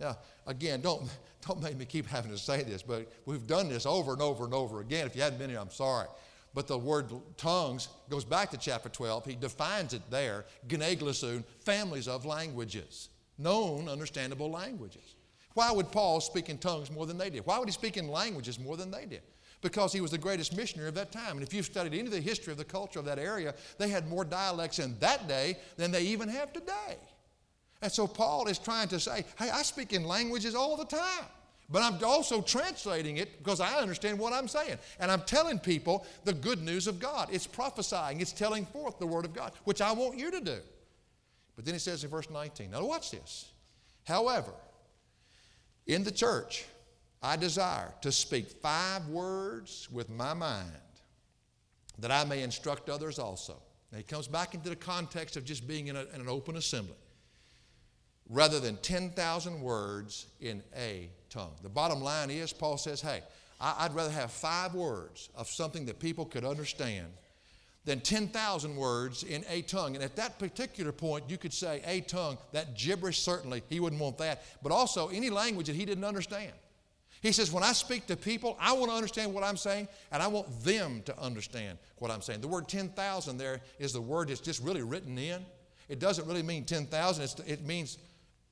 Now, 0.00 0.18
again, 0.46 0.80
don't, 0.80 1.08
don't 1.46 1.62
make 1.62 1.76
me 1.76 1.84
keep 1.84 2.06
having 2.06 2.30
to 2.30 2.38
say 2.38 2.62
this, 2.62 2.82
but 2.82 3.10
we've 3.26 3.46
done 3.46 3.68
this 3.68 3.86
over 3.86 4.12
and 4.12 4.22
over 4.22 4.44
and 4.44 4.54
over 4.54 4.80
again. 4.80 5.06
If 5.06 5.14
you 5.14 5.22
hadn't 5.22 5.38
been 5.38 5.50
here, 5.50 5.60
I'm 5.60 5.70
sorry. 5.70 6.08
But 6.52 6.66
the 6.66 6.78
word 6.78 7.12
tongues 7.36 7.88
goes 8.08 8.24
back 8.24 8.50
to 8.50 8.56
chapter 8.56 8.88
12. 8.88 9.24
He 9.24 9.36
defines 9.36 9.94
it 9.94 10.02
there, 10.10 10.46
geneglosun, 10.66 11.44
families 11.60 12.08
of 12.08 12.24
languages 12.24 13.10
known, 13.40 13.88
understandable 13.88 14.50
languages. 14.50 15.14
Why 15.54 15.72
would 15.72 15.90
Paul 15.90 16.20
speak 16.20 16.48
in 16.48 16.58
tongues 16.58 16.90
more 16.90 17.06
than 17.06 17.18
they 17.18 17.30
did? 17.30 17.44
Why 17.46 17.58
would 17.58 17.68
he 17.68 17.72
speak 17.72 17.96
in 17.96 18.08
languages 18.08 18.58
more 18.58 18.76
than 18.76 18.90
they 18.90 19.06
did? 19.06 19.22
Because 19.62 19.92
he 19.92 20.00
was 20.00 20.10
the 20.10 20.18
greatest 20.18 20.56
missionary 20.56 20.88
of 20.88 20.94
that 20.94 21.12
time. 21.12 21.32
And 21.32 21.42
if 21.42 21.52
you've 21.52 21.66
studied 21.66 21.92
any 21.92 22.06
of 22.06 22.12
the 22.12 22.20
history 22.20 22.52
of 22.52 22.58
the 22.58 22.64
culture 22.64 22.98
of 22.98 23.04
that 23.06 23.18
area, 23.18 23.54
they 23.78 23.88
had 23.88 24.08
more 24.08 24.24
dialects 24.24 24.78
in 24.78 24.98
that 25.00 25.26
day 25.28 25.56
than 25.76 25.90
they 25.90 26.02
even 26.02 26.28
have 26.28 26.52
today. 26.52 26.96
And 27.82 27.90
so 27.90 28.06
Paul 28.06 28.46
is 28.48 28.58
trying 28.58 28.88
to 28.88 29.00
say, 29.00 29.24
hey, 29.38 29.50
I 29.50 29.62
speak 29.62 29.92
in 29.92 30.04
languages 30.04 30.54
all 30.54 30.76
the 30.76 30.84
time. 30.84 31.24
But 31.70 31.82
I'm 31.82 32.04
also 32.04 32.42
translating 32.42 33.18
it 33.18 33.38
because 33.38 33.60
I 33.60 33.78
understand 33.78 34.18
what 34.18 34.32
I'm 34.32 34.48
saying. 34.48 34.76
And 34.98 35.10
I'm 35.10 35.22
telling 35.22 35.58
people 35.58 36.04
the 36.24 36.32
good 36.32 36.60
news 36.60 36.88
of 36.88 36.98
God. 36.98 37.28
It's 37.30 37.46
prophesying, 37.46 38.20
it's 38.20 38.32
telling 38.32 38.66
forth 38.66 38.98
the 38.98 39.06
Word 39.06 39.24
of 39.24 39.32
God, 39.32 39.52
which 39.64 39.80
I 39.80 39.92
want 39.92 40.18
you 40.18 40.32
to 40.32 40.40
do. 40.40 40.58
But 41.54 41.64
then 41.64 41.74
he 41.74 41.78
says 41.78 42.02
in 42.02 42.10
verse 42.10 42.28
19, 42.28 42.72
now 42.72 42.84
watch 42.84 43.12
this. 43.12 43.52
However, 44.04 44.52
in 45.86 46.02
the 46.02 46.10
church, 46.10 46.66
I 47.22 47.36
desire 47.36 47.92
to 48.00 48.10
speak 48.10 48.48
five 48.48 49.06
words 49.08 49.88
with 49.92 50.10
my 50.10 50.34
mind 50.34 50.72
that 52.00 52.10
I 52.10 52.24
may 52.24 52.42
instruct 52.42 52.88
others 52.88 53.18
also. 53.18 53.56
Now 53.92 53.98
he 53.98 54.04
comes 54.04 54.26
back 54.26 54.54
into 54.54 54.70
the 54.70 54.76
context 54.76 55.36
of 55.36 55.44
just 55.44 55.68
being 55.68 55.88
in, 55.88 55.96
a, 55.96 56.04
in 56.14 56.20
an 56.20 56.28
open 56.28 56.56
assembly 56.56 56.96
rather 58.30 58.60
than 58.60 58.76
10,000 58.76 59.60
words 59.60 60.26
in 60.40 60.62
a 60.76 61.10
tongue. 61.28 61.52
The 61.62 61.68
bottom 61.68 62.00
line 62.00 62.30
is, 62.30 62.52
Paul 62.52 62.78
says, 62.78 63.00
hey, 63.00 63.22
I'd 63.60 63.94
rather 63.94 64.12
have 64.12 64.30
five 64.30 64.74
words 64.74 65.28
of 65.34 65.48
something 65.48 65.84
that 65.86 65.98
people 65.98 66.24
could 66.24 66.44
understand 66.44 67.08
than 67.84 68.00
10,000 68.00 68.76
words 68.76 69.22
in 69.22 69.44
a 69.48 69.62
tongue. 69.62 69.94
And 69.94 70.04
at 70.04 70.16
that 70.16 70.38
particular 70.38 70.92
point, 70.92 71.24
you 71.28 71.36
could 71.36 71.52
say 71.52 71.82
a 71.84 72.00
tongue, 72.02 72.38
that 72.52 72.76
gibberish, 72.76 73.20
certainly, 73.20 73.62
he 73.68 73.80
wouldn't 73.80 74.00
want 74.00 74.18
that, 74.18 74.44
but 74.62 74.70
also 74.70 75.08
any 75.08 75.28
language 75.28 75.66
that 75.66 75.76
he 75.76 75.84
didn't 75.84 76.04
understand. 76.04 76.52
He 77.22 77.32
says, 77.32 77.52
when 77.52 77.62
I 77.62 77.72
speak 77.72 78.06
to 78.06 78.16
people, 78.16 78.56
I 78.60 78.72
want 78.72 78.90
to 78.90 78.96
understand 78.96 79.34
what 79.34 79.44
I'm 79.44 79.56
saying, 79.56 79.88
and 80.10 80.22
I 80.22 80.26
want 80.26 80.62
them 80.62 81.02
to 81.04 81.18
understand 81.20 81.78
what 81.98 82.10
I'm 82.10 82.22
saying. 82.22 82.40
The 82.40 82.48
word 82.48 82.68
10,000 82.68 83.36
there 83.36 83.60
is 83.78 83.92
the 83.92 84.00
word 84.00 84.28
that's 84.28 84.40
just 84.40 84.62
really 84.62 84.82
written 84.82 85.18
in. 85.18 85.44
It 85.88 85.98
doesn't 85.98 86.26
really 86.26 86.42
mean 86.42 86.64
10,000, 86.64 87.44
it 87.46 87.66
means 87.66 87.98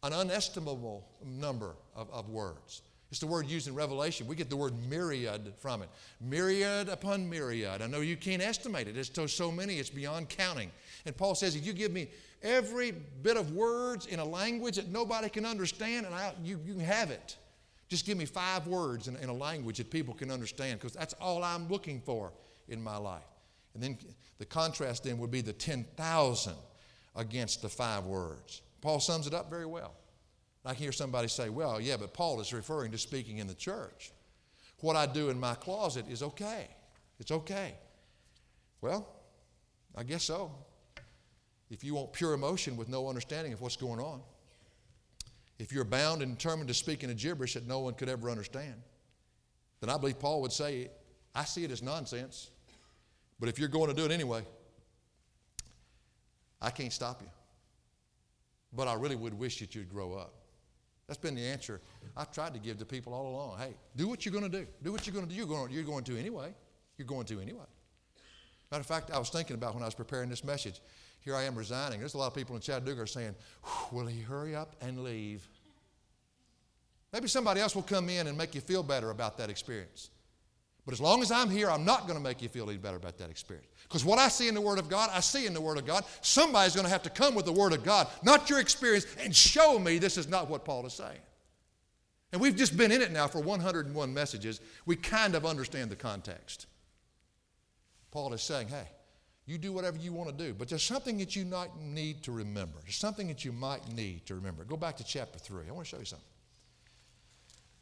an 0.03 0.13
unestimable 0.13 1.05
number 1.25 1.75
of, 1.95 2.11
of 2.11 2.29
words. 2.29 2.83
It's 3.11 3.21
the 3.21 3.27
word 3.27 3.47
used 3.47 3.69
in 3.69 3.75
Revelation. 3.75 4.27
We 4.27 4.37
get 4.37 4.51
the 4.51 4.57
word 4.57 4.75
myriad 4.89 5.55
from 5.59 5.83
it. 5.83 5.89
Myriad 6.21 6.91
upon 6.91 7.29
myriad. 7.29 7.81
I 7.81 7.87
know 7.87 8.01
you 8.01 8.17
can't 8.17 8.43
estimate 8.43 8.87
it. 8.87 8.99
It's 8.99 9.11
so, 9.13 9.27
so 9.27 9.51
many, 9.51 9.77
it's 9.77 9.89
beyond 9.89 10.29
counting. 10.29 10.71
And 11.07 11.17
Paul 11.17 11.35
says, 11.35 11.57
if 11.57 11.67
you 11.67 11.73
give 11.73 11.91
me 11.91 12.09
every 12.43 12.93
bit 13.23 13.39
of 13.39 13.53
words 13.53 14.07
in 14.07 14.19
a 14.19 14.25
language 14.25 14.77
that 14.77 14.89
nobody 14.89 15.31
can 15.31 15.47
understand, 15.47 16.05
and 16.05 16.15
I, 16.15 16.35
you, 16.45 16.61
you 16.67 16.75
can 16.75 16.85
have 16.85 17.11
it. 17.11 17.37
Just 17.89 18.05
give 18.05 18.19
me 18.19 18.27
five 18.27 18.67
words 18.67 19.09
in, 19.09 19.17
in 19.17 19.31
a 19.31 19.35
language 19.35 19.79
that 19.79 19.91
people 19.91 20.13
can 20.13 20.31
understand, 20.31 20.79
because 20.79 20.93
that's 20.93 21.15
all 21.15 21.43
I'm 21.43 21.67
looking 21.69 22.03
for 22.03 22.33
in 22.69 22.83
my 22.83 22.99
life. 22.99 23.23
And 23.73 23.83
then 23.83 23.99
the 24.39 24.45
contrast 24.45 25.05
then 25.05 25.17
would 25.19 25.31
be 25.31 25.41
the 25.41 25.55
10,000 25.55 26.53
against 27.17 27.63
the 27.63 27.71
five 27.71 28.05
words. 28.05 28.61
Paul 28.81 29.01
sums 29.01 29.27
it 29.27 29.35
up 29.35 29.51
very 29.51 29.67
well. 29.67 29.95
I 30.65 30.75
can 30.75 30.83
hear 30.83 30.93
somebody 30.93 31.29
say, 31.29 31.49
well, 31.49 31.81
yeah, 31.81 31.97
but 31.97 32.13
Paul 32.13 32.41
is 32.41 32.53
referring 32.53 32.93
to 32.93 32.99
speaking 32.99 33.39
in 33.39 33.47
the 33.47 33.55
church. 33.55 34.13
What 34.81 34.97
I 34.97 35.07
do 35.07 35.31
in 35.31 35.41
my 35.41 35.55
closet 35.55 36.05
is 36.09 36.23
okay. 36.23 36.69
It's 37.19 37.31
okay. 37.31 37.75
Well, 38.81 39.09
I 39.97 40.03
guess 40.05 40.25
so. 40.25 40.53
If 41.71 41.85
you 41.85 41.95
want 41.95 42.13
pure 42.13 42.33
emotion 42.33 42.77
with 42.77 42.89
no 42.89 43.09
understanding 43.09 43.53
of 43.53 43.61
what's 43.61 43.77
going 43.77 44.01
on, 44.01 44.21
if 45.59 45.73
you're 45.73 45.85
bound 45.85 46.23
and 46.23 46.37
determined 46.37 46.69
to 46.69 46.75
speak 46.75 47.03
in 47.03 47.11
a 47.11 47.15
gibberish 47.15 47.55
that 47.55 47.67
no 47.67 47.81
one 47.81 47.95
could 47.95 48.09
ever 48.09 48.31
understand, 48.31 48.75
then 49.81 49.91
I 49.91 49.97
believe 49.97 50.19
Paul 50.19 50.43
would 50.43 50.53
say, 50.53 50.91
I 51.35 51.45
see 51.45 51.65
it 51.65 51.71
as 51.71 51.83
nonsense. 51.83 52.51
But 53.41 53.49
if 53.49 53.59
you're 53.59 53.69
going 53.69 53.89
to 53.89 53.95
do 53.95 54.05
it 54.05 54.11
anyway, 54.11 54.43
I 56.61 56.71
can't 56.71 56.93
stop 56.93 57.23
you. 57.23 57.29
But 58.73 58.89
I 58.89 58.95
really 58.95 59.17
would 59.17 59.35
wish 59.35 59.61
that 59.61 59.75
you'd 59.75 59.89
grow 59.89 60.15
up. 60.15 60.35
That's 61.07 61.19
been 61.19 61.35
the 61.35 61.45
answer 61.45 61.81
I've 62.17 62.31
tried 62.31 62.53
to 62.53 62.61
give 62.61 62.79
to 62.79 62.85
people 62.85 63.15
all 63.15 63.29
along. 63.29 63.59
Hey, 63.59 63.75
do 63.97 64.09
what 64.09 64.27
you're 64.27 64.33
going 64.33 64.51
to 64.51 64.59
do. 64.61 64.67
Do 64.83 64.93
what 64.93 65.07
you're 65.07 65.15
going 65.15 65.27
to 65.27 65.31
do. 65.31 65.37
You're 65.37 65.47
going, 65.47 65.71
you're 65.71 65.85
going 65.85 66.05
to 66.05 66.19
anyway. 66.19 66.53
You're 66.97 67.07
going 67.07 67.25
to 67.27 67.41
anyway. 67.41 67.65
Matter 68.71 68.81
of 68.81 68.87
fact, 68.87 69.11
I 69.11 69.19
was 69.19 69.31
thinking 69.31 69.55
about 69.55 69.75
when 69.75 69.83
I 69.83 69.87
was 69.87 69.95
preparing 69.95 70.29
this 70.29 70.45
message. 70.45 70.81
Here 71.21 71.35
I 71.35 71.45
am 71.45 71.55
resigning. 71.55 72.01
There's 72.01 72.15
a 72.15 72.19
lot 72.19 72.27
of 72.27 72.35
people 72.35 72.55
in 72.57 72.61
Chattanooga 72.61 73.07
saying, 73.07 73.35
Will 73.93 74.07
he 74.07 74.21
hurry 74.21 74.55
up 74.55 74.77
and 74.81 75.03
leave? 75.03 75.49
Maybe 77.13 77.29
somebody 77.29 77.61
else 77.61 77.75
will 77.75 77.83
come 77.83 78.11
in 78.11 78.27
and 78.27 78.37
make 78.37 78.55
you 78.55 78.61
feel 78.61 78.83
better 78.83 79.11
about 79.11 79.39
that 79.39 79.49
experience. 79.49 80.11
But 80.89 80.95
as 80.95 81.03
long 81.03 81.21
as 81.21 81.31
I'm 81.31 81.51
here, 81.51 81.69
I'm 81.69 81.85
not 81.85 82.07
going 82.07 82.17
to 82.17 82.25
make 82.25 82.41
you 82.41 82.49
feel 82.49 82.71
any 82.71 82.79
better 82.79 82.97
about 82.97 83.19
that 83.19 83.29
experience. 83.29 83.69
Because 83.83 84.07
what 84.07 84.19
I 84.19 84.29
see 84.29 84.49
in 84.49 84.55
the 84.55 84.61
Word 84.63 84.79
of 84.79 84.89
God, 84.89 85.11
I 85.13 85.21
see 85.21 85.45
in 85.45 85.53
the 85.53 85.61
Word 85.61 85.77
of 85.77 85.85
God. 85.85 86.03
Somebody's 86.23 86.75
going 86.75 86.87
to 86.87 86.91
have 86.91 87.03
to 87.03 87.11
come 87.11 87.35
with 87.35 87.45
the 87.45 87.53
Word 87.53 87.75
of 87.75 87.85
God, 87.85 88.07
not 88.23 88.49
your 88.49 88.59
experience, 88.59 89.07
and 89.23 89.37
show 89.37 89.79
me 89.79 89.99
this 89.99 90.17
is 90.17 90.29
not 90.29 90.49
what 90.49 90.65
Paul 90.65 90.87
is 90.87 90.95
saying. 90.95 91.19
And 92.33 92.41
we've 92.41 92.57
just 92.57 92.75
been 92.75 92.91
in 92.91 93.03
it 93.03 93.13
now 93.13 93.27
for 93.27 93.39
101 93.39 94.15
messages. 94.15 94.63
We 94.87 94.97
kind 94.97 95.35
of 95.35 95.45
understand 95.45 95.91
the 95.91 95.95
context. 95.95 96.65
Paul 98.11 98.33
is 98.33 98.41
saying, 98.41 98.69
hey, 98.69 98.89
you 99.45 99.59
do 99.59 99.75
whatever 99.75 99.99
you 99.99 100.15
want 100.15 100.31
to 100.31 100.35
do, 100.43 100.55
but 100.55 100.71
there's 100.71 100.83
something 100.83 101.19
that 101.19 101.37
you 101.37 101.45
might 101.45 101.79
need 101.79 102.23
to 102.23 102.33
remember. 102.33 102.79
There's 102.83 102.97
something 102.97 103.29
that 103.29 103.45
you 103.45 103.53
might 103.53 103.93
need 103.93 104.25
to 104.25 104.35
remember. 104.35 104.65
Go 104.65 104.79
back 104.79 104.97
to 104.97 105.05
chapter 105.05 105.39
3. 105.39 105.65
I 105.69 105.73
want 105.73 105.85
to 105.85 105.91
show 105.91 105.99
you 105.99 106.07
something. 106.07 106.25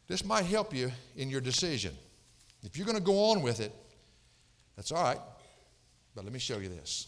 This 0.08 0.24
might 0.24 0.46
help 0.46 0.74
you 0.74 0.90
in 1.14 1.30
your 1.30 1.40
decision. 1.40 1.96
If 2.66 2.76
you're 2.76 2.86
going 2.86 2.98
to 2.98 3.04
go 3.04 3.30
on 3.30 3.42
with 3.42 3.60
it, 3.60 3.72
that's 4.74 4.90
all 4.90 5.02
right. 5.02 5.20
But 6.14 6.24
let 6.24 6.32
me 6.32 6.38
show 6.38 6.58
you 6.58 6.68
this. 6.68 7.06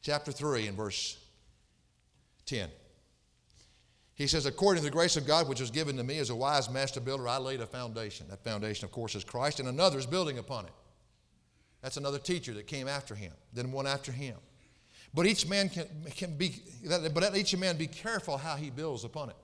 Chapter 0.00 0.32
3 0.32 0.66
and 0.68 0.76
verse 0.76 1.18
10. 2.46 2.68
He 4.14 4.26
says, 4.26 4.46
According 4.46 4.82
to 4.82 4.88
the 4.88 4.92
grace 4.92 5.16
of 5.16 5.26
God 5.26 5.48
which 5.48 5.60
was 5.60 5.70
given 5.70 5.96
to 5.98 6.02
me 6.02 6.18
as 6.18 6.30
a 6.30 6.34
wise 6.34 6.70
master 6.70 7.00
builder, 7.00 7.28
I 7.28 7.38
laid 7.38 7.60
a 7.60 7.66
foundation. 7.66 8.26
That 8.30 8.42
foundation, 8.42 8.84
of 8.84 8.92
course, 8.92 9.14
is 9.14 9.22
Christ, 9.22 9.60
and 9.60 9.68
another 9.68 9.98
is 9.98 10.06
building 10.06 10.38
upon 10.38 10.64
it. 10.64 10.72
That's 11.82 11.96
another 11.96 12.18
teacher 12.18 12.54
that 12.54 12.66
came 12.66 12.88
after 12.88 13.14
him, 13.14 13.32
then 13.52 13.70
one 13.70 13.86
after 13.86 14.12
him. 14.12 14.36
But 15.14 15.26
each 15.26 15.46
man 15.46 15.68
can, 15.68 15.86
can 16.16 16.36
be, 16.36 16.62
but 16.88 17.14
let 17.14 17.36
each 17.36 17.56
man 17.56 17.76
be 17.76 17.86
careful 17.86 18.38
how 18.38 18.56
he 18.56 18.70
builds 18.70 19.04
upon 19.04 19.30
it. 19.30 19.36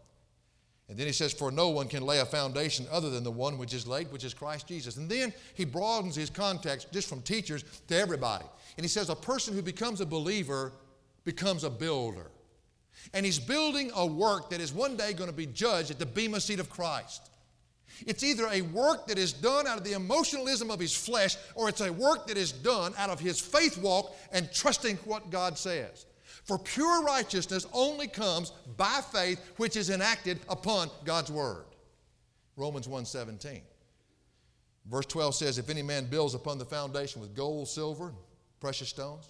And 0.89 0.97
then 0.97 1.07
he 1.07 1.12
says, 1.12 1.32
For 1.32 1.51
no 1.51 1.68
one 1.68 1.89
can 1.89 2.03
lay 2.03 2.20
a 2.20 2.24
foundation 2.24 2.86
other 2.91 3.11
than 3.11 3.24
the 3.24 3.30
one 3.30 3.59
which 3.59 3.74
is 3.74 3.86
laid, 3.86 4.11
which 4.11 4.24
is 4.24 4.32
Christ 4.32 4.66
Jesus. 4.66 4.97
And 4.97 5.09
then 5.09 5.32
he 5.55 5.64
broadens 5.64 6.16
his 6.16 6.30
context 6.30 6.91
just 6.93 7.09
from 7.09 7.20
teachers 7.22 7.64
to 7.89 7.97
everybody. 7.97 8.47
And 8.76 8.84
he 8.84 8.89
says, 8.89 9.11
A 9.11 9.16
person 9.16 9.55
who 9.55 9.62
becomes 9.62 10.01
a 10.01 10.07
believer 10.07 10.72
becomes 11.24 11.64
a 11.64 11.70
builder. 11.70 12.30
And 13.12 13.24
he's 13.24 13.39
building 13.39 13.91
a 13.95 14.07
work 14.07 14.51
that 14.51 14.61
is 14.61 14.72
one 14.72 14.97
day 14.97 15.12
going 15.12 15.30
to 15.30 15.36
be 15.36 15.47
judged 15.47 15.91
at 15.91 15.99
the 15.99 16.07
Bema 16.07 16.41
seat 16.41 16.59
of 16.59 16.70
Christ. 16.70 17.30
It's 18.07 18.22
either 18.22 18.49
a 18.51 18.62
work 18.62 19.07
that 19.09 19.18
is 19.18 19.32
done 19.32 19.66
out 19.66 19.78
of 19.78 19.84
the 19.84 19.93
emotionalism 19.93 20.70
of 20.70 20.78
his 20.78 20.95
flesh, 20.95 21.36
or 21.55 21.68
it's 21.68 21.80
a 21.80 21.93
work 21.93 22.26
that 22.28 22.36
is 22.36 22.53
done 22.53 22.95
out 22.97 23.11
of 23.11 23.18
his 23.18 23.41
faith 23.41 23.76
walk 23.78 24.14
and 24.32 24.51
trusting 24.53 24.97
what 24.99 25.30
God 25.30 25.59
says. 25.59 26.07
For 26.49 26.59
pure 26.59 27.03
righteousness 27.03 27.67
only 27.75 28.09
comes 28.09 28.53
by 28.79 29.03
faith 29.13 29.39
which 29.59 29.77
is 29.77 29.91
enacted 29.91 30.41
upon 30.49 30.91
God's 31.05 31.31
word. 31.31 31.67
Romans 32.57 32.89
1:17. 32.89 33.61
Verse 34.87 35.05
12 35.05 35.35
says, 35.35 35.59
If 35.59 35.69
any 35.69 35.83
man 35.83 36.07
builds 36.07 36.35
upon 36.35 36.57
the 36.57 36.65
foundation 36.65 37.21
with 37.21 37.37
gold, 37.37 37.69
silver, 37.69 38.15
precious 38.61 38.89
stones, 38.89 39.29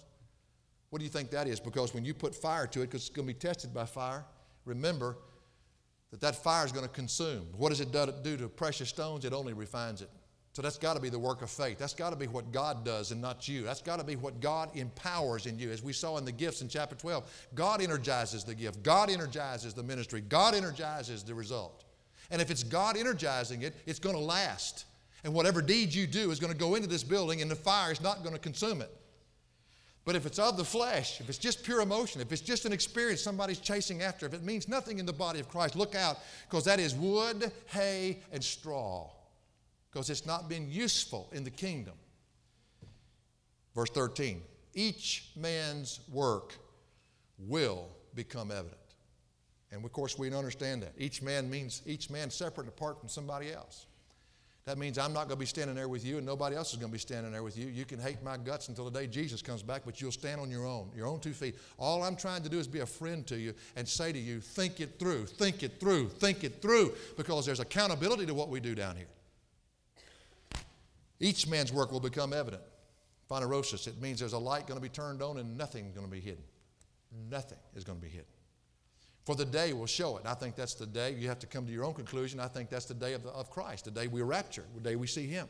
what 0.89 0.99
do 0.99 1.03
you 1.03 1.11
think 1.11 1.29
that 1.31 1.45
is? 1.45 1.59
Because 1.59 1.93
when 1.93 2.05
you 2.05 2.13
put 2.13 2.33
fire 2.33 2.65
to 2.67 2.81
it, 2.81 2.85
because 2.85 3.01
it's 3.07 3.15
going 3.15 3.27
to 3.27 3.33
be 3.33 3.37
tested 3.37 3.73
by 3.73 3.85
fire, 3.85 4.23
remember 4.63 5.17
that 6.11 6.21
that 6.21 6.41
fire 6.41 6.65
is 6.65 6.71
going 6.71 6.87
to 6.87 6.93
consume. 6.93 7.45
What 7.57 7.69
does 7.69 7.81
it 7.81 7.91
do 7.91 8.37
to 8.37 8.47
precious 8.47 8.87
stones? 8.87 9.25
It 9.25 9.33
only 9.33 9.51
refines 9.51 10.01
it. 10.01 10.09
So 10.59 10.63
that's 10.63 10.77
got 10.77 10.95
to 10.95 10.99
be 10.99 11.07
the 11.07 11.17
work 11.17 11.41
of 11.41 11.49
faith. 11.49 11.77
That's 11.77 11.93
got 11.93 12.09
to 12.09 12.17
be 12.17 12.27
what 12.27 12.51
God 12.51 12.83
does 12.83 13.11
and 13.13 13.21
not 13.21 13.47
you. 13.47 13.63
That's 13.63 13.81
got 13.81 13.97
to 13.97 14.03
be 14.03 14.17
what 14.17 14.41
God 14.41 14.69
empowers 14.75 15.45
in 15.45 15.57
you. 15.57 15.71
As 15.71 15.81
we 15.81 15.93
saw 15.93 16.17
in 16.17 16.25
the 16.25 16.33
gifts 16.33 16.61
in 16.61 16.67
chapter 16.67 16.97
12, 16.97 17.47
God 17.55 17.81
energizes 17.81 18.43
the 18.43 18.53
gift, 18.53 18.83
God 18.83 19.09
energizes 19.09 19.73
the 19.73 19.83
ministry, 19.83 20.19
God 20.19 20.53
energizes 20.53 21.23
the 21.23 21.33
result. 21.33 21.85
And 22.29 22.41
if 22.41 22.51
it's 22.51 22.63
God 22.63 22.97
energizing 22.97 23.61
it, 23.61 23.73
it's 23.85 23.99
going 23.99 24.17
to 24.17 24.21
last. 24.21 24.83
And 25.23 25.33
whatever 25.33 25.61
deed 25.61 25.93
you 25.93 26.05
do 26.05 26.29
is 26.29 26.41
going 26.41 26.51
to 26.51 26.59
go 26.59 26.75
into 26.75 26.89
this 26.89 27.05
building, 27.05 27.41
and 27.41 27.49
the 27.49 27.55
fire 27.55 27.93
is 27.93 28.01
not 28.01 28.21
going 28.23 28.35
to 28.35 28.41
consume 28.41 28.81
it. 28.81 28.93
But 30.03 30.17
if 30.17 30.25
it's 30.25 30.39
of 30.39 30.57
the 30.57 30.65
flesh, 30.65 31.21
if 31.21 31.29
it's 31.29 31.37
just 31.37 31.63
pure 31.63 31.79
emotion, 31.79 32.19
if 32.19 32.33
it's 32.33 32.41
just 32.41 32.65
an 32.65 32.73
experience 32.73 33.21
somebody's 33.21 33.59
chasing 33.59 34.01
after, 34.01 34.25
if 34.25 34.33
it 34.33 34.43
means 34.43 34.67
nothing 34.67 34.99
in 34.99 35.05
the 35.05 35.13
body 35.13 35.39
of 35.39 35.47
Christ, 35.47 35.77
look 35.77 35.95
out 35.95 36.17
because 36.49 36.65
that 36.65 36.81
is 36.81 36.95
wood, 36.95 37.49
hay, 37.67 38.19
and 38.33 38.43
straw 38.43 39.09
because 39.91 40.09
it's 40.09 40.25
not 40.25 40.49
been 40.49 40.69
useful 40.69 41.29
in 41.31 41.43
the 41.43 41.49
kingdom. 41.49 41.95
Verse 43.75 43.89
13 43.91 44.41
each 44.75 45.31
man's 45.35 45.99
work 46.11 46.53
will 47.39 47.87
become 48.15 48.51
evident. 48.51 48.75
And 49.71 49.83
of 49.83 49.91
course, 49.91 50.17
we 50.17 50.33
understand 50.33 50.83
that. 50.83 50.93
Each 50.97 51.21
man 51.21 51.49
means 51.49 51.81
each 51.85 52.09
man 52.09 52.29
separate 52.29 52.65
and 52.65 52.73
apart 52.73 52.99
from 52.99 53.09
somebody 53.09 53.51
else. 53.51 53.87
That 54.65 54.77
means 54.77 54.99
I'm 54.99 55.13
not 55.13 55.27
going 55.27 55.37
to 55.37 55.37
be 55.37 55.45
standing 55.47 55.75
there 55.75 55.87
with 55.87 56.05
you, 56.05 56.17
and 56.17 56.25
nobody 56.25 56.55
else 56.55 56.73
is 56.73 56.77
going 56.77 56.91
to 56.91 56.93
be 56.93 56.99
standing 56.99 57.31
there 57.31 57.41
with 57.41 57.57
you. 57.57 57.67
You 57.67 57.85
can 57.85 57.99
hate 57.99 58.21
my 58.21 58.37
guts 58.37 58.67
until 58.67 58.85
the 58.85 58.99
day 58.99 59.07
Jesus 59.07 59.41
comes 59.41 59.63
back, 59.63 59.81
but 59.83 59.99
you'll 59.99 60.11
stand 60.11 60.39
on 60.39 60.51
your 60.51 60.65
own, 60.65 60.91
your 60.95 61.07
own 61.07 61.19
two 61.19 61.33
feet. 61.33 61.55
All 61.79 62.03
I'm 62.03 62.15
trying 62.15 62.43
to 62.43 62.49
do 62.49 62.59
is 62.59 62.67
be 62.67 62.81
a 62.81 62.85
friend 62.85 63.25
to 63.27 63.39
you 63.39 63.53
and 63.75 63.87
say 63.87 64.11
to 64.11 64.19
you, 64.19 64.39
think 64.39 64.79
it 64.79 64.99
through, 64.99 65.25
think 65.25 65.63
it 65.63 65.79
through, 65.79 66.09
think 66.09 66.43
it 66.43 66.61
through, 66.61 66.93
because 67.17 67.45
there's 67.47 67.59
accountability 67.59 68.27
to 68.27 68.33
what 68.33 68.49
we 68.49 68.59
do 68.59 68.75
down 68.75 68.95
here. 68.95 69.07
Each 71.19 71.47
man's 71.47 71.71
work 71.71 71.91
will 71.91 71.99
become 71.99 72.33
evident. 72.33 72.63
Phanerosis, 73.29 73.87
it 73.87 74.01
means 74.01 74.19
there's 74.19 74.33
a 74.33 74.39
light 74.39 74.65
going 74.65 74.77
to 74.77 74.81
be 74.81 74.89
turned 74.89 75.21
on 75.21 75.37
and 75.37 75.57
nothing 75.57 75.91
going 75.93 76.05
to 76.05 76.11
be 76.11 76.19
hidden. 76.19 76.43
Nothing 77.29 77.57
is 77.75 77.83
going 77.83 77.99
to 77.99 78.03
be 78.03 78.09
hidden. 78.09 78.25
For 79.25 79.35
the 79.35 79.45
day 79.45 79.73
will 79.73 79.85
show 79.85 80.17
it. 80.17 80.23
I 80.25 80.33
think 80.33 80.55
that's 80.55 80.73
the 80.73 80.87
day. 80.87 81.13
You 81.13 81.27
have 81.27 81.39
to 81.39 81.47
come 81.47 81.65
to 81.67 81.71
your 81.71 81.85
own 81.85 81.93
conclusion. 81.93 82.39
I 82.39 82.47
think 82.47 82.69
that's 82.69 82.85
the 82.85 82.93
day 82.95 83.13
of, 83.13 83.23
the, 83.23 83.29
of 83.29 83.51
Christ, 83.51 83.85
the 83.85 83.91
day 83.91 84.07
we 84.07 84.21
rapture, 84.21 84.63
the 84.73 84.81
day 84.81 84.95
we 84.95 85.05
see 85.05 85.27
Him. 85.27 85.47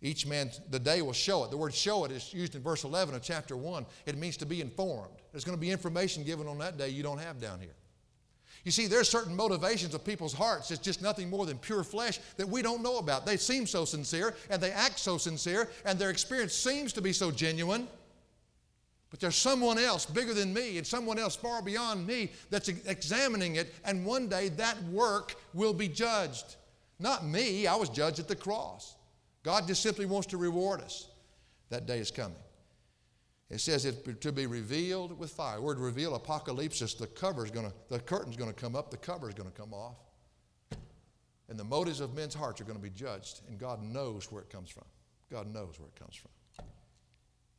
Each 0.00 0.26
man, 0.26 0.50
the 0.68 0.78
day 0.80 1.00
will 1.00 1.12
show 1.12 1.44
it. 1.44 1.50
The 1.50 1.56
word 1.56 1.74
show 1.74 2.04
it 2.04 2.10
is 2.10 2.32
used 2.34 2.54
in 2.56 2.62
verse 2.62 2.84
11 2.84 3.14
of 3.14 3.22
chapter 3.22 3.56
1. 3.56 3.86
It 4.06 4.18
means 4.18 4.36
to 4.38 4.46
be 4.46 4.60
informed. 4.60 5.14
There's 5.30 5.44
going 5.44 5.56
to 5.56 5.60
be 5.60 5.70
information 5.70 6.24
given 6.24 6.48
on 6.48 6.58
that 6.58 6.76
day 6.76 6.88
you 6.88 7.04
don't 7.04 7.18
have 7.18 7.40
down 7.40 7.60
here. 7.60 7.74
You 8.64 8.70
see, 8.70 8.86
there's 8.86 9.08
certain 9.08 9.34
motivations 9.34 9.94
of 9.94 10.04
people's 10.04 10.32
hearts. 10.32 10.70
It's 10.70 10.80
just 10.80 11.02
nothing 11.02 11.28
more 11.28 11.46
than 11.46 11.58
pure 11.58 11.82
flesh 11.82 12.20
that 12.36 12.48
we 12.48 12.62
don't 12.62 12.82
know 12.82 12.98
about. 12.98 13.26
They 13.26 13.36
seem 13.36 13.66
so 13.66 13.84
sincere 13.84 14.34
and 14.50 14.62
they 14.62 14.70
act 14.70 14.98
so 14.98 15.18
sincere 15.18 15.68
and 15.84 15.98
their 15.98 16.10
experience 16.10 16.54
seems 16.54 16.92
to 16.92 17.02
be 17.02 17.12
so 17.12 17.30
genuine. 17.32 17.88
But 19.10 19.20
there's 19.20 19.36
someone 19.36 19.78
else 19.78 20.06
bigger 20.06 20.32
than 20.32 20.54
me 20.54 20.78
and 20.78 20.86
someone 20.86 21.18
else 21.18 21.36
far 21.36 21.60
beyond 21.60 22.06
me 22.06 22.30
that's 22.48 22.68
examining 22.68 23.56
it, 23.56 23.74
and 23.84 24.06
one 24.06 24.26
day 24.26 24.48
that 24.50 24.82
work 24.84 25.34
will 25.52 25.74
be 25.74 25.86
judged. 25.86 26.56
Not 26.98 27.26
me, 27.26 27.66
I 27.66 27.76
was 27.76 27.90
judged 27.90 28.20
at 28.20 28.28
the 28.28 28.36
cross. 28.36 28.94
God 29.42 29.66
just 29.66 29.82
simply 29.82 30.06
wants 30.06 30.28
to 30.28 30.38
reward 30.38 30.80
us. 30.80 31.08
That 31.68 31.84
day 31.84 31.98
is 31.98 32.10
coming. 32.10 32.38
It 33.52 33.60
says 33.60 33.84
it 33.84 34.22
to 34.22 34.32
be 34.32 34.46
revealed 34.46 35.18
with 35.18 35.30
fire. 35.30 35.60
Word 35.60 35.78
reveal, 35.78 36.14
apocalypse, 36.14 36.78
the 36.94 37.06
cover's 37.06 37.50
gonna, 37.50 37.74
the 37.90 38.00
curtain's 38.00 38.34
gonna 38.34 38.54
come 38.54 38.74
up, 38.74 38.90
the 38.90 38.96
cover's 38.96 39.34
gonna 39.34 39.50
come 39.50 39.74
off. 39.74 39.98
And 41.50 41.58
the 41.58 41.64
motives 41.64 42.00
of 42.00 42.14
men's 42.14 42.32
hearts 42.32 42.62
are 42.62 42.64
gonna 42.64 42.78
be 42.78 42.88
judged, 42.88 43.42
and 43.46 43.58
God 43.58 43.82
knows 43.82 44.32
where 44.32 44.40
it 44.40 44.48
comes 44.48 44.70
from. 44.70 44.86
God 45.30 45.52
knows 45.52 45.78
where 45.78 45.88
it 45.88 45.96
comes 45.96 46.16
from. 46.16 46.30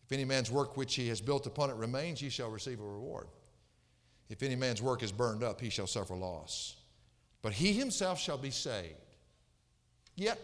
If 0.04 0.12
any 0.12 0.26
man's 0.26 0.50
work 0.50 0.78
which 0.78 0.96
he 0.96 1.10
has 1.10 1.22
built 1.22 1.46
upon 1.46 1.70
it 1.70 1.76
remains, 1.76 2.20
he 2.20 2.30
shall 2.30 2.50
receive 2.50 2.80
a 2.80 2.84
reward. 2.84 3.28
If 4.30 4.41
any 4.41 4.56
man's 4.56 4.82
work 4.82 5.04
is 5.04 5.12
burned 5.12 5.44
up, 5.44 5.62
he 5.62 5.70
shall 5.70 5.86
suffer 5.86 6.16
loss. 6.16 6.76
But 7.44 7.54
he 7.54 7.72
himself 7.72 8.20
shall 8.20 8.39
be 8.39 8.50
saved, 8.50 8.96
yet 10.16 10.39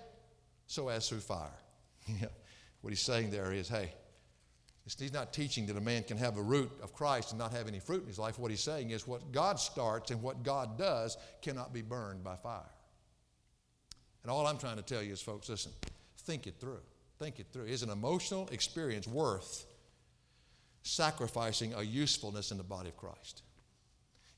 so 0.68 0.90
as 0.90 1.10
through 1.10 1.22
fire. 1.22 1.50
what 2.82 2.92
he's 2.92 3.02
saying 3.02 3.32
there 3.32 3.52
is, 3.52 3.68
hey, 3.68 3.94
he's 4.98 5.14
not 5.14 5.34
teaching 5.34 5.66
that 5.68 5.78
a 5.78 5.82
man 5.82 6.04
can 6.04 6.18
have 6.18 6.38
a 6.38 6.42
root 6.42 6.72
of 6.82 6.94
Christ 6.94 7.32
and 7.32 7.40
not 7.40 7.52
have 7.52 7.68
any 7.68 7.80
fruit 7.80 8.02
in 8.02 8.08
his 8.08 8.18
life. 8.18 8.40
What 8.40 8.50
he's 8.50 8.62
saying 8.62 8.92
is 8.92 9.06
what 9.06 9.32
God 9.32 9.60
starts 9.60 10.10
and 10.12 10.22
what 10.22 10.44
God 10.44 10.78
does 10.78 11.18
cannot 11.42 11.74
be 11.74 11.82
burned 11.82 12.24
by 12.24 12.36
fire. 12.36 12.72
And 14.24 14.32
all 14.32 14.48
I'm 14.48 14.58
trying 14.58 14.78
to 14.78 14.82
tell 14.82 15.04
you 15.04 15.14
is, 15.14 15.22
folks, 15.22 15.50
listen, 15.50 15.72
think 16.20 16.48
it 16.48 16.56
through. 16.60 16.82
Think 17.20 17.40
it 17.40 17.48
through. 17.52 17.66
Is 17.66 17.84
an 17.84 17.90
emotional 17.90 18.48
experience 18.52 19.08
worth 19.08 19.66
sacrificing 20.84 21.74
a 21.74 21.82
usefulness 21.82 22.52
in 22.52 22.58
the 22.58 22.64
body 22.64 22.90
of 22.90 22.98
Christ? 22.98 23.44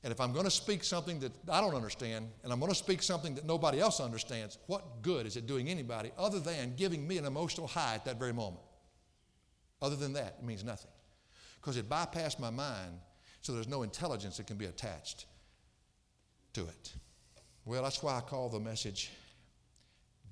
And 0.03 0.11
if 0.11 0.19
I'm 0.19 0.33
going 0.33 0.45
to 0.45 0.51
speak 0.51 0.83
something 0.83 1.19
that 1.19 1.31
I 1.47 1.61
don't 1.61 1.75
understand, 1.75 2.27
and 2.43 2.51
I'm 2.51 2.59
going 2.59 2.71
to 2.71 2.77
speak 2.77 3.03
something 3.03 3.35
that 3.35 3.45
nobody 3.45 3.79
else 3.79 3.99
understands, 3.99 4.57
what 4.65 5.03
good 5.03 5.27
is 5.27 5.37
it 5.37 5.45
doing 5.45 5.69
anybody 5.69 6.11
other 6.17 6.39
than 6.39 6.75
giving 6.75 7.07
me 7.07 7.19
an 7.19 7.25
emotional 7.25 7.67
high 7.67 7.93
at 7.93 8.05
that 8.05 8.17
very 8.17 8.33
moment? 8.33 8.63
Other 9.82 9.95
than 9.95 10.13
that, 10.13 10.38
it 10.39 10.45
means 10.45 10.63
nothing. 10.63 10.91
Because 11.59 11.77
it 11.77 11.89
bypassed 11.89 12.39
my 12.39 12.49
mind, 12.49 12.93
so 13.41 13.53
there's 13.53 13.67
no 13.67 13.84
intelligence 13.84 14.38
that 14.38 14.47
can 14.47 14.57
be 14.57 14.65
attached 14.65 15.25
to 16.53 16.61
it. 16.61 16.93
Well, 17.65 17.84
that's 17.84 18.01
why 18.01 18.17
I 18.17 18.21
call 18.21 18.49
the 18.49 18.59
message 18.59 19.11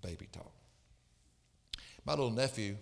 baby 0.01 0.27
talk. 0.31 0.51
My 2.05 2.13
little 2.13 2.31
nephew, 2.31 2.75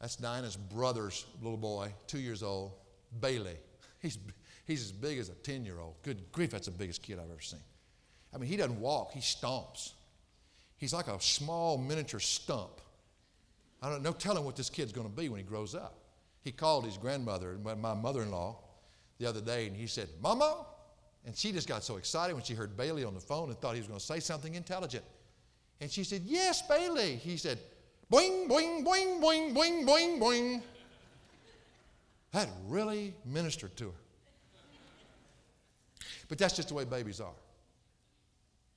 that's 0.00 0.16
Dinah's 0.16 0.56
brother's 0.56 1.24
little 1.40 1.56
boy, 1.56 1.92
two 2.06 2.18
years 2.18 2.42
old, 2.42 2.72
Bailey. 3.20 3.56
He's, 4.00 4.18
he's 4.66 4.82
as 4.82 4.92
big 4.92 5.18
as 5.18 5.28
a 5.28 5.34
10 5.34 5.64
year 5.64 5.78
old. 5.78 5.96
Good 6.02 6.32
grief, 6.32 6.50
that's 6.50 6.66
the 6.66 6.72
biggest 6.72 7.02
kid 7.02 7.18
I've 7.18 7.30
ever 7.30 7.40
seen. 7.40 7.60
I 8.34 8.38
mean, 8.38 8.48
he 8.48 8.56
doesn't 8.56 8.80
walk, 8.80 9.12
he 9.12 9.20
stomps. 9.20 9.92
He's 10.76 10.92
like 10.94 11.08
a 11.08 11.20
small 11.20 11.76
miniature 11.76 12.20
stump. 12.20 12.80
I 13.82 13.88
don't 13.88 14.02
know, 14.02 14.12
telling 14.12 14.44
what 14.44 14.56
this 14.56 14.68
kid's 14.68 14.92
going 14.92 15.08
to 15.08 15.14
be 15.14 15.28
when 15.28 15.38
he 15.38 15.44
grows 15.44 15.74
up. 15.74 15.94
He 16.42 16.52
called 16.52 16.84
his 16.84 16.96
grandmother, 16.96 17.58
my 17.80 17.94
mother 17.94 18.22
in 18.22 18.30
law, 18.30 18.58
the 19.18 19.26
other 19.26 19.40
day, 19.40 19.66
and 19.66 19.76
he 19.76 19.86
said, 19.86 20.08
Mama? 20.22 20.66
And 21.26 21.36
she 21.36 21.52
just 21.52 21.68
got 21.68 21.84
so 21.84 21.96
excited 21.96 22.34
when 22.34 22.42
she 22.42 22.54
heard 22.54 22.76
Bailey 22.76 23.04
on 23.04 23.14
the 23.14 23.20
phone 23.20 23.50
and 23.50 23.58
thought 23.58 23.74
he 23.74 23.80
was 23.80 23.88
going 23.88 24.00
to 24.00 24.04
say 24.04 24.20
something 24.20 24.54
intelligent. 24.54 25.04
And 25.80 25.90
she 25.90 26.04
said, 26.04 26.22
Yes, 26.24 26.62
Bailey. 26.66 27.16
He 27.16 27.36
said, 27.36 27.58
Boing, 28.10 28.48
boing, 28.48 28.84
boing, 28.84 29.20
boing, 29.20 29.54
boing, 29.54 29.86
boing, 29.86 30.18
boing. 30.18 30.62
That 32.32 32.48
really 32.68 33.14
ministered 33.24 33.76
to 33.76 33.86
her. 33.86 33.94
But 36.28 36.38
that's 36.38 36.54
just 36.54 36.68
the 36.68 36.74
way 36.74 36.84
babies 36.84 37.20
are. 37.20 37.34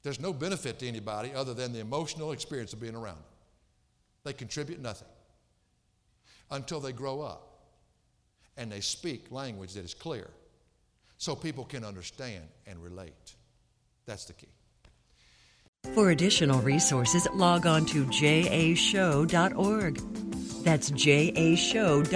There's 0.01 0.19
no 0.19 0.33
benefit 0.33 0.79
to 0.79 0.87
anybody 0.87 1.33
other 1.33 1.53
than 1.53 1.71
the 1.71 1.79
emotional 1.79 2.31
experience 2.31 2.73
of 2.73 2.81
being 2.81 2.95
around 2.95 3.15
them. 3.15 3.32
They 4.23 4.33
contribute 4.33 4.81
nothing 4.81 5.07
until 6.51 6.79
they 6.79 6.91
grow 6.91 7.21
up 7.21 7.53
and 8.57 8.71
they 8.71 8.81
speak 8.81 9.31
language 9.31 9.73
that 9.73 9.83
is 9.83 9.93
clear 9.93 10.29
so 11.17 11.35
people 11.35 11.65
can 11.65 11.83
understand 11.83 12.43
and 12.67 12.81
relate. 12.83 13.35
That's 14.05 14.25
the 14.25 14.33
key. 14.33 14.47
For 15.93 16.11
additional 16.11 16.59
resources, 16.61 17.27
log 17.33 17.65
on 17.65 17.85
to 17.87 18.05
jashow.org. 18.05 19.95
That's 20.63 20.91
jashow.org. 20.91 22.13